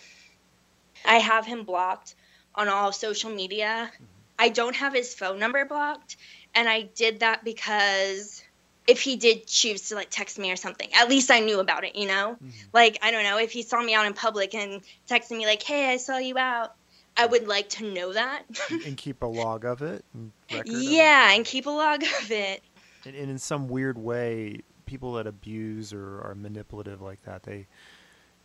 I 1.05 1.17
have 1.17 1.47
him 1.47 1.63
blocked 1.65 2.15
on 2.55 2.69
all 2.69 2.93
social 2.93 3.31
media. 3.31 3.91
Mm-hmm. 3.95 4.05
I 4.39 4.49
don't 4.51 4.77
have 4.77 4.93
his 4.93 5.15
phone 5.15 5.39
number 5.39 5.65
blocked, 5.65 6.17
and 6.55 6.69
I 6.69 6.83
did 6.83 7.21
that 7.21 7.45
because 7.45 8.43
if 8.87 9.01
he 9.01 9.17
did 9.17 9.47
choose 9.47 9.89
to 9.89 9.95
like 9.95 10.11
text 10.11 10.39
me 10.39 10.51
or 10.51 10.57
something 10.57 10.89
at 10.95 11.09
least 11.09 11.31
i 11.31 11.41
knew 11.41 11.61
about 11.61 11.85
it 11.85 11.97
you 11.97 12.07
know 12.07 12.37
mm-hmm. 12.37 12.51
like 12.73 12.99
i 13.03 13.11
don't 13.11 13.25
know 13.25 13.39
if 13.39 13.51
he 13.51 13.63
saw 13.63 13.83
me 13.83 13.95
out 13.95 14.07
in 14.07 14.15
public 14.15 14.55
and 14.55 14.81
texted 15.09 15.37
me 15.37 15.47
like 15.47 15.63
hey 15.63 15.91
i 15.91 15.97
saw 15.97 16.19
you 16.19 16.39
out 16.39 16.75
i 17.17 17.27
would 17.27 17.49
like 17.49 17.69
to 17.69 17.93
know 17.93 18.13
that 18.13 18.45
and 18.87 18.97
keep 18.97 19.23
a 19.23 19.27
log 19.27 19.65
of 19.65 19.83
it 19.83 20.05
And 20.15 20.63
yeah 20.67 21.35
and 21.35 21.45
keep 21.45 21.67
a 21.67 21.71
log 21.71 22.03
of 22.03 22.31
it 22.31 22.63
and, 23.05 23.15
and, 23.17 23.31
in 23.31 23.39
some 23.39 23.69
weird 23.69 23.99
way 23.99 24.61
people 24.87 25.15
that 25.15 25.27
abuse 25.27 25.93
or 25.93 26.21
are 26.23 26.35
manipulative 26.35 27.03
like 27.03 27.23
that 27.25 27.43
they 27.43 27.67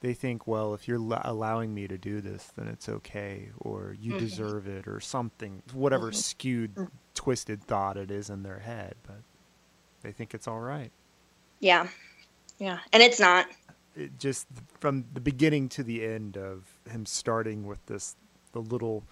they 0.02 0.14
think 0.14 0.48
well 0.48 0.74
if 0.74 0.88
you're 0.88 0.98
l- 0.98 1.22
allowing 1.24 1.74
me 1.74 1.88
to 1.88 1.98
do 1.98 2.22
this 2.22 2.52
then 2.58 2.68
it's 2.68 2.90
okay 2.90 3.50
or 3.60 3.96
you 4.00 4.12
mm-hmm. 4.12 4.20
deserve 4.20 4.68
it 4.68 4.88
or 4.88 5.00
something 5.00 5.62
whatever 5.74 6.08
mm-hmm. 6.08 6.16
skewed 6.16 6.76
mm. 6.76 6.90
twisted 7.14 7.64
thought 7.64 7.98
it 7.98 8.12
is 8.12 8.30
in 8.30 8.44
their 8.44 8.60
head 8.60 8.96
but 9.06 9.22
they 10.02 10.12
think 10.12 10.34
it's 10.34 10.48
all 10.48 10.60
right. 10.60 10.92
Yeah. 11.60 11.88
Yeah. 12.58 12.80
And 12.92 13.02
it's 13.04 13.20
not. 13.20 13.48
It 13.96 14.18
just 14.20 14.48
from 14.80 15.06
the 15.14 15.20
beginning 15.20 15.70
to 15.70 15.84
the 15.84 16.06
end 16.06 16.38
of 16.38 16.80
him 16.90 17.06
starting 17.06 17.66
with 17.66 17.86
this, 17.86 18.16
the 18.54 18.62
little 18.62 19.04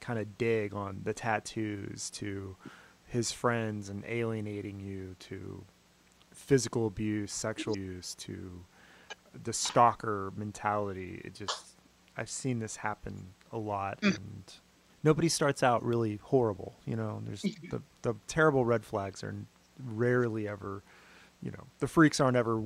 kind 0.00 0.18
of 0.18 0.38
dig 0.38 0.74
on 0.74 1.00
the 1.04 1.12
tattoos 1.12 2.10
to 2.10 2.56
his 3.06 3.32
friends 3.32 3.88
and 3.88 4.04
alienating 4.06 4.80
you 4.80 5.16
to 5.18 5.64
physical 6.48 6.86
abuse, 6.86 7.30
sexual 7.30 7.74
abuse 7.74 8.14
to 8.14 8.64
the 9.44 9.52
stalker 9.52 10.32
mentality. 10.34 11.20
It 11.22 11.34
just, 11.34 11.76
I've 12.16 12.30
seen 12.30 12.58
this 12.58 12.74
happen 12.74 13.34
a 13.52 13.58
lot. 13.58 14.00
Mm. 14.00 14.16
And 14.16 14.52
nobody 15.04 15.28
starts 15.28 15.62
out 15.62 15.84
really 15.84 16.18
horrible. 16.22 16.74
You 16.86 16.96
know, 16.96 17.20
there's 17.26 17.42
the, 17.42 17.82
the 18.00 18.14
terrible 18.26 18.64
red 18.64 18.82
flags 18.82 19.22
are 19.22 19.34
rarely 19.84 20.48
ever 20.48 20.82
you 21.40 21.52
know 21.52 21.64
the 21.78 21.86
freaks 21.86 22.18
aren't 22.18 22.36
ever 22.36 22.64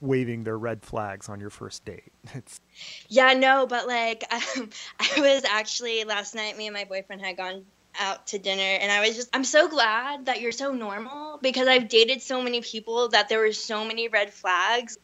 waving 0.00 0.44
their 0.44 0.56
red 0.56 0.80
flags 0.80 1.28
on 1.28 1.40
your 1.40 1.50
first 1.50 1.84
date 1.84 2.12
it's 2.34 2.60
yeah 3.08 3.32
no 3.32 3.66
but 3.66 3.88
like 3.88 4.22
um, 4.32 4.70
i 5.00 5.20
was 5.20 5.44
actually 5.44 6.04
last 6.04 6.32
night 6.32 6.56
me 6.56 6.68
and 6.68 6.74
my 6.74 6.84
boyfriend 6.84 7.20
had 7.20 7.36
gone 7.36 7.64
out 7.98 8.26
to 8.28 8.38
dinner 8.38 8.62
and 8.62 8.90
i 8.90 9.00
was 9.00 9.16
just 9.16 9.28
i'm 9.34 9.44
so 9.44 9.68
glad 9.68 10.26
that 10.26 10.40
you're 10.40 10.52
so 10.52 10.72
normal 10.72 11.38
because 11.42 11.68
i've 11.68 11.88
dated 11.88 12.22
so 12.22 12.42
many 12.42 12.60
people 12.60 13.08
that 13.08 13.28
there 13.28 13.40
were 13.40 13.52
so 13.52 13.84
many 13.84 14.08
red 14.08 14.32
flags 14.32 14.98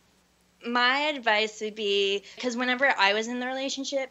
my 0.66 0.98
advice 1.14 1.60
would 1.60 1.74
be 1.74 2.22
because 2.36 2.56
whenever 2.56 2.86
i 2.98 3.14
was 3.14 3.28
in 3.28 3.40
the 3.40 3.46
relationship 3.46 4.10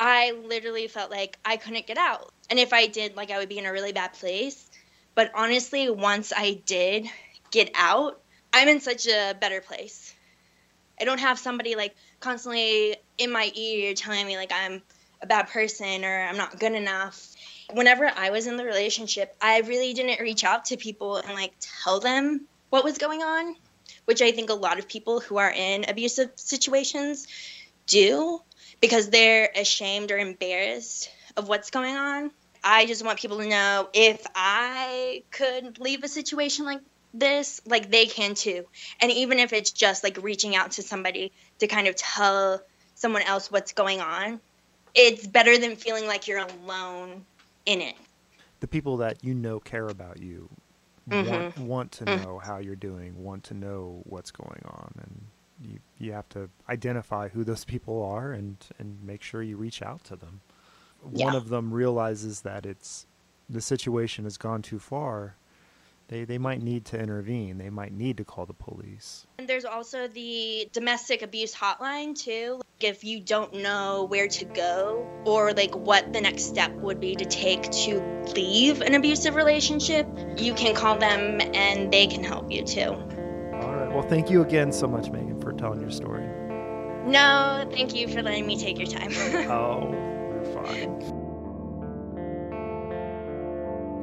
i 0.00 0.32
literally 0.46 0.88
felt 0.88 1.10
like 1.10 1.38
i 1.44 1.56
couldn't 1.56 1.86
get 1.86 1.98
out 1.98 2.32
and 2.50 2.58
if 2.58 2.72
i 2.72 2.86
did 2.86 3.16
like 3.16 3.30
i 3.30 3.38
would 3.38 3.48
be 3.48 3.58
in 3.58 3.66
a 3.66 3.72
really 3.72 3.92
bad 3.92 4.12
place 4.14 4.68
but 5.16 5.32
honestly, 5.34 5.88
once 5.88 6.30
I 6.36 6.60
did 6.66 7.08
get 7.50 7.70
out, 7.74 8.20
I'm 8.52 8.68
in 8.68 8.80
such 8.80 9.08
a 9.08 9.34
better 9.40 9.62
place. 9.62 10.14
I 11.00 11.04
don't 11.04 11.20
have 11.20 11.38
somebody 11.38 11.74
like 11.74 11.96
constantly 12.20 12.96
in 13.18 13.32
my 13.32 13.50
ear 13.54 13.94
telling 13.94 14.26
me 14.26 14.36
like 14.36 14.52
I'm 14.52 14.82
a 15.22 15.26
bad 15.26 15.48
person 15.48 16.04
or 16.04 16.20
I'm 16.20 16.36
not 16.36 16.60
good 16.60 16.72
enough. 16.72 17.34
Whenever 17.72 18.10
I 18.14 18.30
was 18.30 18.46
in 18.46 18.56
the 18.56 18.64
relationship, 18.64 19.34
I 19.40 19.60
really 19.60 19.92
didn't 19.94 20.20
reach 20.20 20.44
out 20.44 20.66
to 20.66 20.76
people 20.76 21.16
and 21.16 21.34
like 21.34 21.52
tell 21.60 22.00
them 22.00 22.46
what 22.70 22.84
was 22.84 22.98
going 22.98 23.22
on. 23.22 23.56
which 24.06 24.22
I 24.22 24.32
think 24.32 24.50
a 24.50 24.54
lot 24.54 24.78
of 24.78 24.88
people 24.88 25.20
who 25.20 25.36
are 25.36 25.50
in 25.50 25.84
abusive 25.88 26.30
situations 26.36 27.26
do 27.86 28.40
because 28.80 29.10
they're 29.10 29.50
ashamed 29.54 30.10
or 30.10 30.18
embarrassed 30.18 31.10
of 31.36 31.48
what's 31.48 31.70
going 31.70 31.96
on. 31.96 32.30
I 32.64 32.86
just 32.86 33.04
want 33.04 33.18
people 33.18 33.38
to 33.38 33.48
know 33.48 33.88
if 33.92 34.24
I 34.34 35.22
could 35.30 35.78
leave 35.78 36.02
a 36.02 36.08
situation 36.08 36.64
like 36.64 36.80
this, 37.14 37.60
like 37.66 37.90
they 37.90 38.06
can 38.06 38.34
too. 38.34 38.64
And 39.00 39.10
even 39.12 39.38
if 39.38 39.52
it's 39.52 39.70
just 39.70 40.02
like 40.02 40.18
reaching 40.22 40.56
out 40.56 40.72
to 40.72 40.82
somebody 40.82 41.32
to 41.58 41.66
kind 41.66 41.86
of 41.86 41.96
tell 41.96 42.62
someone 42.94 43.22
else 43.22 43.50
what's 43.50 43.72
going 43.72 44.00
on, 44.00 44.40
it's 44.94 45.26
better 45.26 45.58
than 45.58 45.76
feeling 45.76 46.06
like 46.06 46.26
you're 46.26 46.44
alone 46.44 47.24
in 47.66 47.80
it. 47.80 47.94
The 48.60 48.68
people 48.68 48.96
that 48.98 49.22
you 49.22 49.34
know 49.34 49.60
care 49.60 49.88
about 49.88 50.18
you 50.18 50.48
mm-hmm. 51.08 51.30
want, 51.30 51.58
want 51.58 51.92
to 51.92 52.04
mm-hmm. 52.04 52.24
know 52.24 52.38
how 52.38 52.58
you're 52.58 52.74
doing, 52.76 53.22
want 53.22 53.44
to 53.44 53.54
know 53.54 54.02
what's 54.04 54.30
going 54.30 54.62
on, 54.64 54.94
and 54.98 55.26
you 55.60 55.78
you 55.98 56.12
have 56.12 56.28
to 56.30 56.48
identify 56.68 57.28
who 57.28 57.44
those 57.44 57.64
people 57.74 58.02
are 58.02 58.32
and 58.32 58.56
and 58.78 59.02
make 59.02 59.22
sure 59.22 59.42
you 59.42 59.56
reach 59.56 59.82
out 59.82 60.04
to 60.04 60.16
them. 60.16 60.40
Yeah. 61.12 61.26
One 61.26 61.36
of 61.36 61.48
them 61.50 61.72
realizes 61.72 62.40
that 62.42 62.64
it's 62.64 63.06
the 63.48 63.60
situation 63.60 64.24
has 64.24 64.36
gone 64.36 64.62
too 64.62 64.78
far 64.78 65.36
they 66.08 66.24
they 66.24 66.38
might 66.38 66.62
need 66.62 66.84
to 66.86 67.00
intervene. 67.00 67.58
They 67.58 67.70
might 67.70 67.92
need 67.92 68.16
to 68.18 68.24
call 68.24 68.46
the 68.46 68.54
police. 68.54 69.26
And 69.38 69.48
there's 69.48 69.64
also 69.64 70.06
the 70.08 70.68
domestic 70.72 71.22
abuse 71.22 71.54
hotline 71.54 72.16
too. 72.16 72.60
If 72.80 73.04
you 73.04 73.20
don't 73.20 73.54
know 73.54 74.04
where 74.04 74.28
to 74.28 74.44
go 74.44 75.06
or 75.24 75.52
like 75.52 75.74
what 75.74 76.12
the 76.12 76.20
next 76.20 76.44
step 76.44 76.72
would 76.74 77.00
be 77.00 77.16
to 77.16 77.24
take 77.24 77.70
to 77.70 78.00
leave 78.34 78.82
an 78.82 78.94
abusive 78.94 79.34
relationship, 79.34 80.06
you 80.36 80.54
can 80.54 80.74
call 80.74 80.98
them 80.98 81.40
and 81.54 81.92
they 81.92 82.06
can 82.06 82.22
help 82.22 82.52
you 82.52 82.62
too. 82.62 82.90
All 82.90 83.74
right. 83.74 83.90
Well, 83.90 84.06
thank 84.06 84.30
you 84.30 84.42
again 84.42 84.72
so 84.72 84.86
much, 84.86 85.10
Megan, 85.10 85.40
for 85.40 85.52
telling 85.52 85.80
your 85.80 85.90
story. 85.90 86.26
No, 87.06 87.66
thank 87.70 87.94
you 87.94 88.08
for 88.08 88.22
letting 88.22 88.46
me 88.46 88.58
take 88.58 88.78
your 88.78 88.88
time. 88.88 89.10
oh, 89.50 89.90
you're 89.92 90.64
fine. 90.64 91.25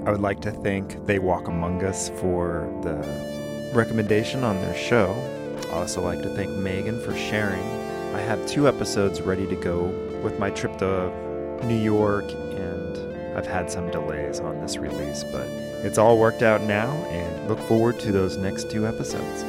I 0.06 0.12
would 0.12 0.20
like 0.20 0.42
to 0.42 0.52
thank 0.52 1.06
They 1.06 1.18
Walk 1.18 1.48
Among 1.48 1.82
Us 1.86 2.10
for 2.10 2.70
the 2.84 3.72
recommendation 3.74 4.44
on 4.44 4.60
their 4.60 4.76
show. 4.76 5.16
I 5.70 5.76
also 5.76 6.02
like 6.02 6.22
to 6.24 6.30
thank 6.30 6.52
Megan 6.52 7.00
for 7.00 7.16
sharing. 7.16 7.64
I 8.14 8.20
have 8.20 8.46
two 8.46 8.68
episodes 8.68 9.22
ready 9.22 9.48
to 9.48 9.56
go 9.56 9.86
with 10.22 10.38
my 10.40 10.50
trip 10.50 10.78
to 10.80 11.10
New 11.66 11.82
York, 11.82 12.26
and 12.30 13.38
I've 13.38 13.48
had 13.48 13.72
some 13.72 13.90
delays 13.92 14.42
on 14.42 14.60
this 14.60 14.76
release, 14.76 15.24
but 15.24 15.48
it's 15.86 15.98
all 15.98 16.20
worked 16.20 16.42
out 16.42 16.62
now, 16.64 16.92
and 17.06 17.48
look 17.48 17.60
forward 17.60 17.98
to 18.02 18.12
those 18.12 18.36
next 18.36 18.70
two 18.70 18.86
episodes. 18.86 19.46